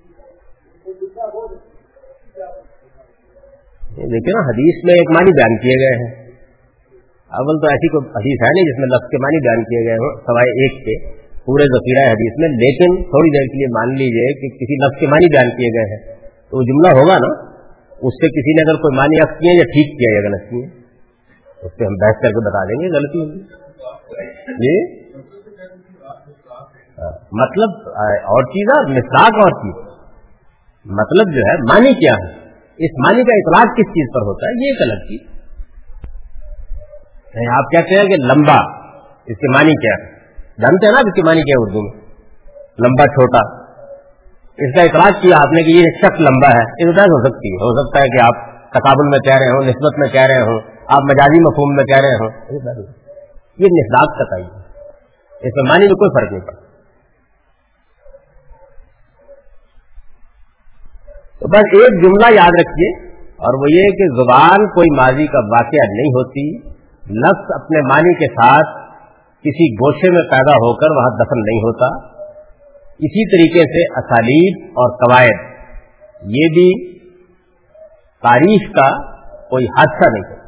دیکھیں 4.12 4.34
نا، 4.34 4.42
حدیث 4.48 4.76
میں 4.84 4.94
ایک 4.94 5.08
معنی 5.16 5.32
بیان 5.38 5.54
کیے 5.62 5.76
گئے 5.82 5.94
ہیں۔ 6.00 6.10
اول 7.38 7.56
تو 7.62 7.70
ایسی 7.70 7.88
کوئی 7.94 8.10
حدیث 8.16 8.42
ہے 8.44 8.50
نہیں 8.56 8.68
جس 8.68 8.78
میں 8.82 8.88
لفظ 8.92 9.08
کے 9.10 9.18
معنی 9.22 9.40
بیان 9.46 9.64
کیے 9.70 9.80
گئے 9.86 9.96
ہوں، 10.02 10.12
سوائے 10.26 10.52
ایک 10.60 10.76
کے۔ 10.84 10.94
پورے 11.46 11.64
ذخیرہ 11.64 12.04
حدیث 12.10 12.38
میں، 12.42 12.50
لیکن 12.64 12.94
تھوڑی 13.02 13.32
دیر 13.36 13.46
کے 13.46 13.58
لیے 13.58 13.70
مان 13.78 13.94
لیجیے 13.94 14.28
کہ 14.40 14.50
کسی 14.60 14.78
لفظ 14.84 15.00
کے 15.00 15.06
معنی 15.06 15.30
بیان 15.34 15.50
کیے 15.56 15.70
گئے 15.76 15.88
ہیں۔ 15.92 16.00
تو 16.50 16.62
جملہ 16.62 16.92
ہوگا 16.98 17.18
نا، 17.24 17.32
اس 18.08 18.20
سے 18.22 18.30
کسی 18.36 18.54
نے 18.56 18.64
اگر 18.66 18.80
کوئی 18.80 18.96
معنی 18.96 19.20
اب 19.22 19.34
کیے 19.38 19.56
یا 19.58 19.64
ٹھیک 19.64 19.88
کیا 19.98 20.14
یا 20.14 20.22
غلط 20.28 20.44
کیے، 20.50 20.64
اس 21.66 21.76
پہ 21.76 21.84
ہم 21.84 21.98
بحث 22.04 22.22
کر 22.22 22.36
کے 22.36 22.44
بتا 22.48 22.64
دیں 22.64 22.78
گے 22.80 22.92
غلطی 22.96 23.24
ہوگی۔ 23.24 23.40
جی؟ 24.62 24.76
ہاں، 26.98 27.12
مطلب 27.32 27.88
اور 28.36 28.42
چیز 28.54 28.72
ہے 28.72 28.78
مساق 28.98 29.42
اور 29.46 29.50
چیز۔ 29.50 29.85
مطلب 30.90 31.32
جو 31.34 31.40
ہے، 31.40 31.74
معنی 31.74 31.94
کیا 31.94 32.12
ہے؟ 32.12 32.32
اس 32.78 32.90
معنی 33.06 33.22
کا 33.22 33.34
اطلاق 33.36 33.76
کس 33.76 33.90
چیز 33.90 34.08
پر 34.14 34.20
ہوتا 34.20 34.46
ہے؟ 34.46 34.52
یہ 34.52 34.72
ایک 34.72 34.82
الگ 34.82 35.04
چیز۔ 35.04 35.20
یعنی 37.34 37.56
آپ 37.56 37.64
کہتے 37.70 38.00
ہیں 38.00 38.08
کہ 38.08 38.14
لمبا۔ 38.22 38.86
اس 39.26 39.36
کے 39.36 39.56
معنی 39.56 39.72
کیا 39.72 40.04
ہے؟ 40.04 40.16
جانتے 40.62 40.86
ہیں 40.86 40.92
نا 40.92 40.98
اس 40.98 41.14
کے 41.14 41.22
معنی 41.22 41.40
کیا 41.40 41.54
ہے 41.58 41.62
اردو 41.62 41.82
میں؟ 41.82 42.06
لمبا، 42.78 43.04
چھوٹا۔ 43.04 43.66
اس 44.58 44.74
کا 44.74 44.82
اطلاق 44.82 45.22
کیا 45.22 45.36
آپ 45.36 45.52
نے 45.52 45.62
کہ 45.62 45.70
یہ 45.70 45.84
شخص 45.98 46.20
لمبا 46.20 46.48
ہے۔ 46.48 46.64
یہ 46.80 46.88
ہو 46.88 47.24
سکتی 47.24 47.48
ہے۔ 47.48 47.56
ہو 47.56 47.86
سکتا 47.86 48.02
ہے 48.02 48.08
کہ 48.08 48.24
آپ 48.24 48.56
تقابل 48.70 49.08
میں 49.08 49.18
کہہ 49.18 49.34
رہے 49.34 49.48
ہوں، 49.48 49.62
نسبت 49.62 49.98
میں 49.98 50.08
کہہ 50.08 50.26
رہے 50.26 50.42
ہوں، 50.42 50.60
آپ 50.86 51.02
مجازی 51.02 51.40
مفہوم 51.40 51.76
میں 51.76 51.84
کہہ 51.84 52.00
رہے 52.00 52.14
ہوں۔ 52.14 52.30
یہ 53.58 53.66
نسبات 53.66 54.18
کا 54.18 54.24
تعین۔ 54.24 54.60
اس 55.36 55.52
میں 55.56 55.70
معنی 55.70 55.86
میں 55.86 55.94
کوئی 55.94 56.20
فرق 56.20 56.32
نہیں 56.32 56.46
پڑتا۔ 56.46 56.65
تو 61.46 61.50
بس 61.50 61.74
ایک 61.78 61.98
جملہ 62.02 62.28
یاد 62.34 62.56
رکھیے، 62.58 62.86
اور 63.46 63.56
وہ 63.58 63.66
یہ 63.70 63.90
کہ 63.98 64.06
زبان 64.14 64.62
کوئی 64.70 64.88
ماضی 64.96 65.26
کا 65.32 65.42
واقعہ 65.50 65.84
نہیں 65.90 66.14
ہوتی 66.14 66.42
لفظ 67.18 67.52
اپنے 67.56 67.82
معنی 67.88 68.14
کے 68.22 68.28
ساتھ 68.30 68.72
کسی 69.44 69.68
گوشے 69.80 70.10
میں 70.14 70.22
پیدا 70.30 70.56
ہو 70.64 70.70
کر 70.80 70.94
وہاں 70.96 71.12
دفن 71.18 71.42
نہیں 71.42 71.60
ہوتا۔ 71.66 71.90
اسی 73.00 73.26
طریقے 73.34 73.66
سے 73.74 73.84
اسالیب 74.00 74.80
اور 74.82 74.96
قواعد، 74.96 75.44
یہ 76.34 76.50
بھی 76.56 76.66
تاریخ 78.22 78.66
کا 78.74 78.88
کوئی 79.50 79.70
حادثہ 79.76 80.10
نہیں 80.14 80.26
ہوتا 80.26 80.42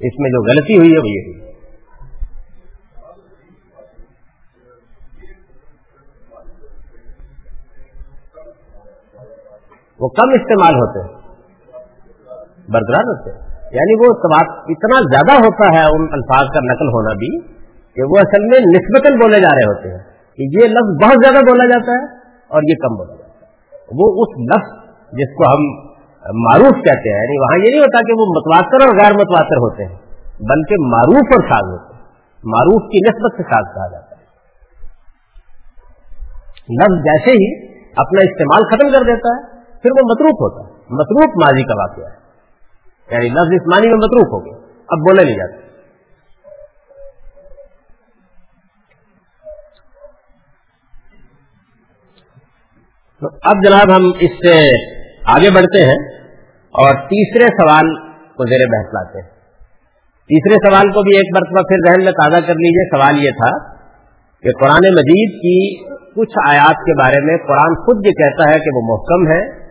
اس 0.00 0.20
میں 0.20 0.30
جو 0.30 0.44
غلطی 0.44 0.78
ہوئی 0.78 0.92
ہے 0.92 1.00
وہ 1.00 1.10
یہ 1.10 1.28
ہوئی۔ 1.28 1.41
وہ 10.02 10.08
کم 10.08 10.28
استعمال 10.32 10.74
ہوتے 10.74 11.00
ہیں۔ 11.00 11.22
برقرار 12.68 13.04
ہوتے 13.04 13.30
ہیں۔ 13.30 13.40
یعنی 13.72 13.94
وہ 14.00 14.14
اتنا 14.64 15.00
زیادہ 15.00 15.44
ہوتا 15.44 15.78
ہے 15.78 15.84
ان 15.84 16.06
الفاظ 16.12 16.46
کا 16.46 16.60
نقل 16.72 16.88
ہونا 16.88 17.14
بھی 17.14 17.40
کہ 17.94 18.02
وہ 18.02 18.18
اصل 18.18 18.44
میں 18.44 18.58
نسبتاً 18.58 19.12
بولے 19.12 19.40
جا 19.40 19.48
رہے 19.48 19.68
ہوتے 19.68 19.88
ہیں۔ 19.90 19.98
کہ 20.36 20.42
یہ 20.42 20.68
لفظ 20.68 21.04
بہت 21.04 21.14
زیادہ 21.24 21.44
بولا 21.44 21.64
جاتا 21.64 21.92
ہے 21.92 22.04
اور 22.48 22.62
یہ 22.68 22.74
کم 22.74 22.96
بولا 22.96 23.14
جاتا 23.14 23.46
ہے۔ 23.46 23.52
وہ 23.92 24.22
اس 24.22 24.38
لفظ 24.38 24.68
جس 25.12 25.34
کو 25.36 25.54
ہم 25.54 25.92
معروف 26.34 26.74
کہتے 26.74 27.12
ہیں 27.12 27.22
یعنی 27.22 27.38
وہاں 27.38 27.58
یہ 27.58 27.70
نہیں 27.70 27.80
ہوتا 27.80 27.98
کہ 27.98 28.12
وہ 28.12 28.26
متواتر 28.26 28.88
اور 28.88 29.04
غیر 29.04 29.12
متواتر 29.12 29.56
ہوتے 29.56 29.84
ہیں، 29.84 29.96
بلکہ 30.40 30.74
معروف 30.80 31.26
اور 31.34 31.48
ساز 31.48 31.72
ہوتے 31.72 31.94
ہیں۔ 31.94 32.02
معروف 32.44 32.82
کی 32.82 32.98
نسبت 32.98 33.32
سے 33.36 33.42
ساز 33.42 33.74
کہا 33.74 33.88
جاتا 33.92 34.16
ہے۔ 34.16 34.22
لفظ 36.76 37.04
جیسے 37.04 37.30
ہی 37.30 37.72
اپنا 37.96 38.20
استعمال 38.24 38.60
ختم 38.66 38.86
کر 38.92 39.14
دیتا 39.14 39.36
ہے 39.36 39.61
پھر 39.82 39.90
وہ 39.90 40.04
متروک 40.04 40.36
ہوتا 40.40 40.68
ہے۔ 40.68 40.72
متروک 40.72 41.42
ماضی 41.42 41.62
کا 41.62 41.74
واقعہ 41.76 42.04
ہے۔ 42.04 42.22
یعنی 43.14 43.28
لفظ 43.28 43.48
اس 43.52 43.66
معنی 43.66 43.88
میں 43.88 43.96
متروک 43.96 44.28
ہو 44.32 44.46
گیا۔ 44.46 44.66
اب 44.88 44.98
بولے 44.98 45.24
نہیں 45.24 45.36
جاتے۔ 45.36 45.62
تو 53.20 53.28
اب 53.42 53.56
جناب 53.64 53.96
ہم 53.96 54.06
اس 54.20 54.30
سے 54.30 54.70
آگے 55.24 55.50
بڑھتے 55.50 55.84
ہیں 55.84 56.28
اور 56.54 56.94
تیسرے 56.94 57.46
سوال 57.46 57.96
کو 58.10 58.48
زیر 58.48 58.66
بحث 58.66 58.94
لاتے 58.94 59.22
ہیں۔ 59.22 59.28
تیسرے 60.28 60.70
سوال 60.70 60.88
کو 60.88 61.02
بھی 61.02 61.16
ایک 61.16 61.36
مرتبہ 61.36 61.62
پھر 61.62 61.76
ذہن 61.86 62.04
میں 62.04 62.12
تازہ 62.12 62.46
کر 62.46 62.54
لیجیے۔ 62.54 62.96
سوال 62.96 63.24
یہ 63.24 63.30
تھا 63.30 63.74
کہ 64.42 64.48
قرآن 64.60 64.94
مجید 64.94 65.34
کی 65.34 65.84
کچھ 66.14 66.48
آیات 66.48 66.76
کے 66.76 67.02
بارے 67.02 67.20
میں 67.20 67.36
قرآن 67.36 67.74
خود 67.74 68.06
یہ 68.06 68.10
کہتا 68.10 68.50
ہے 68.50 68.58
کہ 68.58 68.76
وہ 68.76 68.82
محکم 68.82 69.32
ہے۔ 69.32 69.61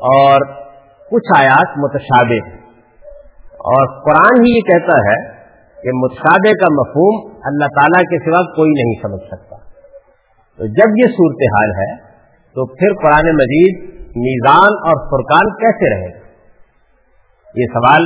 اور 0.00 0.40
کچھ 1.10 1.40
آیات 1.40 1.78
متشابہ 1.78 2.56
اور 3.42 4.02
قرآن 4.04 4.44
ہی 4.44 4.56
یہ 4.56 4.60
کہتا 4.60 4.98
ہے 4.98 5.36
کہ 5.82 5.90
متشابہ 5.94 6.52
کا 6.52 6.66
مفہوم 6.72 7.32
اللہ 7.44 7.64
تعالیٰ 7.64 8.02
کے 8.02 8.18
سوا 8.18 8.54
کوئی 8.54 8.70
نہیں 8.70 9.02
سمجھ 9.02 9.26
سکتا۔ 9.26 9.56
تو 10.58 10.66
جب 10.66 10.90
یہ 11.02 11.06
صورتحال 11.06 11.70
ہے، 11.70 11.96
تو 12.54 12.66
پھر 12.66 12.94
قرآن 13.02 13.36
مجید 13.36 13.94
میزان 14.16 14.72
اور 14.72 15.06
فرقان 15.06 15.50
کیسے 15.50 15.94
رہے 15.94 16.14
گا؟ 16.14 16.26
یہ 17.54 17.64
سوال 17.74 18.02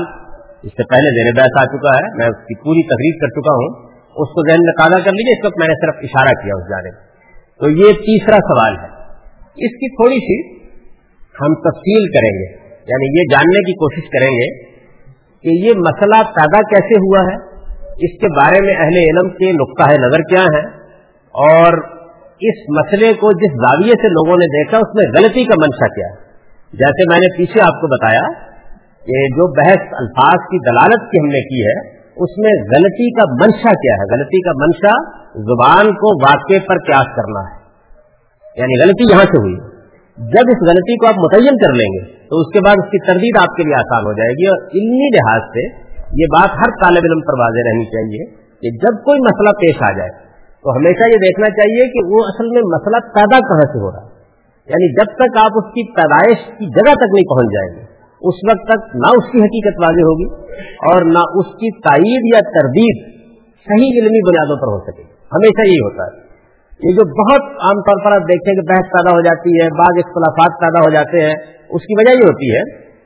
اس 0.62 0.72
سے 0.72 0.82
پہلے 0.82 1.22
زیر 1.22 1.40
بحث 1.40 1.62
آ 1.62 1.64
چکا 1.64 1.96
ہے، 1.96 2.16
میں 2.16 2.26
اس 2.26 2.36
کی 2.36 2.54
پوری 2.54 2.86
تقریر 2.86 3.20
کر 3.20 3.40
چکا 3.40 3.52
ہوں۔ 3.52 3.90
اس 4.10 4.28
کو 4.28 4.50
ذہن 4.50 4.58
میں 4.60 4.72
تازہ 4.72 5.04
کر 5.04 5.12
لیجیے 5.12 5.38
اس 5.38 5.44
وقت 5.44 5.58
میں 5.58 5.68
نے 5.68 5.74
صرف 5.74 5.94
اشارہ 6.02 6.42
کیا 6.42 6.54
اس 6.56 6.70
جانے 6.70 6.90
تو 7.60 7.70
یہ 7.70 7.92
تیسرا 7.92 8.36
سوال 8.36 8.76
ہے۔ 8.76 9.00
اس 9.50 9.70
کی 9.70 9.96
تھوڑی 9.96 10.16
سی 10.16 10.59
ہم 11.42 11.54
تفصیل 11.54 12.08
کریں 12.08 12.32
گے 12.38 12.60
یعنی 12.88 13.18
یہ 13.18 13.24
جاننے 13.32 13.58
کی 13.58 13.72
کوشش 13.72 14.08
کریں 14.08 14.30
گے 14.30 14.70
کہ 15.42 15.66
یہ 15.66 15.72
مسئلہ 15.76 16.22
پیدا 16.22 16.62
کیسے 16.62 16.98
ہوا 16.98 17.32
ہے، 17.32 17.36
اس 17.84 18.20
کے 18.20 18.28
بارے 18.28 18.66
میں 18.66 18.74
اہل 18.74 18.96
علم 18.96 19.28
کے 19.28 19.52
نقطۂ 19.52 20.00
نظر 20.00 20.18
کیا 20.18 20.42
ہے 20.42 20.62
اور 21.32 22.00
اس 22.40 22.68
مسئلے 22.68 23.12
کو 23.12 23.32
جس 23.32 23.52
زاویے 23.52 23.92
سے 24.02 24.08
لوگوں 24.08 24.36
نے 24.36 24.46
دیکھا، 24.46 24.78
اس 24.78 24.94
میں 24.94 25.04
غلطی 25.04 25.44
کا 25.44 25.54
منشا 25.58 25.88
کیا 25.94 26.06
ہے۔ 26.06 26.30
جیسے 26.72 27.10
میں 27.10 27.18
نے 27.18 27.36
پیچھے 27.36 27.60
آپ 27.60 27.80
کو 27.80 27.86
بتایا 27.96 28.32
کہ 29.06 29.26
جو 29.28 29.62
بحث 29.62 29.86
الفاظ 29.92 30.40
کی 30.40 30.70
دلالت 30.70 31.10
کی 31.10 31.18
ہم 31.18 31.26
نے 31.26 31.40
کی 31.40 31.66
ہے، 31.66 32.00
اس 32.16 32.38
میں 32.38 32.62
غلطی 32.76 33.10
کا 33.10 33.24
منشا 33.44 33.70
کیا 33.70 33.94
ہے۔ 33.94 34.16
غلطی 34.16 34.40
کا 34.40 34.50
منشا 34.50 35.20
زبان 35.34 35.92
کو 35.94 36.22
واقع 36.22 36.66
پر 36.68 36.78
قیاس 36.78 37.16
کرنا 37.16 37.40
ہے۔ 37.40 37.60
یعنی 38.56 38.82
غلطی 38.82 39.12
یہاں 39.12 39.24
سے 39.24 39.38
ہوئی۔ 39.38 39.79
جب 40.20 40.44
اس 40.52 40.68
غلطی 40.68 40.96
کو 40.96 41.06
آپ 41.06 41.18
متعین 41.18 41.56
کر 41.56 41.72
لیں 41.72 41.90
گے، 41.92 42.00
تو 42.28 42.40
اس 42.40 42.52
کے 42.52 42.60
بعد 42.60 42.74
اس 42.78 42.90
کی 42.90 42.98
تردید 43.06 43.42
آپ 43.42 43.56
کے 43.56 43.62
لیے 43.62 43.74
آسان 43.74 44.06
ہو 44.06 44.12
جائے 44.12 44.32
گی 44.32 44.46
اور 44.48 44.58
علمی 44.62 45.08
لحاظ 45.16 45.42
سے 45.42 45.62
یہ 46.22 46.24
بات 46.24 46.50
ہر 46.50 46.70
طالب 46.82 47.04
علم 47.04 47.20
پر 47.20 47.38
واضح 47.38 47.60
رہنی 47.68 47.84
چاہیے 47.84 48.34
کہ 48.60 48.76
جب 48.76 49.04
کوئی 49.04 49.20
مسئلہ 49.20 49.50
پیش 49.50 49.76
آ 49.82 49.92
جائے، 49.98 50.10
تو 50.62 50.76
ہمیشہ 50.76 51.08
یہ 51.08 51.16
دیکھنا 51.16 51.46
چاہیے 51.50 51.88
کہ 51.88 52.14
وہ 52.14 52.18
اصل 52.18 52.46
میں 52.48 52.62
مسئلہ 52.62 52.96
پیدا 53.14 53.38
کہاں 53.38 53.72
سے 53.72 53.78
ہو 53.78 53.90
رہا 53.90 54.02
ہے۔ 54.04 54.10
یعنی 54.66 54.94
جب 54.94 55.14
تک 55.14 55.38
آپ 55.44 55.50
اس 55.56 55.64
کی 55.64 55.92
پیدائش 55.92 56.38
کی 56.58 56.66
جگہ 56.66 56.94
تک 56.94 57.10
نہیں 57.12 57.28
پہنچ 57.28 57.48
جائیں 57.52 57.76
گے، 57.76 58.00
اس 58.28 58.34
وقت 58.50 58.68
تک 58.68 58.96
نہ 58.96 59.18
اس 59.18 59.32
کی 59.32 59.38
حقیقت 59.38 59.84
واضح 59.84 60.00
ہوگی 60.00 60.42
اور 60.60 61.02
نہ 61.02 61.18
اس 61.18 61.46
کی 61.46 61.80
تائید 61.80 62.34
یا 62.34 62.60
تردید 62.60 63.20
صحیح 63.66 64.02
علمی 64.02 64.28
بنیادوں 64.28 64.56
پر 64.56 64.66
ہو 64.66 64.92
سکے۔ 64.92 65.02
ہمیشہ 65.32 65.66
یہی 65.66 65.76
ہوتا 65.76 66.04
ہے۔ 66.04 66.29
یہ 66.82 66.92
جو 66.92 67.04
بہت 67.22 67.42
عام 67.42 67.80
طور 67.80 68.04
پر 68.04 68.12
آپ 68.12 68.22
دیکھیں 68.22 68.54
کہ 68.54 68.68
بحث 68.68 68.86
پیدا 68.92 69.16
ہو 69.16 69.20
جاتی 69.20 69.50
ہے، 69.50 69.68
بعض 69.78 69.94
اختلافات 70.04 70.60
پیدا 70.60 70.80
ہو 70.80 70.90
جاتے 70.90 71.20
ہیں، 71.20 71.34
اس 71.70 71.82
کی 71.82 71.94
وجہ 71.98 72.10
یہ 72.10 72.24
ہوتی 72.24 72.56
ہے 72.56 72.62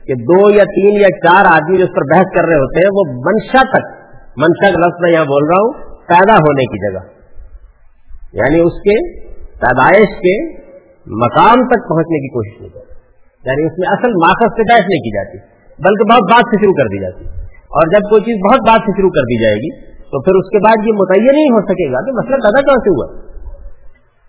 کہ 0.07 0.13
دو 0.13 0.49
یا 0.49 0.63
تین 0.63 1.01
یا 1.01 1.07
چار 1.07 1.45
آدمی 1.53 1.77
جو 1.77 1.83
اس 1.83 1.95
پر 1.95 2.17
بحث 2.17 2.25
کر 2.35 2.45
رہے 2.45 2.55
ہوتے 2.55 2.79
ہیں، 2.79 2.89
وہ 2.93 3.03
منشا 3.25 3.61
تک، 3.61 3.85
منشا 4.37 4.71
کا 4.71 4.79
لفظ 4.79 4.97
میں 5.01 5.11
یہاں 5.11 5.25
بول 5.25 5.43
رہا 5.47 5.61
ہوں، 5.61 5.73
پیدا 6.07 6.33
ہونے 6.33 6.65
کی 6.65 6.77
جگہ۔ 6.85 7.03
یعنی 8.33 8.59
اس 8.59 8.73
کے 8.73 9.25
پیدائش 9.39 10.07
کے 10.07 10.65
مقام 11.05 11.67
تک 11.67 11.89
پہنچنے 11.89 12.19
کی 12.19 12.27
کوشش 12.27 12.61
نہیں 12.61 12.69
کرتی 12.69 12.95
یعنی 13.45 13.65
اس 13.65 13.71
میں 13.77 13.87
اصل 13.91 14.09
ماخذ 14.09 14.47
سے 14.53 14.61
بحث 14.61 14.79
نہیں 14.79 15.03
کی 15.03 15.15
جاتی، 15.15 15.37
بلکہ 15.79 16.13
بہت 16.13 16.31
بات 16.31 16.43
سے 16.49 16.61
شروع 16.61 16.73
کر 16.73 16.85
دی 16.85 17.01
جاتی۔ 17.01 17.25
اور 17.49 17.87
جب 17.87 18.09
کوئی 18.09 18.21
چیز 18.21 18.51
بہت 18.51 18.59
بات 18.67 18.79
سے 18.85 18.91
شروع 18.97 19.09
کر 19.09 19.21
دی 19.21 19.43
جائے 19.43 19.55
گی، 19.55 19.95
تو 19.95 20.21
پھر 20.21 20.33
اس 20.35 20.49
کے 20.49 20.57
بعد 20.57 20.87
یہ 20.87 20.93
متعین 20.93 21.25
نہیں 21.25 21.51
ہو 21.51 21.61
سکے 21.61 21.87
گا 21.91 22.05
کہ 22.05 22.11
مسئلہ 22.11 22.35
پیدا 22.35 22.61
کہاں 22.61 22.77
سے 22.77 22.89
ہوا۔ 22.89 23.34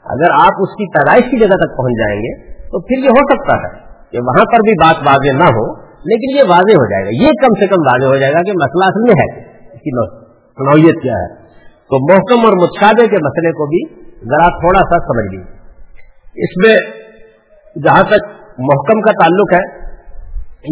اگر 0.09 0.31
آپ 0.33 0.63
اس 0.63 0.75
کی 0.75 0.87
پیدائش 0.91 1.31
کی 1.31 1.39
جگہ 1.41 1.57
تک 1.57 1.77
پہنچ 1.77 1.99
جائیں 1.99 2.21
گے، 2.21 2.53
تو 2.53 2.81
پھر 2.81 3.05
یہ 3.05 3.09
ہو 3.09 3.23
سکتا 3.33 3.57
ہے 3.57 3.87
کہ 4.11 4.19
وہاں 4.19 4.45
پر 4.45 4.61
بھی 4.61 4.73
بات 4.73 4.97
واضح 5.07 5.37
نہ 5.37 5.45
ہو، 5.45 5.77
لیکن 5.83 6.39
یہ 6.39 6.43
واضح 6.43 6.73
ہو 6.73 6.91
جائے 6.91 7.05
گا۔ 7.05 7.09
یہ 7.23 7.29
کم 7.29 7.61
سے 7.61 7.67
کم 7.67 7.81
واضح 7.81 8.07
ہو 8.07 8.17
جائے 8.17 8.33
گا 8.33 8.43
کہ 8.43 8.53
مسئلہ 8.53 8.85
اصل 8.85 9.01
میں 9.01 9.15
ہے 9.21 9.49
اس 9.73 9.81
کی 9.81 9.91
نوعیت 10.65 11.03
کیا 11.03 11.13
ہے۔ 11.13 11.47
تو 11.91 12.13
محکم 12.13 12.45
اور 12.45 12.53
متشادے 12.53 13.07
کے 13.07 13.17
مسئلے 13.17 13.53
کو 13.53 13.67
بھی 13.67 13.95
ذرا 14.03 14.49
تھوڑا 14.49 14.81
سا 14.81 14.99
سمجھ 14.99 15.35
لیجیے 15.35 15.57
اس 16.45 16.57
میں 16.57 16.77
جہاں 17.83 18.03
تک 18.03 18.29
محکم 18.59 19.01
کا 19.01 19.13
تعلق 19.13 19.55
ہے، 19.55 19.87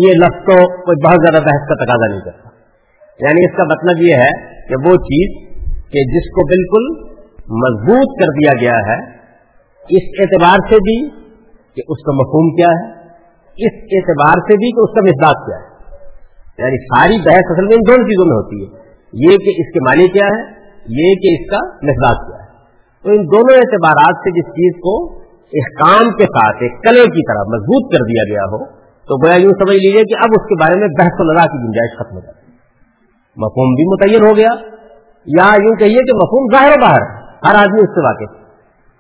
یہ 0.07 0.12
لفظ 0.12 0.39
تو 0.47 0.85
کوئی 0.85 1.07
بہت 1.07 1.14
زیادہ 1.14 1.43
بحث 1.43 1.68
کا 1.68 1.85
تقاضا 1.85 2.11
نہیں 2.11 2.20
کرتا۔ 2.20 2.49
یعنی 3.20 3.45
اس 3.45 3.57
کا 3.57 3.64
مطلب 3.64 4.03
یہ 4.03 4.14
ہے 4.14 4.55
کہ 4.68 4.74
وہ 4.89 4.95
چیز 4.97 5.55
کہ 5.64 6.01
جس 6.14 6.30
کو 6.30 6.47
بالکل 6.47 7.14
مضبوط 7.39 8.22
کر 8.22 8.26
دیا 8.26 8.53
گیا 8.61 8.93
ہے 8.93 9.24
اس 9.91 10.20
اعتبار 10.20 10.57
سے 10.68 10.74
بھی 10.74 11.11
کہ 11.74 11.82
اس 11.89 12.03
کا 12.03 12.12
مفہوم 12.12 12.57
کیا 12.57 12.66
ہے، 12.66 12.91
اس 13.57 13.74
اعتبار 13.74 14.32
سے 14.32 14.57
بھی 14.57 14.72
کہ 14.72 14.80
اس 14.80 14.95
کا 14.95 15.01
مزاج 15.01 15.47
کیا 15.47 15.57
ہے۔ 15.57 15.74
یعنی 16.59 16.76
ساری 16.76 17.16
بحث 17.24 17.45
اصل 17.51 17.64
میں 17.64 17.76
ان 17.76 17.80
دونوں 17.89 18.09
چیزوں 18.09 18.26
میں 18.26 18.37
ہوتی 18.37 18.62
ہے۔ 18.62 18.85
یہ 19.12 19.37
کہ 19.39 19.51
اس 19.51 19.72
کے 19.72 19.80
معنی 19.80 20.09
کیا 20.09 20.26
ہے، 20.26 20.43
یہ 20.89 21.14
کہ 21.14 21.35
اس 21.35 21.51
کا 21.51 21.76
مزاج 21.82 22.16
کیا 22.26 22.45
ہے۔ 22.45 22.51
تو 23.03 23.11
ان 23.11 23.26
دونوں 23.26 23.57
اعتبارات 23.57 24.16
سے 24.16 24.41
جس 24.41 24.49
چیز 24.49 24.80
کو 24.80 25.14
احکام 25.45 26.11
کے 26.11 26.24
ساتھ، 26.24 26.57
ایک 26.61 26.72
کلے 26.82 27.03
کی 27.03 27.32
طرح 27.32 27.43
مضبوط 27.43 27.93
کر 27.93 28.05
دیا 28.05 28.32
گیا 28.32 28.43
ہو، 28.43 28.64
تو 28.80 29.26
گویا 29.26 29.37
یوں 29.37 29.51
سمجھ 29.51 29.76
لیجیے 29.76 30.03
کہ 30.03 30.14
اب 30.18 30.28
اس 30.30 30.47
کے 30.47 30.55
بارے 30.55 30.80
میں 30.80 30.89
بحث 30.89 31.12
و 31.18 31.32
لڑا 31.32 31.47
کی 31.47 31.66
گنجائش 31.66 31.99
ختم 31.99 32.16
ہو 32.16 32.20
جاتی 32.20 32.39
ہے۔ 32.39 32.57
مفہوم 33.37 33.74
بھی 33.74 33.85
متعین 33.85 34.28
ہو 34.28 34.37
گیا، 34.37 34.51
یا 35.26 35.62
یوں 35.62 35.76
کہیے 35.76 35.99
کہ 35.99 36.14
مفہوم 36.14 36.57
ظاہر 36.57 36.80
باہر 36.80 37.03
ہر 37.47 37.55
آدمی 37.55 37.80
اس 37.80 37.95
سے 37.95 38.05
واقف 38.05 38.43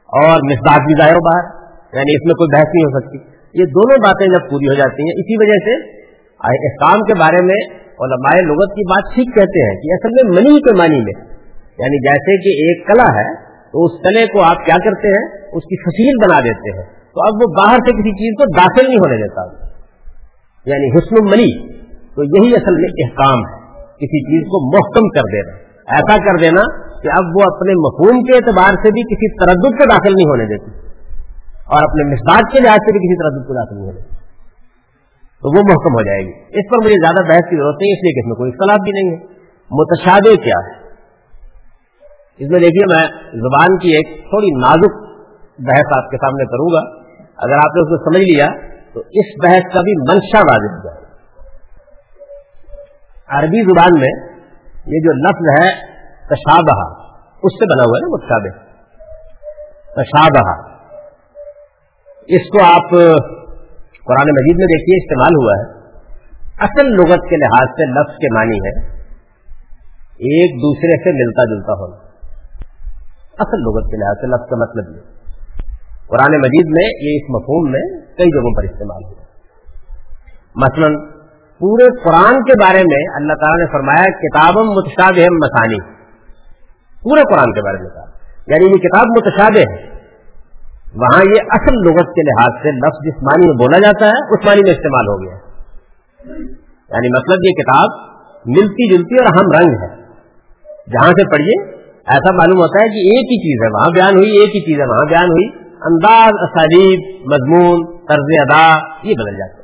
اور 0.06 0.36
مزاج 0.44 0.80
بھی 0.80 1.02
ظاہر 1.02 1.16
و 1.16 1.20
باہر 1.20 1.64
یعنی 1.96 2.16
اس 2.16 2.26
میں 2.26 2.34
کوئی 2.34 2.56
بحث 2.56 2.68
نہیں 2.74 2.84
ہو 2.84 3.00
سکتی۔ 3.00 3.18
یہ 3.60 3.64
دونوں 3.64 3.98
باتیں 3.98 4.26
جب 4.26 4.50
پوری 4.50 4.68
ہو 4.68 4.74
جاتی 4.74 5.02
ہیں، 5.02 5.14
اسی 5.16 5.34
وجہ 5.42 5.58
سے 5.64 6.04
احکام 6.44 7.00
کے 7.00 7.14
بارے 7.20 7.44
میں 7.44 7.84
علماء 8.00 8.40
لغت 8.40 8.74
کی 8.74 8.90
بات 8.90 9.14
ٹھیک 9.14 9.26
کہتے 9.34 9.64
ہیں 9.64 9.80
کہ 9.80 9.92
اصل 9.92 10.08
میں 10.08 10.42
منی 10.42 10.60
کے 10.60 10.74
معنی 10.78 11.00
میں 11.00 11.24
یعنی 11.78 12.08
جیسے 12.08 12.36
کہ 12.36 12.48
ایک 12.48 12.86
کلا 12.86 13.20
ہے 13.20 13.34
تو 13.44 13.84
اس 13.84 14.02
کلے 14.02 14.26
کو 14.26 14.42
آپ 14.42 14.64
کیا 14.64 14.74
کرتے 14.84 15.08
ہیں؟ 15.08 15.48
اس 15.52 15.62
کی 15.64 15.80
فصیل 15.82 16.28
بنا 16.28 16.40
دیتے 16.40 16.76
ہیں۔ 16.76 16.82
تو 16.84 17.20
اب 17.26 17.34
وہ 17.34 17.54
باہر 17.54 17.76
سے 17.76 17.92
کسی 17.92 18.10
چیز 18.10 18.34
کو 18.38 18.56
داخل 18.56 18.86
نہیں 18.86 18.96
ہونے 18.96 19.16
دیتا۔ 19.16 19.66
یعنی 20.66 20.98
حسن 20.98 21.24
منی 21.24 21.72
تو 22.14 22.24
یہی 22.24 22.54
اصل 22.54 22.74
میں 22.74 22.88
احکام 22.88 23.38
ہے۔ 23.38 23.64
کسی 23.82 24.22
چیز 24.22 24.46
کو 24.46 24.76
محکم 24.76 25.08
کر 25.08 25.20
دینا۔ 25.20 25.63
ایسا 25.86 26.16
کر 26.16 26.40
دینا 26.42 26.62
کہ 27.02 27.08
اب 27.12 27.24
وہ 27.36 27.56
اپنے 27.56 27.72
مفہوم 27.72 28.22
کے 28.22 28.36
اعتبار 28.36 28.70
سے 28.70 28.88
بھی 28.90 29.02
کسی 29.02 29.44
تردد 29.44 29.78
کو 29.78 29.84
داخل 29.90 30.12
نہیں 30.12 30.28
ہونے 30.28 30.44
دیتی 30.44 30.70
اور 31.66 31.82
اپنے 31.82 32.12
مساج 32.12 32.52
کے 32.52 32.60
لحاظ 32.60 32.76
سے 32.76 32.92
بھی 32.92 32.98
کسی 32.98 33.16
طرح 33.16 33.46
کو 33.46 33.54
داخل 33.54 33.76
نہیں 33.76 33.86
ہونے 33.86 34.00
تو 35.40 35.48
وہ 35.48 35.62
محکم 35.68 35.92
ہو 35.92 36.02
جائے 36.02 36.20
گی۔ 36.20 36.30
اس 36.30 36.70
پر 36.70 36.84
مجھے 36.84 36.94
زیادہ 36.94 37.26
بحث 37.26 37.50
کی 37.50 37.56
ضرورت 37.56 37.76
نہیں، 37.80 37.92
اس 37.92 38.04
لیے 38.04 38.14
کہ 38.14 38.20
اس 38.20 38.26
میں 38.26 38.36
کوئی 38.36 38.50
اختلاف 38.50 38.78
بھی 38.84 38.92
نہیں 38.92 39.16
ہے۔ 39.16 39.26
متشادے 39.70 40.36
کیا 40.36 40.66
ہے؟ 40.66 40.84
اس 42.38 42.50
میں 42.50 42.60
دیکھیے، 42.60 42.96
میں 42.96 43.08
زبان 43.32 43.78
کی 43.78 43.88
ایک 43.96 44.22
تھوڑی 44.22 44.46
نازک 44.46 44.94
بحث 45.58 46.04
آپ 46.04 46.10
کے 46.10 46.16
سامنے 46.16 46.44
کروں 46.44 46.68
گا۔ 46.72 47.04
اگر 47.36 47.54
آپ 47.54 47.76
نے 47.76 47.82
اس 47.82 47.88
کو 47.88 48.04
سمجھ 48.04 48.24
لیا، 48.24 48.46
تو 48.94 49.00
اس 49.00 49.44
بحث 49.44 49.74
کا 49.74 49.80
بھی 49.80 50.12
منشا 50.12 50.38
واضح 50.38 50.74
ہو 50.74 50.84
جائے۔ 50.84 51.04
عربی 53.28 53.62
زبان 53.62 54.00
میں 54.00 54.33
یہ 54.86 55.00
جو 55.00 55.12
لفظ 55.12 55.62
ہے، 55.62 55.94
تشابہ، 56.26 57.04
اس 57.42 57.52
سے 57.52 57.64
بنا 57.64 57.84
ہوا 57.84 57.98
ہے 57.98 58.06
نا 58.06 58.08
متشابہ 58.12 58.64
تشابہ۔ 60.02 60.74
اس 62.26 62.50
کو 62.50 62.64
آپ 62.64 62.90
قرآن 64.06 64.26
مجید 64.26 64.56
میں 64.56 64.66
دیکھیے، 64.66 64.96
استعمال 64.96 65.34
ہوا 65.34 65.52
ہے۔ 65.58 65.84
اصل 66.58 66.86
لغت 66.86 67.30
کے 67.30 67.36
لحاظ 67.36 67.68
سے 67.68 67.90
لفظ 67.90 68.16
کے 68.16 68.34
معنی 68.34 68.56
ہے 68.56 69.04
ایک 70.14 70.50
دوسرے 70.56 71.04
سے 71.04 71.12
ملتا 71.12 71.44
جلتا 71.44 71.72
ہونا۔ 71.72 71.96
اصل 73.38 73.60
لغت 73.60 73.90
کے 73.90 73.96
لحاظ 73.96 74.16
سے 74.20 74.26
لفظ 74.26 74.50
کا 74.50 74.56
مطلب 74.56 74.96
یہ۔ 74.96 75.14
قرآن 76.08 76.38
مجید 76.38 76.66
میں 76.66 76.84
یہ 76.84 77.16
اس 77.16 77.30
مفہوم 77.30 77.70
میں 77.70 77.80
کئی 78.16 78.26
جگہوں 78.26 78.54
پر 78.54 78.62
استعمال 78.62 79.04
ہوا۔ 79.04 79.24
مثلا 80.54 81.13
پورے 81.64 82.02
قرآن 82.04 82.34
کے 82.34 82.64
بارے 82.64 82.78
میں 82.78 83.16
اللہ 83.16 83.32
تعالیٰ 83.32 83.66
نے 83.66 83.72
فرمایا 83.72 84.10
کتاب 84.10 84.64
متشاد 84.64 85.12
مسانی۔ 85.12 85.80
پورے 87.02 87.20
قرآن 87.20 87.52
کے 87.52 87.62
بارے 87.62 87.82
میں 87.82 87.90
کہا۔ 87.90 88.04
یعنی 88.46 88.70
یہ 88.70 88.76
کتاب 88.76 89.04
متشاد 89.06 89.56
ہے۔ 89.56 89.88
وہاں 90.94 91.22
یہ 91.24 91.40
اصل 91.50 91.74
لغت 91.86 92.06
کے 92.06 92.22
لحاظ 92.22 92.62
سے 92.62 92.70
لفظ 92.70 93.06
جس 93.06 93.22
معنی 93.22 93.46
میں 93.46 93.54
بولا 93.54 93.78
جاتا 93.78 94.06
ہے 94.06 94.10
اس 94.10 94.46
معنی 94.46 94.60
میں 94.60 94.70
استعمال 94.70 95.08
ہو 95.08 95.22
گیا۔ 95.22 95.36
یعنی 96.68 97.08
مطلب 97.12 97.38
یہ 97.44 97.62
کتاب 97.62 97.88
ملتی 98.46 98.96
جلتی 98.96 99.14
اور 99.14 99.26
ہم 99.26 99.60
رنگ 99.60 99.82
ہے۔ 99.82 99.96
جہاں 100.92 101.08
سے 101.08 101.28
پڑھیے، 101.30 101.70
ایسا 101.86 102.32
معلوم 102.32 102.58
ہوتا 102.58 102.84
ہے 102.84 102.88
کہ 102.88 103.16
ایک 103.16 103.24
ہی 103.24 103.38
چیز 103.38 103.62
ہے، 103.62 103.78
وہاں 103.78 103.90
بیان 103.94 104.18
ہوئی، 104.18 104.30
ایک 104.30 104.48
ہی 104.48 104.60
چیز 104.60 104.80
ہے، 104.80 104.86
وہاں 104.86 105.06
بیان 105.10 105.28
ہوئی۔ 105.30 105.64
انداز، 105.74 106.32
اسالیب، 106.42 107.26
مضمون، 107.32 107.96
طرز 107.96 108.40
ادا، 108.40 108.78
یہ 109.02 109.14
بدل 109.14 109.36
جاتے 109.36 109.63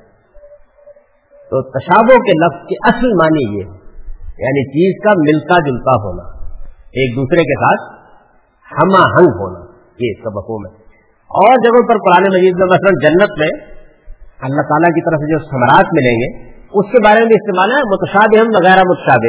تو 1.51 1.63
تشابوں 1.63 2.17
کے 2.17 2.33
لفظ 2.33 2.67
کے 2.69 2.75
اصل 2.89 3.09
معنی 3.09 3.59
یہ 3.59 3.65
ہے۔ 3.65 3.81
یعنی 4.43 4.63
چیز 4.69 5.05
کا 5.05 5.11
ملتا 5.11 5.69
جلتا 5.69 5.91
ہونا۔ 5.91 6.45
ایک 6.69 7.17
دوسرے 7.17 7.43
کے 7.43 7.55
ساتھ 7.55 8.01
ہم 8.73 9.03
آہنگ 9.03 9.31
ہونا۔ 9.41 9.61
یہ 10.01 10.11
اس 10.11 10.23
کا 10.23 10.31
مفہوم 10.31 10.67
ہے۔ 10.67 10.81
اور 11.41 11.55
جگہوں 11.65 11.89
پر 11.89 11.95
قرآن 11.95 12.23
مجید 12.23 12.55
میں 12.59 12.67
مثلا 12.67 13.09
جنت 13.09 13.39
میں 13.39 13.49
اللہ 14.41 14.61
تعالیٰ 14.61 14.91
کی 14.91 15.01
طرف 15.01 15.21
سے 15.21 15.33
جو 15.33 15.39
ثمرات 15.39 15.87
ملیں 15.93 16.17
گے، 16.17 16.51
اس 16.73 16.93
کے 16.93 16.99
بارے 17.05 17.21
میں 17.21 17.35
استعمال 17.35 17.71
ہے 17.71 17.77
متشاد 17.77 18.41
ہم 18.41 18.47
وغیرہ 18.61 18.83
متشاد 18.89 19.25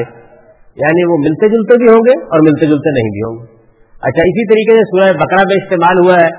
یعنی 0.76 1.12
وہ 1.12 1.18
ملتے 1.18 1.50
جلتے 1.50 1.78
بھی 1.78 1.88
ہوں 1.88 2.00
گے 2.00 2.24
اور 2.24 2.40
ملتے 2.40 2.66
جلتے 2.66 2.92
نہیں 2.92 3.12
بھی 3.12 3.22
ہوں 3.22 3.38
گے۔ 3.40 3.62
اچھا 3.92 4.22
اسی 4.22 4.46
طریقے 4.48 4.78
سے 4.78 4.84
سورہ 4.84 5.14
بکرا 5.14 5.44
میں 5.50 5.56
استعمال 5.56 6.06
ہوا 6.06 6.14
ہے 6.14 6.30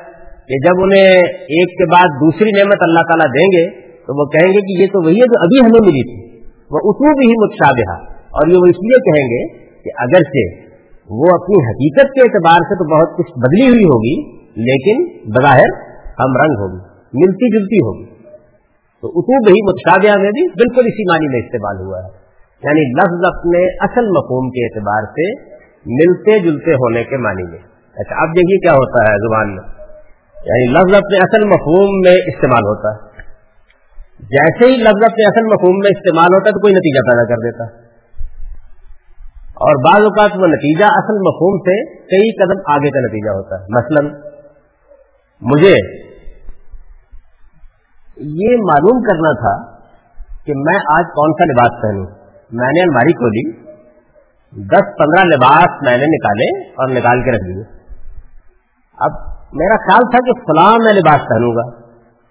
کہ 0.49 0.69
جب 0.69 0.83
انہیں 0.83 1.13
ایک 1.33 1.69
کے 1.69 1.91
بعد 1.91 2.07
دوسری 2.07 2.51
نعمت 2.59 2.79
اللہ 2.81 3.01
تعالیٰ 3.01 3.27
دیں 3.27 3.47
گے 3.47 3.82
تو 4.07 4.21
وہ 4.21 4.25
کہیں 4.25 4.53
گے 4.53 4.61
کہ 4.61 4.83
یہ 4.83 4.87
تو 4.87 5.05
وہی 5.05 5.15
ہے 5.15 5.27
جو 5.27 5.41
ابھی 5.41 5.61
ہمیں 5.61 5.87
ملی 5.87 6.03
تھی۔ 6.03 6.39
وہ 6.71 6.79
اتو 6.83 7.19
بھی 7.19 7.27
ہی 7.27 7.33
متشاد 7.33 7.99
اور 8.11 8.49
یہ 8.49 8.57
وہ 8.57 8.67
اس 8.67 8.77
لیے 8.77 8.99
کہیں 8.99 9.27
گے 9.29 9.65
کہ 9.83 9.91
اگرچہ 9.97 10.73
وہ 11.11 11.25
اپنی 11.35 11.71
حقیقت 11.71 12.13
کے 12.13 12.21
اعتبار 12.21 12.57
سے 12.57 12.75
تو 12.75 12.97
بہت 12.97 13.19
کچھ 13.19 13.33
بدلی 13.39 13.69
ہوئی 13.69 13.85
ہوگی، 13.85 14.43
لیکن 14.47 15.19
بظاہر 15.31 15.71
ہم 16.21 16.37
رنگ 16.43 16.61
ہوگی، 16.61 16.81
ملتی 17.15 17.59
جلتی 17.59 17.77
ہوگی۔ 17.77 18.05
تو 19.03 19.09
اتوب 19.09 19.49
ہی 19.49 19.63
متشادہ 19.63 20.21
میں 20.23 20.31
بھی 20.31 20.49
بالکل 20.49 20.83
اسی 20.87 21.13
معنی 21.13 21.29
میں 21.29 21.41
استعمال 21.41 21.77
ہوا 21.87 21.99
ہے۔ 21.99 22.23
یعنی 22.65 22.81
لفظ 22.81 23.37
اپنے 23.37 23.85
اصل 23.85 24.07
مفہوم 24.07 24.51
کے 24.51 24.65
اعتبار 24.65 25.03
سے 25.03 25.53
ملتے 25.87 26.39
جلتے 26.39 26.71
ہونے 26.71 27.05
کے 27.05 27.17
معنی 27.17 27.51
میں۔ 27.51 27.59
اچھا 27.97 28.23
اب 28.23 28.29
دیکھیے 28.29 28.59
کیا 28.59 28.73
ہوتا 28.73 29.13
ہے 29.13 29.17
زبان 29.19 29.55
میں۔ 29.55 29.65
یعنی 30.37 30.67
لفظ 30.67 30.95
اپنے 30.95 31.19
اصل 31.19 31.45
مفہوم 31.45 32.01
میں 32.05 32.17
استعمال 32.27 32.63
ہوتا 32.63 32.89
ہے۔ 32.89 33.12
جیسے 34.23 34.67
ہی 34.67 34.77
لفظ 34.77 35.05
اپنے 35.05 35.25
اصل 35.25 35.55
مفہوم 35.55 35.77
میں 35.77 35.91
استعمال 35.91 36.35
ہوتا 36.35 36.49
ہے 36.49 36.53
تو 36.53 36.61
کوئی 36.61 36.73
نتیجہ 36.73 37.01
پیدا 37.11 37.25
کر 37.25 37.35
دیتا۔ 37.35 37.65
اور 39.37 39.85
بعض 39.85 40.03
اوقات 40.03 40.31
وہ 40.41 40.47
نتیجہ 40.47 40.85
اصل 40.85 41.15
مفہوم 41.15 41.59
سے 41.59 41.95
کئی 41.95 42.37
قدم 42.37 42.73
آگے 42.73 42.91
کا 42.91 43.01
نتیجہ 43.01 43.31
ہوتا 43.31 43.57
ہے۔ 43.57 43.67
مثلاً، 43.71 44.21
مجھے 45.41 46.03
یہ 48.17 48.57
معلوم 48.57 49.03
کرنا 49.03 49.33
تھا 49.33 49.77
کہ 50.45 50.53
میں 50.57 50.77
آج 50.77 51.05
کون 51.15 51.33
سا 51.33 51.45
لباس 51.45 51.83
پہنوں۔ 51.83 52.07
میں 52.53 52.69
نے 52.69 52.83
الماری 52.83 53.13
کھولی۔ 53.13 53.73
دس 54.53 54.99
پندرہ 54.99 55.25
لباس 55.25 55.83
میں 55.83 55.99
نے 55.99 56.05
نکالے 56.05 56.69
اور 56.69 56.89
نکال 56.89 57.25
کے 57.25 57.31
رکھ 57.31 57.45
دیے۔ 57.45 57.63
اب 58.99 59.11
میرا 59.53 59.77
خیال 59.77 60.03
تھا 60.11 60.19
کہ 60.19 60.33
فلاں 60.33 60.73
میں 60.85 60.93
لباس 60.93 61.21
پہنوں 61.29 61.53
گا۔ 61.53 61.71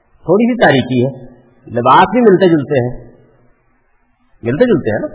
تھوڑی 0.06 0.54
سی 0.54 0.64
تاریخی 0.64 1.06
ہے۔ 1.06 1.32
لباس 1.68 2.06
بھی 2.12 2.22
ملتے 2.22 2.50
جلتے 2.50 2.78
ہیں، 2.82 3.04
ملتے 4.44 4.66
جلتے 4.66 4.90
ہیں 4.90 5.00
نا، 5.02 5.08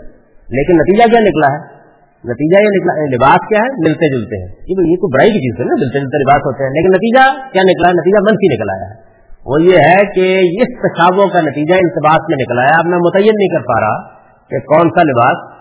لیکن 0.49 0.73
نتیجہ 0.77 1.03
کیا 1.03 1.19
نکلا 1.19 1.53
ہے؟ 1.53 1.77
نتیجہ 2.17 2.61
یہ 2.61 2.67
نکلا 2.67 3.15
لباس 3.15 3.47
کیا 3.49 3.59
ہے؟ 3.61 3.89
ملتے 3.89 4.17
جلتے 4.17 4.41
ہیں۔ 4.41 4.47
یہ 4.47 4.95
تو 4.95 5.13
بڑائی 5.13 5.29
کی 5.29 5.39
چیز 5.39 5.59
ہے 5.59 5.65
نا، 5.65 5.73
ملتے 5.73 5.99
جلتے 5.99 6.17
لباس 6.17 6.41
ہوتے 6.41 6.63
ہیں۔ 6.63 6.71
لیکن 6.71 6.89
نتیجہ 6.89 7.51
کیا 7.53 7.61
نکلا 7.61 7.89
ہے؟ 7.89 7.93
نتیجہ 7.93 8.19
منفی 8.21 8.55
نکل 8.55 8.69
آیا 8.69 8.89
ہے۔ 8.89 9.07
وہ 9.45 9.61
یہ 9.61 9.77
ہے 9.77 10.13
کہ 10.15 10.39
اس 10.39 10.81
پیشابوں 10.81 11.27
کا 11.29 11.41
نتیجہ 11.41 11.73
التباس 11.73 12.29
میں 12.29 12.37
نکلا 12.41 12.61
ہے۔ 12.61 12.79
اب 12.79 12.85
میں 12.85 12.97
متعین 12.97 13.33
نہیں 13.35 13.47
کر 13.47 13.61
پا 13.61 13.79
رہا 13.79 14.07
کہ 14.49 14.59
کون 14.59 14.89
سا 14.89 15.03
لباس 15.03 15.57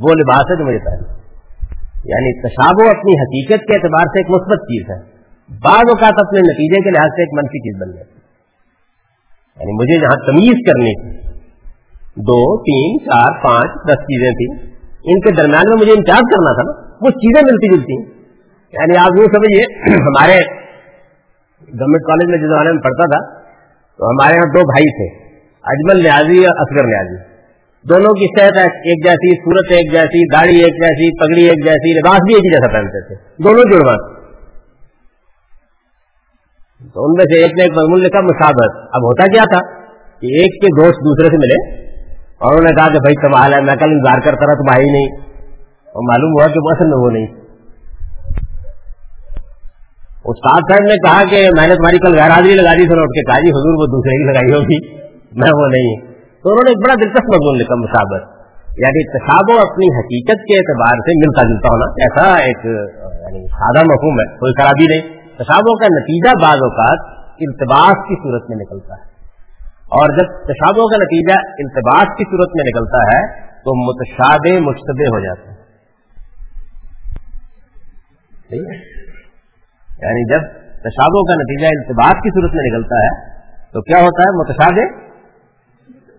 وہ 0.00 0.08
لباس 0.08 0.44
ہے 0.50 0.58
جو 0.58 0.64
مجھے 0.64 0.78
پہلے 0.78 1.16
یعنی 2.04 2.48
تشابو 2.48 2.82
اپنی 2.82 3.12
حقیقت 3.12 3.66
کے 3.66 3.74
اعتبار 3.74 4.06
سے 4.06 4.18
ایک 4.18 4.30
مثبت 4.30 4.58
چیز 4.58 4.90
ہے۔ 4.90 5.15
بعض 5.50 5.82
اوقات 5.88 6.12
اپنے 6.26 6.40
نتیجے 6.40 6.84
کے 6.84 6.90
لحاظ 6.90 7.08
سے 7.08 7.22
ایک 7.22 7.34
منفی 7.34 7.58
چیز 7.58 7.82
بن 7.82 7.96
جاتی 7.96 8.10
ہے۔ 8.10 8.26
یعنی 9.56 9.72
مجھے 9.72 10.00
جہاں 10.00 10.26
تمیز 10.26 10.66
کرنی 10.66 11.00
تھی، 11.00 11.28
دو، 12.16 12.62
تین، 12.62 13.04
چار، 13.04 13.44
پانچ، 13.44 13.88
دس 13.88 13.94
چیزیں 13.94 14.30
تھیں، 14.30 14.76
ان 15.04 15.20
کے 15.20 15.30
درمیان 15.30 15.62
میں 15.68 15.76
مجھے 15.80 15.92
انچارج 15.92 16.20
کرنا 16.20 16.54
تھا 16.54 16.62
نا، 16.62 16.94
وہ 17.00 17.10
چیزیں 17.10 17.42
ملتی 17.52 17.76
جلتی 17.76 18.02
ہیں۔ 18.02 18.16
یعنی 18.72 18.98
آپ 18.98 19.18
یوں 19.18 19.26
سمجھیے، 19.26 19.88
ہمارے 19.96 20.36
گورنمنٹ 21.60 22.02
کالج 22.02 22.30
میں 22.30 22.38
جس 22.38 22.44
زمانے 22.44 22.72
میں 22.72 22.82
پڑھتا 22.82 23.04
تھا، 23.04 23.38
تو 23.98 24.06
ہمارے 24.06 24.34
یہاں 24.34 24.46
دو 24.46 24.60
بھائی 24.60 24.90
تھے، 24.90 25.24
اجمل 25.62 26.02
نیازی 26.02 26.46
اور 26.46 26.54
اصغر 26.58 26.86
نیازی۔ 26.86 27.36
دونوں 27.88 28.14
کی 28.14 28.40
صحت 28.40 28.58
ایک 28.58 29.04
جیسی، 29.04 29.40
صورت 29.40 29.72
ایک 29.72 29.92
جیسی، 29.92 30.36
داڑھی 30.36 30.56
ایک 30.56 30.74
جیسی، 30.74 31.18
پگڑی 31.18 31.44
ایک 31.44 31.64
جیسی، 31.64 31.98
لباس 31.98 32.18
بھی 32.18 32.34
ایک 32.34 32.44
ہی 32.44 32.50
جیسا 32.50 32.72
پہنتے 32.72 33.08
تھے۔ 33.08 33.44
دونوں 33.44 33.62
جڑوا 33.62 34.15
تو 36.96 37.04
ان 37.04 37.12
میں 37.12 37.24
سے 37.24 37.42
ایک 37.42 37.52
نے 37.52 37.62
ایک 37.62 37.72
مضمون 37.72 38.00
لکھا 38.00 38.20
مشابت 38.20 38.76
اب 38.92 39.02
ہوتا 39.04 39.24
کیا 39.24 39.42
تھا 39.42 39.60
کہ 40.20 40.26
ایک 40.26 40.62
کے 40.62 40.84
دوست 40.84 40.96
دوسرے 40.96 41.28
سے 41.30 41.36
ملے 41.36 41.86
اور 42.38 42.52
انہوں 42.52 42.64
نے 42.64 42.74
کہا 42.74 42.86
کہ 42.86 42.98
بھائی 42.98 43.14
کمال 43.14 43.54
ہے 43.54 43.60
میں 43.60 43.74
کل 43.74 43.90
انتظار 43.90 44.18
کرتا 44.24 44.46
رہا، 44.46 44.54
تم 44.54 44.74
آئی 44.74 44.90
نہیں۔ 44.90 45.20
اور 45.66 46.08
معلوم 46.08 46.30
ہوا 46.30 46.46
کہ 46.46 46.58
وہ 46.58 46.70
اصل 46.70 46.84
میں 46.84 47.04
وہ 47.04 47.10
نہیں۔ 47.10 47.26
استاد 50.24 50.60
صاحب 50.70 50.86
نے 50.86 50.94
کہا 50.94 51.24
کہ 51.30 51.48
میں 51.60 51.68
نے 51.68 51.74
تمہاری 51.74 51.98
کل 51.98 52.14
غیر 52.14 52.30
حاضری 52.30 52.54
لگا 52.54 52.72
دی 52.72 52.82
اٹھ 52.82 52.88
کے 52.88 53.22
کہا 53.22 53.40
جی 53.40 53.48
حضور 53.48 53.74
وہ 53.80 53.86
دوسرے 53.86 54.16
کی 54.16 54.32
لگائی 54.32 54.52
ہوگی، 54.52 54.94
میں 55.32 55.50
وہ 55.54 55.68
نہیں۔ 55.68 55.96
تو 56.42 56.50
انہوں 56.50 56.64
نے 56.64 56.70
ایک 56.70 56.78
بڑا 56.84 56.94
دلچسپ 56.94 57.34
مضمون 57.34 57.58
لکھا 57.58 57.74
مشابت 57.74 58.36
یعنی 58.78 59.18
تصاب 59.18 59.70
اپنی 59.70 59.98
حقیقت 59.98 60.38
کے 60.38 60.58
اعتبار 60.58 60.98
سے 60.98 61.26
ملتا 61.26 61.42
جلتا 61.42 61.68
ہونا۔ 61.68 61.84
ایسا 61.84 62.44
ایک 62.44 62.64
یعنی 63.04 63.46
سادہ 63.46 63.84
مفہوم 63.84 64.20
ہے، 64.20 64.38
کوئی 64.38 64.62
خرابی 64.62 64.84
نہیں۔ 64.84 65.15
تصابوں 65.38 65.78
کا 65.78 65.86
نتیجہ 65.86 66.30
بعض 66.42 66.56
اوقات 66.56 67.16
التباس 67.40 68.08
کی 68.08 68.14
صورت 68.14 68.50
میں 68.50 68.56
نکلتا 68.56 68.94
ہے۔ 68.94 69.16
اور 69.86 70.08
جب 70.08 70.26
تصابوں 70.26 70.88
کا 70.88 70.96
نتیجہ 70.96 71.34
التباس 71.34 72.06
کی 72.18 72.24
صورت 72.24 72.48
میں 72.54 72.64
نکلتا 72.66 72.98
ہے، 72.98 73.46
تو 73.46 73.92
متشاد 73.92 74.60
مشتبہ 74.60 75.14
ہو 75.14 75.20
جاتے 75.20 75.48
ہیں 75.48 75.56
یعنی 80.02 80.30
جب 80.30 80.40
تشابوں 80.72 81.22
کا 81.24 81.34
نتیجہ 81.34 81.66
التباس 81.66 82.12
کی 82.12 82.30
صورت 82.30 82.54
میں 82.54 82.64
نکلتا 82.64 82.96
ہے، 82.96 83.36
تو 83.72 83.82
کیا 83.82 83.98
ہوتا 83.98 84.22
ہے؟ 84.22 84.36
متشاد 84.36 84.92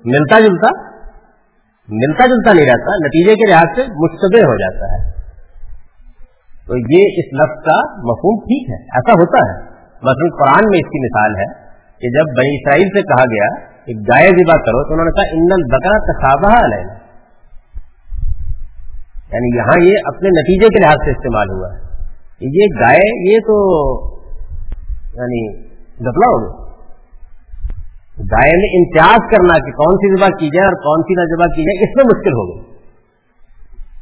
ملتا 0.05 0.39
جلتا 0.39 0.87
ملتا 1.87 2.25
جلتا 2.25 2.53
نہیں 2.53 2.65
رہتا، 2.65 2.95
نتیجے 2.95 3.35
کے 3.35 3.51
لحاظ 3.51 3.75
سے 3.75 3.81
مشتبہ 3.81 4.45
ہو 4.45 4.57
جاتا 4.57 4.85
ہے۔ 4.85 5.26
تو 6.67 6.77
یہ 6.77 7.03
اس 7.17 7.33
لفظ 7.33 7.63
کا 7.65 7.77
مفہوم 7.97 8.39
ٹھیک 8.39 8.69
ہے، 8.69 8.75
ایسا 8.75 9.11
ہوتا 9.11 9.39
ہے۔ 9.47 9.77
مثلاً 10.03 10.29
قرآن 10.29 10.69
میں 10.69 10.79
اس 10.79 10.89
کی 10.89 11.05
مثال 11.05 11.31
ہے 11.35 11.67
کہ 12.01 12.09
جب 12.09 12.25
بنی 12.37 12.55
اسرائیل 12.55 12.87
سے 12.87 13.01
کہا 13.01 13.23
گیا 13.23 13.77
کہ 13.85 13.93
گائے 13.93 14.27
ذبح 14.27 14.53
کرو 14.53 14.87
تو 14.87 14.93
انہوں 14.93 15.05
نے 15.05 15.11
کہا 15.11 15.27
ان 15.31 15.67
بکرا 15.67 15.97
تصابہ 16.11 16.65
علیہ 16.65 17.07
یعنی 19.33 19.57
یہاں 19.57 19.83
یہ 19.83 19.93
اپنے 20.05 20.29
نتیجے 20.29 20.67
کے 20.67 20.83
لحاظ 20.83 21.05
سے 21.05 21.11
استعمال 21.11 21.49
ہوا 21.49 21.73
ہے۔ 21.73 21.79
یہ 22.41 22.65
گائے، 22.79 23.33
یہ 23.33 23.39
تو 23.39 23.55
یعنی 25.03 25.59
گپلا 25.93 26.29
ہو 26.29 26.39
گیا۔ 26.41 26.67
گائے 28.31 28.51
میں 28.57 28.79
امتیاز 28.79 29.31
کرنا 29.31 29.65
کہ 29.65 29.71
کون 29.71 29.95
سی 29.95 30.19
ذبح 30.19 30.27
کی 30.27 30.47
جائے 30.47 30.65
اور 30.65 30.73
کون 30.73 31.01
سی 31.01 31.13
نہ 31.13 31.35
ذبح 31.35 31.45
کی 31.45 31.63
جائے، 31.63 31.83
اس 31.83 31.95
میں 31.95 32.03
مشکل 32.05 32.33
ہو 32.33 32.47
گئی۔ 32.47 32.77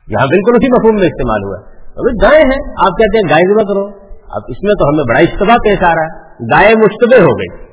یہاں 0.08 0.28
بالکل 0.28 0.52
اسی 0.56 0.68
مفہوم 0.68 0.96
میں 0.96 1.08
استعمال 1.08 1.44
ہوا 1.44 1.58
ہے۔ 1.60 1.85
گائے 2.24 2.42
ہیں۔ 2.42 2.62
آپ 2.86 2.92
کہتے 2.98 3.18
ہیں 3.18 3.30
گائے 3.30 3.54
ذبح 3.54 3.74
کرو 3.74 3.86
اب 4.30 4.42
اس 4.48 4.64
میں 4.64 4.74
تو 4.74 4.90
ہمیں 4.90 5.04
بڑا 5.10 5.20
اشتباہ 5.20 5.56
پیش 5.56 5.84
آ 5.84 5.96
رہا 5.96 6.04
ہے۔ 6.04 6.26
گائے 6.54 6.74
مشتبہ 6.78 7.22
ہو 7.22 7.38
گئی۔ 7.38 7.66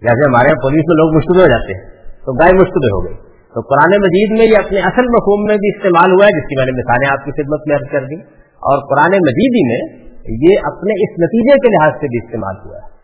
جیسے 0.00 0.28
ہمارے 0.28 0.48
یہاں 0.48 0.62
پولیس 0.62 0.84
میں 0.88 0.96
لوگ 0.96 1.16
مشتبہ 1.16 1.40
ہو 1.42 1.46
جاتے 1.46 1.72
ہیں، 1.74 1.84
تو 2.10 2.32
گائے 2.32 2.52
مشتبہ 2.54 2.88
ہو 2.94 3.04
گئی۔ 3.04 3.14
تو 3.54 3.60
قرآن 3.60 4.02
مجید 4.02 4.38
میں 4.38 4.46
یہ 4.46 4.56
اپنے 4.66 4.78
اصل 4.80 5.02
مفہوم 5.02 5.44
میں 5.44 5.56
بھی 5.56 5.68
استعمال 5.76 6.12
ہوا 6.12 6.26
ہے، 6.26 6.40
جس 6.40 6.48
کی 6.48 6.56
میں 6.56 6.64
نے 6.64 6.72
مثالیں 6.72 7.08
آپ 7.10 7.24
کی 7.24 7.30
خدمت 7.30 7.60
میں 7.66 7.76
عرض 7.76 7.90
کر 7.92 8.04
دی 8.04 8.14
اور 8.44 8.78
قرآن 8.90 9.10
مجید 9.10 9.52
ہی 9.54 9.68
میں 9.68 10.08
یہ 10.46 10.58
اپنے 10.64 10.92
اس 10.92 11.18
نتیجے 11.18 11.54
کے 11.54 11.68
لحاظ 11.68 11.92
سے 11.92 12.06
بھی 12.06 12.26
استعمال 12.26 12.54
ہوا 12.64 12.76
ہے۔ 12.76 12.98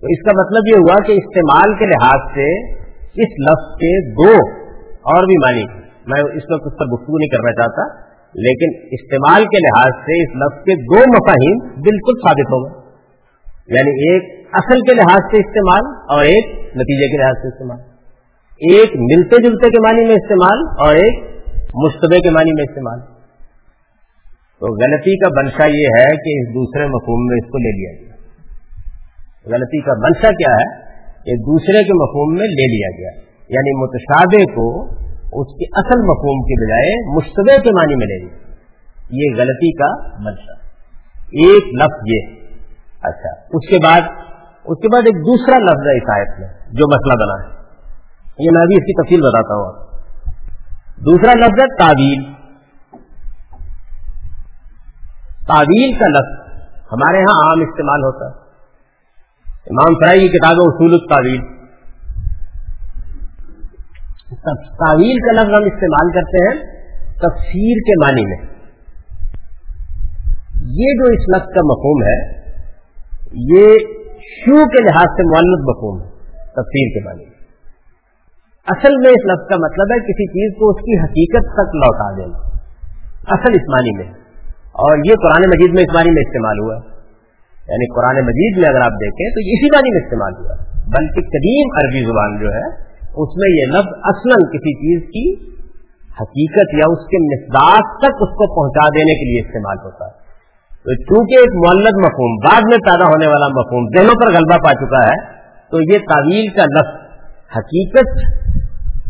تو 0.00 0.06
اس 0.06 0.22
کا 0.22 0.32
مطلب 0.42 0.62
یہ 0.72 0.76
ہوا 0.76 1.06
کہ 1.06 1.12
استعمال 1.12 1.78
کے 1.78 1.86
لحاظ 1.86 2.34
سے 2.34 2.72
اس 2.98 3.40
لفظ 3.40 3.76
کے 3.76 4.10
دو 4.10 4.58
اور 4.90 5.24
بھی 5.24 5.36
معنی 5.36 5.64
میں 6.06 6.20
اس 6.20 6.42
وقت 6.52 6.66
اس 6.66 6.78
پر 6.78 6.84
گفتگو 6.84 7.18
نہیں 7.18 7.28
کرنا 7.28 7.52
چاہتا۔ 7.52 8.13
لیکن 8.34 8.86
استعمال 8.92 9.42
کے 9.42 9.58
لحاظ 9.58 9.92
سے 10.04 10.22
اس 10.22 10.36
لفظ 10.36 10.64
کے 10.64 10.74
دو 10.74 10.98
مفاہیم 10.98 11.80
بالکل 11.80 12.12
ثابت 12.28 12.52
ہوں 12.52 12.64
گے 12.64 12.84
یعنی 13.76 13.90
ایک 13.90 14.46
اصل 14.52 14.80
کے 14.80 14.94
لحاظ 14.94 15.18
سے 15.34 15.40
استعمال 15.40 15.94
اور 16.08 16.24
ایک 16.24 16.46
نتیجے 16.76 17.10
کے 17.10 17.16
لحاظ 17.16 17.34
سے 17.42 17.48
استعمال۔ 17.48 17.78
ایک 18.56 18.90
ملتے 18.96 19.42
جلتے 19.42 19.70
کے 19.70 19.80
معنی 19.80 20.04
میں 20.04 20.14
استعمال 20.14 20.86
اور 20.86 20.94
ایک 20.94 21.24
مشتبے 21.74 22.20
کے 22.20 22.30
معنی 22.30 22.50
میں 22.52 22.64
استعمال۔ 22.68 23.00
تو 24.60 24.66
غلطی 24.66 25.18
کا 25.18 25.28
بنشا 25.28 25.66
یہ 25.66 25.86
ہے 25.86 26.16
کہ 26.16 26.40
اس 26.40 26.54
دوسرے 26.54 26.86
مفہوم 26.86 27.26
میں 27.26 27.36
اس 27.36 27.50
کو 27.50 27.58
لے 27.58 27.72
لیا 27.72 28.02
گیا۔ 28.02 28.14
غلطی 29.46 29.80
کا 29.80 29.92
منشا 29.92 30.30
کیا 30.30 30.54
ہے؟ 30.54 30.94
یہ 31.26 31.36
دوسرے 31.36 31.84
کے 31.84 31.92
مفہوم 31.92 32.34
میں 32.34 32.46
لے 32.46 32.76
لیا 32.76 32.88
گیا۔ 32.98 33.20
یعنی 33.48 33.82
متشادے 33.82 34.54
کو 34.54 34.94
اس 35.34 35.46
کے 35.46 35.64
اصل 35.64 35.98
مفہوم 35.98 36.42
کے 36.42 36.66
بجائے 36.66 37.16
مشتبے 37.16 37.62
کے 37.62 37.70
معنی 37.70 37.94
میں 37.94 38.06
لے 38.06 38.24
لیا 38.24 38.44
یہ 39.10 39.40
غلطی 39.40 39.72
کا 39.72 40.18
منشا 40.18 40.52
ایک 41.16 41.64
لفظ 41.64 42.02
یہ۔ 42.06 42.44
اچھا 43.02 43.30
اس 43.40 43.68
کے 43.68 43.78
بعد، 43.84 44.00
اس 44.64 44.78
کے 44.82 44.88
بعد 44.88 45.02
ایک 45.06 45.14
دوسرا 45.14 45.58
لفظ 45.58 45.86
ہے 45.86 46.12
آیت 46.14 46.40
میں 46.40 46.48
جو 46.48 46.88
مسئلہ 46.88 47.14
بنا 47.14 47.42
ہے۔ 47.42 47.64
یہ 48.38 48.50
میں 48.52 48.66
بھی 48.66 48.76
اس 48.76 48.82
کی 48.82 49.02
تفصیل 49.02 49.20
بتاتا 49.20 49.54
ہوں۔ 49.54 49.84
دوسرا 50.96 51.32
لفظ 51.32 51.60
ہے 51.62 51.76
تعویل 51.76 52.34
تعویل 55.46 55.98
کا 55.98 56.06
لفظ 56.06 56.62
ہمارے 56.92 57.18
ہاں 57.18 57.50
عام 57.50 57.60
استعمال 57.60 58.00
ہوتا 58.00 58.26
ہے۔ 58.26 58.44
امام 59.46 59.94
سرائی 59.94 60.20
کی 60.20 60.28
کتاب 60.28 60.52
اصول 60.56 60.92
التاویل 60.92 61.63
تعویل 64.54 65.16
کا 65.20 65.32
لفظ 65.32 65.50
ہم 65.50 65.74
استعمال 65.74 66.12
کرتے 66.12 66.44
ہیں 66.44 66.80
تفسیر 67.08 67.76
کے 67.76 68.04
معنی 68.04 68.26
میں۔ 68.26 68.54
یہ 70.66 70.94
جو 70.98 71.04
اس 71.04 71.36
لفظ 71.36 71.54
کا 71.54 71.60
مفہوم 71.60 72.02
ہے، 72.02 72.40
یہ 73.32 73.68
شو 74.20 74.68
کے 74.68 74.82
لحاظ 74.84 75.04
سے 75.04 75.22
معلت 75.22 75.60
مفہوم 75.60 76.02
ہے، 76.02 76.08
تفسیر 76.38 76.88
کے 76.94 77.04
معنی 77.04 77.24
میں۔ 77.24 77.34
اصل 78.66 78.96
میں 78.96 79.10
اس 79.10 79.24
لفظ 79.24 79.48
کا 79.48 79.56
مطلب 79.56 79.86
ہے 79.92 79.98
کسی 79.98 80.26
چیز 80.26 80.58
کو 80.58 80.70
اس 80.70 80.80
کی 80.80 80.98
حقیقت 80.98 81.52
تک 81.52 81.74
لوٹا 81.74 82.16
دینا۔ 82.16 82.38
اصل 83.26 83.52
اس 83.52 83.68
معنی 83.68 83.96
میں۔ 83.96 84.12
اور 84.54 84.98
یہ 84.98 85.14
قرآن 85.22 85.42
مجید 85.48 85.74
میں 85.74 85.82
اس 85.82 85.94
معنی 85.94 86.10
میں 86.10 86.22
استعمال 86.26 86.58
ہوا۔ 86.58 86.76
ہے 86.76 86.94
یعنی 87.68 87.94
قرآن 87.94 88.24
مجید 88.24 88.58
میں 88.58 88.68
اگر 88.68 88.80
آپ 88.80 88.92
دیکھیں 88.92 89.26
تو 89.30 89.40
اسی 89.40 89.76
بانی 89.76 89.94
میں 89.94 90.02
استعمال 90.04 90.32
ہوا۔ 90.32 90.54
بلکہ 90.86 91.20
قدیم 91.20 91.66
عربی 91.76 92.04
زبان 92.04 92.38
جو 92.38 92.52
ہے 92.52 92.93
اس 93.22 93.36
میں 93.36 93.48
یہ 93.54 93.72
لفظ 93.72 93.92
اصلا 94.02 94.36
کسی 94.52 94.72
چیز 94.82 95.02
کی 95.08 95.54
حقیقت 96.20 96.74
یا 96.74 96.90
اس 96.90 97.06
کے 97.06 97.20
مقدار 97.24 97.80
تک 97.98 98.22
اس 98.26 98.32
کو 98.34 98.46
پہنچا 98.54 98.88
دینے 98.88 99.14
کے 99.14 99.30
لیے 99.30 99.46
استعمال 99.46 99.76
ہوتا 99.84 100.06
ہے۔ 100.06 100.24
تو 100.86 100.94
چونکہ 101.02 101.34
ایک 101.34 101.54
معلد 101.66 102.00
مفہوم، 102.04 102.34
بعد 102.44 102.60
میں 102.64 102.78
پیدا 102.78 103.04
ہونے 103.04 103.26
والا 103.26 103.48
مفہوم 103.48 103.84
دونوں 103.84 104.14
پر 104.14 104.32
غلبہ 104.32 104.58
پا 104.64 104.72
چکا 104.72 105.02
ہے، 105.08 105.34
تو 105.70 105.80
یہ 105.80 105.98
تعویل 105.98 106.48
کا 106.48 106.64
لفظ 106.64 107.00
حقیقت 107.56 108.12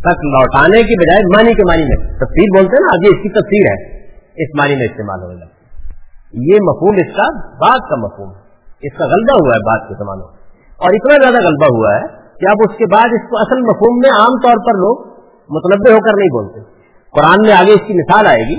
تک 0.00 0.24
لوٹانے 0.24 0.82
کی 0.82 0.94
بجائے 0.94 1.22
معنی 1.24 1.54
کے 1.54 1.62
معنی 1.62 1.82
میں 1.82 2.16
تفصیل 2.18 2.48
بولتے 2.56 2.76
ہیں 2.76 2.84
نا 2.84 2.94
ابھی 2.94 3.08
اس 3.08 3.22
کی 3.22 3.28
تفصیل 3.28 3.66
ہے، 3.72 4.04
اس 4.36 4.48
معنی 4.58 4.74
میں 4.74 4.84
استعمال 4.84 5.22
ہونے 5.22 5.34
لگتا 5.34 5.54
یہ 6.32 6.56
مفہوم 6.62 6.94
اس 6.94 7.16
کا 7.16 7.28
بعد 7.58 7.88
کا 7.90 7.96
مفہوم 7.96 8.30
ہے، 8.34 8.40
اس 8.82 8.98
کا 8.98 9.04
غلبہ 9.04 9.38
ہوا 9.40 9.56
ہے 9.56 9.64
بعد 9.70 9.88
کے 9.88 9.94
زمانوں 9.94 10.28
میں۔ 10.28 10.42
اور 10.80 10.90
اتنا 10.92 11.22
زیادہ 11.22 11.46
غلبہ 11.46 11.66
ہوا 11.76 11.94
ہے 11.94 12.23
کہ 12.40 12.50
اب 12.50 12.56
اس 12.70 12.76
کے 12.76 12.84
بعد 12.94 13.08
اس 13.12 13.30
کو 13.30 13.36
اصل 13.38 13.60
مفہوم 13.60 13.98
میں 13.98 14.10
عام 14.10 14.34
طور 14.42 14.56
پر 14.66 14.74
لوگ 14.74 14.96
متنوع 15.50 15.92
ہو 15.92 16.00
کر 16.00 16.12
نہیں 16.18 16.32
بولتے۔ 16.32 16.60
قرآن 17.10 17.42
میں 17.42 17.52
آگے 17.52 17.72
اس 17.72 17.86
کی 17.86 17.94
مثال 17.94 18.26
آئے 18.26 18.42
گی، 18.50 18.56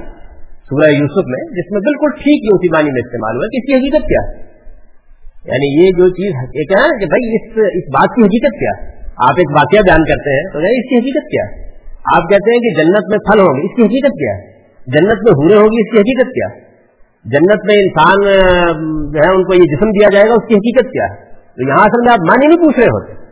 سورہ 0.69 0.89
یوسف 0.89 1.25
میں، 1.27 1.43
جس 1.51 1.71
میں 1.71 1.79
بالکل 1.79 2.09
ٹھیک 2.15 2.43
یہ 2.43 2.49
اسی 2.53 2.69
معنی 2.73 2.91
میں 2.91 3.01
استعمال 3.05 3.35
ہوا 3.35 3.47
کہ 3.47 3.57
اس 3.57 3.65
کی 3.65 3.73
حقیقت 3.73 4.07
کیا 4.07 4.21
ہے۔ 4.21 4.55
یعنی 5.45 5.67
یہ 5.79 5.91
جو 5.97 6.09
چیز 6.09 6.31
یہ 6.35 6.75
ہے 6.79 6.99
کہ 6.99 7.05
بھائی 7.05 7.35
اس 7.35 7.57
اس 7.57 7.93
بات 7.93 8.15
کی 8.15 8.21
حقیقت 8.21 8.59
کیا 8.59 8.73
ہے؟ 8.79 8.95
آپ 9.01 9.35
ایک 9.37 9.51
واقعہ 9.51 9.79
بیان 9.79 10.03
کرتے 10.03 10.35
ہیں 10.35 10.53
تو 10.53 10.59
اس 10.59 10.89
کی 10.89 10.95
حقیقت 10.95 11.31
کیا 11.31 11.43
ہے؟ 11.43 11.65
آپ 12.15 12.29
کہتے 12.29 12.51
ہیں 12.51 12.59
کہ 12.59 12.83
جنت 12.83 13.05
میں 13.09 13.17
پھل 13.17 13.39
ہوں 13.39 13.53
گے، 13.53 13.65
اس 13.65 13.75
کی 13.75 13.81
حقیقت 13.81 14.11
کیا 14.11 14.33
ہے؟ 14.33 14.55
جنت 14.87 15.17
میں 15.23 15.31
ہورے 15.31 15.55
ہوگی 15.55 15.81
اس 15.81 15.91
کی 15.91 15.97
حقیقت 15.97 16.33
کیا 16.33 16.55
ہے؟ 16.55 16.65
جنت 17.25 17.65
میں 17.65 17.75
انسان 17.75 18.21
جو 19.11 19.29
ہے، 19.29 19.35
ان 19.35 19.43
کو 19.43 19.53
یہ 19.53 19.75
جسم 19.75 19.89
دیا 19.89 20.07
جائے 20.13 20.29
گا، 20.29 20.33
اس 20.33 20.47
کی 20.47 20.55
حقیقت 20.55 20.91
کیا 20.91 21.03
ہے؟ 21.03 21.25
تو 21.35 21.67
یہاں 21.67 21.79
اصل 21.79 22.01
میں 22.05 22.13
آپ 22.13 22.19
معنی 22.19 22.47
نہیں 22.47 22.65
پوچھ 22.65 22.79
رہے 22.79 22.85
ہوتے۔ 22.85 23.24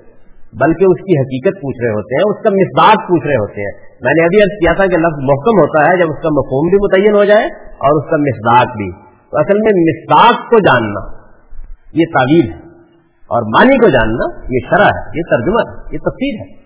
بلکہ 0.62 0.86
اس 0.86 1.00
کی 1.02 1.20
حقیقت 1.22 1.62
پوچھ 1.62 1.82
رہے 1.84 1.94
ہوتے 1.94 2.16
ہیں، 2.16 2.24
اس 2.32 2.44
کا 2.44 2.50
مسداق 2.50 3.10
پوچھ 3.10 3.28
رہے 3.28 3.36
ہوتے 3.36 3.62
ہیں۔ 3.62 3.74
میں 4.02 4.14
نے 4.18 4.24
ابھی 4.24 4.38
عرض 4.42 4.54
کیا 4.54 4.74
تھا 4.74 4.86
کہ 4.86 4.98
لفظ 4.98 5.24
محکم 5.24 5.56
ہوتا 5.60 5.92
ہے، 5.92 5.98
جب 5.98 6.06
اس 6.10 6.22
کا 6.24 6.30
مفہوم 6.30 6.70
بھی 6.70 6.78
متعین 6.84 7.16
ہو 7.16 7.24
جائے 7.24 7.46
اور 7.86 8.04
اس 8.04 8.10
کا 8.10 8.18
مسداق 8.18 8.78
بھی۔ 8.78 8.92
تو 9.02 9.40
اصل 9.40 9.58
میں 9.58 9.72
مسداق 9.76 10.50
کو 10.50 10.60
جاننا، 10.60 11.24
یہ 11.94 12.06
تعویل 12.14 12.52
ہے۔ 12.52 12.74
اور 13.24 13.42
معنی 13.42 13.78
کو 13.78 13.90
جاننا، 13.90 14.46
یہ 14.52 14.60
شرح 14.70 14.90
ہے، 14.96 15.18
یہ 15.18 15.22
ترجمہ 15.32 15.62
ہے، 15.70 15.94
یہ 15.94 15.98
تفصیل 15.98 16.42
ہے۔ 16.42 16.64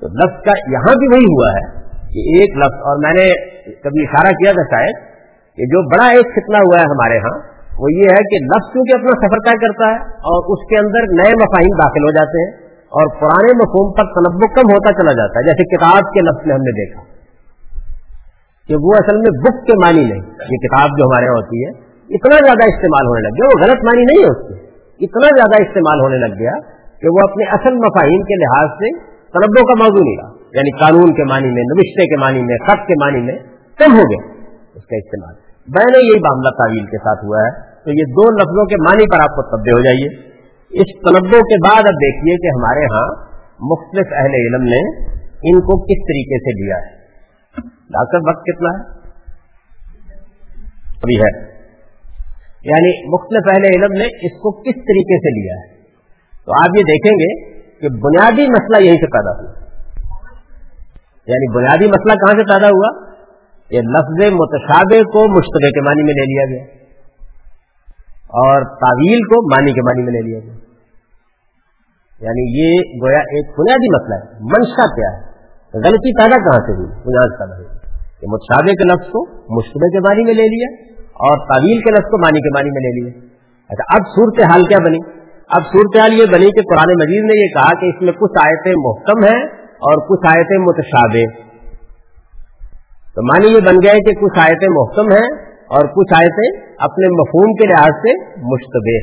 تو 0.00 0.06
لفظ 0.06 0.44
کا 0.44 0.52
یہاں 0.72 0.94
بھی 0.94 1.06
وہی 1.06 1.24
ہوا 1.24 1.50
ہے 1.50 1.80
کہ 1.90 2.36
ایک 2.36 2.58
لفظ، 2.58 2.74
اور 2.74 3.02
میں 3.02 3.12
نے 3.12 3.50
کبھی 3.64 4.02
اشارہ 4.02 4.32
کیا 4.32 4.52
تھا 4.52 4.62
شاید 4.62 5.14
کہ 5.56 5.62
جو 5.62 5.88
بڑا 5.88 6.06
ایک 6.06 6.26
فتنہ 6.26 6.56
ہوا 6.56 6.76
ہے 6.78 6.84
ہمارے 6.84 7.18
ہاں 7.18 7.38
وہ 7.78 7.92
یہ 7.92 8.02
ہے 8.02 8.22
کہ 8.22 8.44
لفظ 8.44 8.72
کیونکہ 8.72 8.92
اپنا 8.94 9.26
سفر 9.26 9.38
طے 9.38 9.66
کرتا 9.66 9.90
ہے 9.90 9.96
اور 10.12 10.52
اس 10.52 10.68
کے 10.68 10.76
اندر 10.78 11.00
نئے 11.22 11.32
مفاہیم 11.34 11.76
داخل 11.82 12.02
ہو 12.02 12.10
جاتے 12.10 12.44
ہیں۔ 12.44 12.63
اور 12.94 13.06
پرانے 13.20 13.52
مفہوم 13.52 13.92
پر 13.92 14.04
تنوع 14.04 14.48
کم 14.54 14.70
ہوتا 14.70 14.92
چلا 14.92 15.12
جاتا 15.12 15.38
ہے، 15.38 15.44
جیسے 15.44 15.76
کتاب 15.76 16.02
کے 16.12 16.20
لفظ 16.20 16.46
میں 16.46 16.54
ہم 16.54 16.60
نے 16.60 16.72
دیکھا۔ 16.72 17.02
کہ 18.68 18.74
وہ 18.80 18.90
اصل 18.94 19.16
میں 19.16 19.32
بک 19.40 19.66
کے 19.66 19.72
معنی 19.84 20.04
نہیں، 20.08 20.22
یہ 20.26 20.56
کتاب 20.66 20.88
جو 20.88 21.04
ہمارے 21.04 21.24
یہاں 21.24 21.34
ہوتی 21.34 21.64
ہے، 21.64 21.70
اتنا 22.14 22.34
زیادہ 22.34 22.64
استعمال 22.64 23.06
ہونے 23.06 23.20
لگ 23.20 23.34
گیا۔ 23.34 23.46
وہ 23.46 23.62
غلط 23.62 23.84
معنی 23.84 24.04
نہیں 24.04 24.24
ہے 24.24 24.30
اس 24.30 24.40
کے۔ 24.48 24.54
اتنا 25.04 25.28
زیادہ 25.36 25.62
استعمال 25.62 26.00
ہونے 26.00 26.16
لگ 26.16 26.34
گیا 26.38 26.54
کہ 27.00 27.08
وہ 27.08 27.30
اپنے 27.30 27.44
اصل 27.44 27.74
مفاہیم 27.74 28.22
کے 28.22 28.34
لحاظ 28.34 28.68
سے 28.68 28.98
تنوع 29.04 29.66
کا 29.66 29.84
موضوع 29.84 30.04
نہیں 30.04 30.16
رہا۔ 30.22 30.30
یعنی 30.54 30.78
قانون 30.78 31.14
کے 31.14 31.24
معنی 31.24 31.46
میں، 31.46 31.62
نوشتے 31.62 32.06
کے 32.06 32.20
معنی 32.20 32.42
میں، 32.42 32.56
خط 32.66 32.86
کے 32.88 32.94
معنی 33.04 33.20
میں 33.20 33.38
کم 33.78 33.92
ہو 33.92 34.02
گیا 34.02 34.32
اس 34.74 34.84
کا 34.86 34.96
استعمال۔ 34.96 35.34
میں 35.68 35.92
نے 35.92 35.98
یہی 35.98 36.18
معاملہ 36.18 36.48
تعویل 36.48 36.86
کے 36.86 36.98
ساتھ 36.98 37.24
ہوا 37.24 37.38
ہے۔ 37.38 37.74
تو 37.84 37.90
یہ 37.90 38.04
دو 38.04 38.30
لفظوں 38.30 38.66
کے 38.66 38.76
معنی 38.82 39.16
پر 39.16 39.20
آپ 39.20 39.36
کو 39.36 39.56
تبدیل 39.56 39.72
ہو 39.72 39.82
جائیے۔ 39.82 40.33
اس 40.74 41.00
تنوع 41.00 41.40
کے 41.40 41.68
بعد 41.68 41.78
اب 41.78 41.94
دیکھیے 41.94 42.36
کہ 42.36 42.46
ہمارے 42.46 42.84
ہاں 42.84 43.34
مختلف 43.60 44.06
اہل 44.12 44.34
علم 44.34 44.62
نے 44.62 45.04
ان 45.24 45.60
کو 45.60 45.82
کس 45.82 46.02
طریقے 46.02 46.38
سے 46.38 46.64
لیا 46.64 46.76
ہے۔ 46.76 47.04
ڈاکٹر، 47.70 48.18
وقت 48.28 48.42
کتنا 48.42 48.68
ہے؟ 48.68 48.94
ابھی 50.86 51.16
ہے۔ 51.16 51.54
یعنی 52.64 53.14
مختلف 53.14 53.52
اہل 53.52 53.64
علم 53.64 53.92
نے 53.92 54.04
اس 54.04 54.40
کو 54.40 54.52
کس 54.52 54.74
طریقے 54.74 55.18
سے 55.18 55.42
لیا 55.42 55.54
ہے۔ 55.54 55.82
تو 56.46 56.52
آپ 56.52 56.76
یہ 56.76 56.82
دیکھیں 56.82 57.12
گے 57.12 57.50
کہ 57.80 57.88
بنیادی 57.88 58.46
مسئلہ 58.50 58.86
یہیں 58.86 59.00
سے 59.00 59.06
پیدا 59.06 59.30
ہوا۔ 59.30 59.64
یعنی 61.26 61.56
بنیادی 61.56 61.86
مسئلہ 61.86 62.14
کہاں 62.14 62.32
سے 62.32 62.52
پیدا 62.52 62.66
ہوا؟ 62.66 63.14
یہ 63.70 63.80
لفظ 63.80 64.34
متشابہ 64.34 65.02
کو 65.02 65.28
مشتبہ 65.28 65.70
کے 65.70 65.80
معنی 65.80 66.02
میں 66.02 66.14
لے 66.14 66.22
لیا 66.22 66.56
گیا۔ 66.56 66.83
اور 68.34 68.62
تعویل 68.64 69.18
کو 69.22 69.54
معنی 69.54 69.72
کے 69.72 69.80
معنی 69.80 70.02
میں 70.02 70.12
لے 70.12 70.20
لیا 70.20 70.38
گیا۔ 70.38 70.52
یعنی 72.20 72.60
یہ 72.60 72.72
گویا 73.02 73.18
ایک 73.18 73.46
بنیادی 73.60 73.94
مسئلہ 73.94 74.14
ہے۔ 74.14 74.38
منشا 74.40 74.86
کیا 74.86 75.16
ہے؟ 75.16 75.34
غلطی 75.78 76.18
پیدا 76.18 76.36
کہاں 76.36 76.66
سے 76.66 76.72
ہوئی؟ 76.76 76.88
بنیاد 76.88 77.38
پیدا 77.38 77.56
ہوئی۔ 77.56 77.68
کہ 78.20 78.26
متشابہ 78.26 78.72
کے 78.72 78.88
لفظ 78.88 79.08
کو 79.08 79.26
مشتبہ 79.34 79.88
کے 79.88 80.08
معنی 80.08 80.24
میں 80.24 80.34
لے 80.34 80.42
لیا 80.42 80.92
اور 81.02 81.38
تعویل 81.38 81.78
کے 81.78 81.90
لفظ 81.90 82.04
کو 82.04 82.18
معنی 82.18 82.40
کے 82.40 82.58
معنی 82.58 82.70
میں 82.70 82.82
لے 82.82 83.00
لیا۔ 83.00 83.28
اچھا 83.68 83.96
اب 83.96 84.00
صورت 84.06 84.52
حال 84.52 84.62
کیا 84.62 84.78
بنی؟ 84.84 84.98
اب 85.48 85.62
صورت 85.62 86.00
حال 86.00 86.12
یہ 86.12 86.26
بنی 86.26 86.50
کہ 86.50 86.60
قرآن 86.70 86.94
مجید 86.94 87.24
نے 87.24 87.42
یہ 87.42 87.48
کہا 87.48 87.80
کہ 87.80 87.86
اس 87.86 88.02
میں 88.02 88.12
کچھ 88.12 88.46
آیتیں 88.46 88.72
محکم 88.76 89.24
ہیں 89.24 89.42
اور 89.62 89.96
کچھ 90.08 90.36
آیتیں 90.36 90.58
متشابہ۔ 90.58 91.54
تو 93.14 93.22
معنی 93.22 93.54
یہ 93.54 93.60
بن 93.60 93.76
گیا 93.82 93.92
کہ 93.92 94.12
کچھ 94.12 94.38
آیتیں 94.38 94.68
محکم 94.70 95.12
ہیں 95.12 95.53
اور 95.74 95.90
کچھ 95.98 96.14
آیتیں 96.20 96.48
اپنے 96.88 97.10
مفہوم 97.18 97.52
کے 97.60 97.68
لحاظ 97.72 98.00
سے 98.06 98.14
مشتبہ 98.48 98.96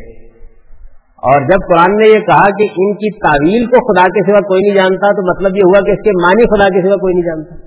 اور 1.30 1.42
جب 1.42 1.66
قرآن 1.72 1.96
نے 1.96 2.08
یہ 2.10 2.20
کہا 2.20 2.46
کہ 2.60 2.68
ان 2.84 2.94
کی 3.02 3.10
تعویل 3.24 3.66
کو 3.66 3.82
خدا 3.88 4.06
کے 4.18 4.24
سوا 4.30 4.40
کوئی 4.40 4.62
نہیں 4.62 4.76
جانتا، 4.76 5.10
تو 5.12 5.26
مطلب 5.32 5.58
یہ 5.58 5.68
ہوا 5.72 5.82
کہ 5.88 5.92
اس 5.92 6.00
کے 6.06 6.14
معنی 6.22 6.48
خدا 6.54 6.70
کے 6.76 6.82
سوا 6.88 6.96
کوئی 6.96 7.14
نہیں 7.14 7.26
جانتا۔ 7.26 7.58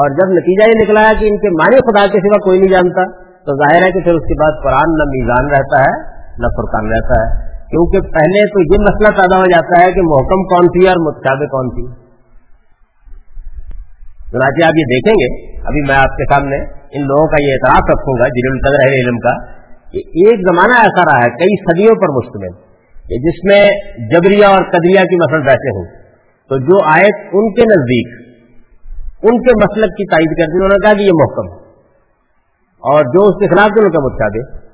اور 0.00 0.10
جب 0.10 0.34
نتیجہ 0.38 0.68
یہ 0.70 0.82
نکلا 0.82 1.08
ہے 1.08 1.14
کہ 1.20 1.30
ان 1.30 1.38
کے 1.38 1.52
معنی 1.54 1.76
خدا 1.76 2.06
کے 2.06 2.20
سوا 2.20 2.38
کوئی 2.44 2.60
نہیں 2.60 2.70
جانتا، 2.70 3.04
تو 3.48 3.56
ظاہر 3.62 3.86
ہے 3.86 3.90
کہ 3.90 4.04
پھر 4.04 4.14
اس 4.14 4.22
کے 4.22 4.38
بعد 4.42 4.62
قرآن 4.62 4.94
نہ 5.00 5.08
میزان 5.14 5.50
رہتا 5.56 5.80
ہے، 5.80 5.96
نہ 6.38 6.52
فرقان 6.58 6.92
رہتا 6.92 7.20
ہے۔ 7.22 7.54
کیونکہ 7.68 8.08
پہلے 8.14 8.42
تو 8.54 8.62
یہ 8.62 8.82
مسئلہ 8.82 9.12
پیدا 9.16 9.38
ہو 9.38 9.44
جاتا 9.44 9.82
ہے 9.82 9.92
کہ 9.92 10.02
محکم 10.08 10.42
کون 10.54 10.66
سی 10.66 10.88
اور 10.88 11.00
متشابہ 11.04 11.46
کون 11.46 11.70
سی 11.76 12.03
چنانچہ 14.34 14.60
جی 14.60 14.64
آپ 14.64 14.72
یہ 14.76 14.82
دیکھیں 14.82 15.14
گے، 15.14 15.58
ابھی 15.60 15.80
میں 15.88 15.94
آپ 15.94 16.16
کے 16.16 16.34
سامنے 16.34 16.56
ان 16.92 17.02
لوگوں 17.02 17.28
کا 17.28 17.42
یہ 17.42 17.52
اعتراف 17.52 17.90
رکھوں 17.90 18.14
گا 18.18 18.24
جن 18.24 18.52
القدر 18.52 18.88
ہے 18.88 18.94
علم 18.94 19.18
کا، 19.18 19.44
کہ 19.92 19.98
ایک 19.98 20.40
زمانہ 20.40 20.72
ایسا 20.72 21.02
رہا 21.02 21.24
ہے، 21.24 21.30
کئی 21.30 21.56
صدیوں 21.62 21.94
پر 21.94 22.08
مشتمل، 22.08 22.74
کہ 23.08 23.16
جس 23.16 23.44
میں 23.44 23.70
جبریہ 24.10 24.46
اور 24.46 24.62
قدریہ 24.62 25.00
کی 25.00 25.16
مسل 25.16 25.40
بیٹھے 25.40 25.78
ہوں۔ 25.78 26.04
تو 26.48 26.58
جو 26.58 26.84
آیت 26.84 27.14
ان 27.32 27.54
کے 27.54 27.62
نزدیک، 27.62 28.36
ان 29.22 29.42
کے 29.42 29.64
مسلک 29.64 29.90
کی 29.90 30.10
تائید 30.10 30.30
کرتی، 30.30 30.56
انہوں 30.56 30.68
نے 30.68 30.86
کہا 30.86 30.94
کہ 30.94 31.02
یہ 31.02 31.10
محکم۔ 31.14 31.64
اور 32.74 33.00
جو 33.00 33.28
اس 33.28 33.34
کے 33.40 33.54
خلاف 33.54 33.68
تھے 33.68 33.86
ان 33.86 33.90
کا 33.90 34.04
متشابہ۔ 34.04 34.64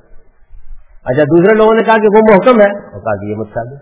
اچھا 1.04 1.22
دوسرے 1.22 1.56
لوگوں 1.56 1.74
نے 1.74 1.82
کہا 1.82 1.96
کہ 1.96 2.08
وہ 2.14 2.20
محکم 2.30 2.61
ہے 2.61 2.78
اور 2.78 3.00
کہا 3.00 3.20
کہ 3.20 3.30
یہ 3.30 3.36
متشابہ۔ 3.36 3.76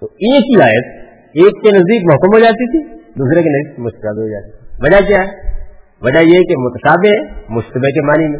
تو 0.00 0.06
ایک 0.06 0.56
ہی 0.56 0.62
آیت، 0.62 1.08
ایک 1.34 1.62
کے 1.62 1.70
نزدیک 1.70 2.02
محکم 2.12 2.34
ہو 2.34 2.38
جاتی 2.38 2.70
تھی 2.70 3.01
دوسرے 3.18 3.42
کے 3.42 3.48
نہیں 3.48 3.80
مشتبہ 3.80 4.20
ہو 4.20 4.28
جاتی 4.28 4.50
وجہ 4.82 5.08
کیا 5.08 5.20
ہے؟ 5.20 5.52
وجہ 6.02 6.18
یہ 6.18 6.40
کہ 6.40 6.54
متشابہ 6.58 7.22
مشتبہ 7.48 7.88
کے 7.88 8.06
معنی 8.06 8.28
میں۔ 8.28 8.38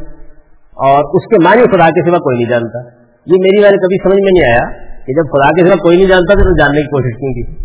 اور 0.73 1.17
اس 1.17 1.27
کے 1.27 1.45
معنی 1.45 1.63
خدا 1.63 1.91
کے 1.91 2.11
سوا 2.11 2.19
کوئی 2.19 2.39
نہیں 2.39 2.51
جانتا۔ 2.51 2.79
یہ 3.27 3.35
میری 3.41 3.63
بات 3.63 3.73
کبھی 3.73 4.03
سمجھ 4.03 4.23
میں 4.23 4.31
نہیں 4.35 4.53
آیا 4.53 4.87
کہ 5.07 5.13
جب 5.13 5.23
خدا 5.23 5.51
کے 5.51 5.67
سوا 5.67 5.77
کوئی 5.77 5.97
نہیں 5.97 6.09
جانتا 6.09 6.35
تو 6.35 6.59
جاننے 6.59 6.81
کی 6.81 6.87
کوشش 6.87 7.17
کیوں 7.17 7.33
کی؟ 7.33 7.65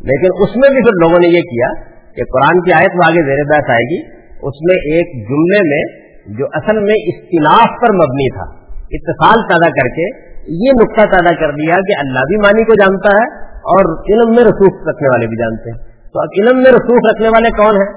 لیکن 0.00 0.42
اس 0.42 0.56
میں 0.56 0.68
بھی 0.68 0.82
پھر 0.82 1.08
لوگوں 1.08 1.18
نے 1.20 1.26
یہ 1.26 1.42
کیا 1.42 1.84
کہ 2.16 2.22
قرآن 2.32 2.60
کی 2.60 2.72
آیت 2.72 2.90
وہ 2.94 3.02
آگے 3.06 3.26
زیر 3.26 3.44
بحث 3.44 3.70
آئے 3.70 3.84
گی۔ 3.84 4.06
اس 4.42 4.54
میں 4.62 4.74
ایک 4.74 5.28
جملے 5.28 5.68
میں 5.68 6.10
جو 6.38 6.46
اصل 6.52 6.80
میں 6.80 6.94
اختلاف 6.94 7.80
پر 7.80 7.94
مبنی 7.94 8.34
تھا، 8.34 8.74
اتصال 8.74 9.48
پیدا 9.48 9.68
کر 9.68 9.88
کے 9.88 10.29
یہ 10.50 10.70
نقطہ 10.82 11.00
پیدا 11.00 11.34
کر 11.34 11.50
دیا 11.52 11.74
کہ 11.74 11.98
اللہ 11.98 12.18
بھی 12.18 12.36
معنی 12.36 12.64
کو 12.64 12.74
جانتا 12.74 13.16
ہے 13.16 13.26
اور 13.74 14.12
علم 14.12 14.30
میں 14.30 14.44
رسوخ 14.44 14.88
رکھنے 14.88 15.08
والے 15.08 15.26
بھی 15.26 15.36
جانتے 15.36 15.70
ہیں۔ 15.70 15.78
تو 16.12 16.20
اب 16.20 16.28
علم 16.40 16.56
میں 16.62 16.72
رسوخ 16.72 17.10
رکھنے 17.12 17.28
والے 17.28 17.50
کون 17.50 17.74
ہیں؟ 17.74 17.90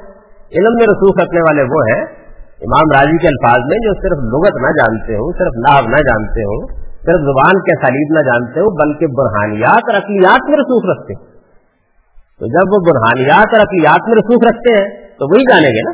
علم 0.60 0.74
میں 0.74 0.88
رسوخ 0.88 1.22
رکھنے 1.24 1.40
والے 1.40 1.62
وہ 1.62 1.82
ہیں 1.94 2.24
امام 2.68 2.92
راضی 2.96 3.18
کے 3.18 3.28
الفاظ 3.28 3.60
میں 3.70 3.78
جو 3.78 3.94
صرف 3.94 4.18
لغت 4.34 4.62
نہ 4.62 4.68
جانتے 4.68 5.14
ہوں 5.14 5.32
صرف 5.38 5.54
ناو 5.68 5.90
نہ 5.90 5.96
جانتے 5.96 6.42
ہوں 6.42 6.84
صرف 6.90 7.22
زبان 7.22 7.60
کے 7.60 7.76
سلیب 7.86 8.18
نہ 8.18 8.20
جانتے 8.20 8.60
ہوں 8.60 8.76
بلکہ 8.84 9.08
برہانیات 9.08 9.90
اور 9.90 9.96
اقلیات 9.96 10.50
میں 10.50 10.58
رسوخ 10.58 10.98
رکھتے 10.98 11.14
ہیں۔ 11.14 11.34
تو 12.40 12.46
جب 12.46 12.74
وہ 12.74 12.94
برہانیات 12.94 13.54
اور 13.54 13.60
اقلیات 13.60 14.10
میں 14.10 14.18
رسوخ 14.18 14.48
رکھتے 14.48 14.80
ہیں 14.80 15.08
تو 15.20 15.34
وہی 15.34 15.44
جانیں 15.44 15.70
گے 15.70 15.82
نا؟ 15.86 15.92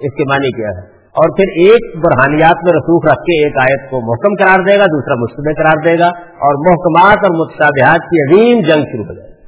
اس 0.00 0.14
کے 0.14 0.24
معنی 0.30 0.52
کیا 0.56 0.68
ہے؟ 0.68 0.97
اور 1.08 1.36
پھر 1.36 1.44
ایک 1.48 1.96
برہانیات 1.96 2.64
میں 2.64 2.72
رسوخ 2.72 3.04
رکھ 3.04 3.20
کے 3.20 3.44
ایک 3.44 3.56
آیت 3.56 3.90
کو 3.90 4.00
محکم 4.00 4.44
قرار 4.44 4.64
دے 4.64 4.78
گا، 4.78 4.84
دوسرا 4.84 5.14
مستبے 5.14 5.54
قرار 5.54 5.84
دے 5.84 5.98
گا، 5.98 6.08
اور 6.18 6.70
محکمات 6.70 7.16
اور 7.16 7.36
متشابہات 7.38 8.00
کی 8.00 8.16
عظیم 8.22 8.60
جنگ 8.60 8.84
شروع 8.92 9.04
ہو 9.04 9.12
جائے 9.12 9.28
گی۔ 9.28 9.38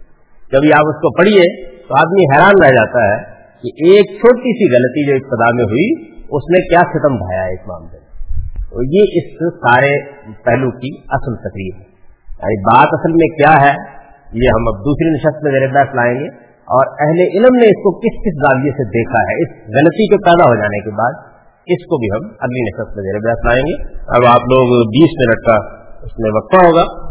جب 0.53 0.75
آپ 0.75 0.89
اس 0.89 0.97
کو 0.97 1.19
پڑھیے 1.19 1.67
تو 1.89 1.95
آدمی 1.99 2.25
حیران 2.35 2.53
رہ 2.63 2.69
جاتا 2.69 3.05
ہے 3.05 3.23
کہ 3.63 3.91
ایک 3.91 4.19
چھوٹی 4.21 4.51
سی 4.59 4.75
غلطی 4.75 5.07
جو 5.07 5.15
ابتدا 5.15 5.55
میں 5.55 5.65
ہوئی، 5.65 6.11
اس 6.15 6.43
نے 6.51 6.69
کیا 6.69 6.79
ختم 6.79 7.17
ڈھایا 7.17 7.43
اس 7.43 7.69
معاملے 7.69 7.99
میں؟ 7.99 8.11
تو 8.57 8.97
یہ 8.97 9.03
اس 9.13 9.55
سارے 9.55 10.13
پہلو 10.25 10.71
کی 10.71 10.99
اصل 10.99 11.35
تقریب 11.37 11.75
ہے۔ 11.77 11.85
یعنی 12.29 12.63
بات 12.63 12.89
اصل 12.93 13.13
میں 13.13 13.37
کیا 13.37 13.53
ہے، 13.67 14.01
یہ 14.33 14.49
ہم 14.49 14.69
اب 14.69 14.75
دوسری 14.75 15.11
نشست 15.11 15.45
میں 15.45 15.53
میرے 15.53 15.67
بیس 15.67 15.95
لائیں 15.95 16.15
گے۔ 16.15 16.51
اور 16.61 16.87
اہل 17.01 17.21
علم 17.21 17.57
نے 17.57 17.67
اس 17.67 17.83
کو 17.83 17.99
کس 17.99 18.17
کس 18.21 18.35
زاویے 18.35 18.71
سے 18.71 18.85
دیکھا 18.85 19.23
ہے؟ 19.23 19.35
اس 19.35 19.63
غلطی 19.67 20.09
کے 20.09 20.17
پیدا 20.17 20.51
ہو 20.51 20.55
جانے 20.55 20.79
کے 20.85 20.91
بعد 20.91 21.30
اس 21.71 21.87
کو 21.87 21.97
بھی 21.99 22.09
ہم 22.15 22.33
اگلی 22.41 22.61
نشست 22.61 22.97
میں 22.97 23.05
زیر 23.05 23.29
بحث 23.29 23.45
لائیں 23.45 23.63
گے۔ 23.63 23.95
اب 23.97 24.27
آپ 24.27 24.41
لوگ 24.41 24.89
بیس 24.89 25.11
منٹ 25.19 25.47
کا 25.47 25.57
اس 26.03 26.19
میں 26.19 26.31
وقفہ 26.31 26.67
ہوگا۔ 26.67 27.11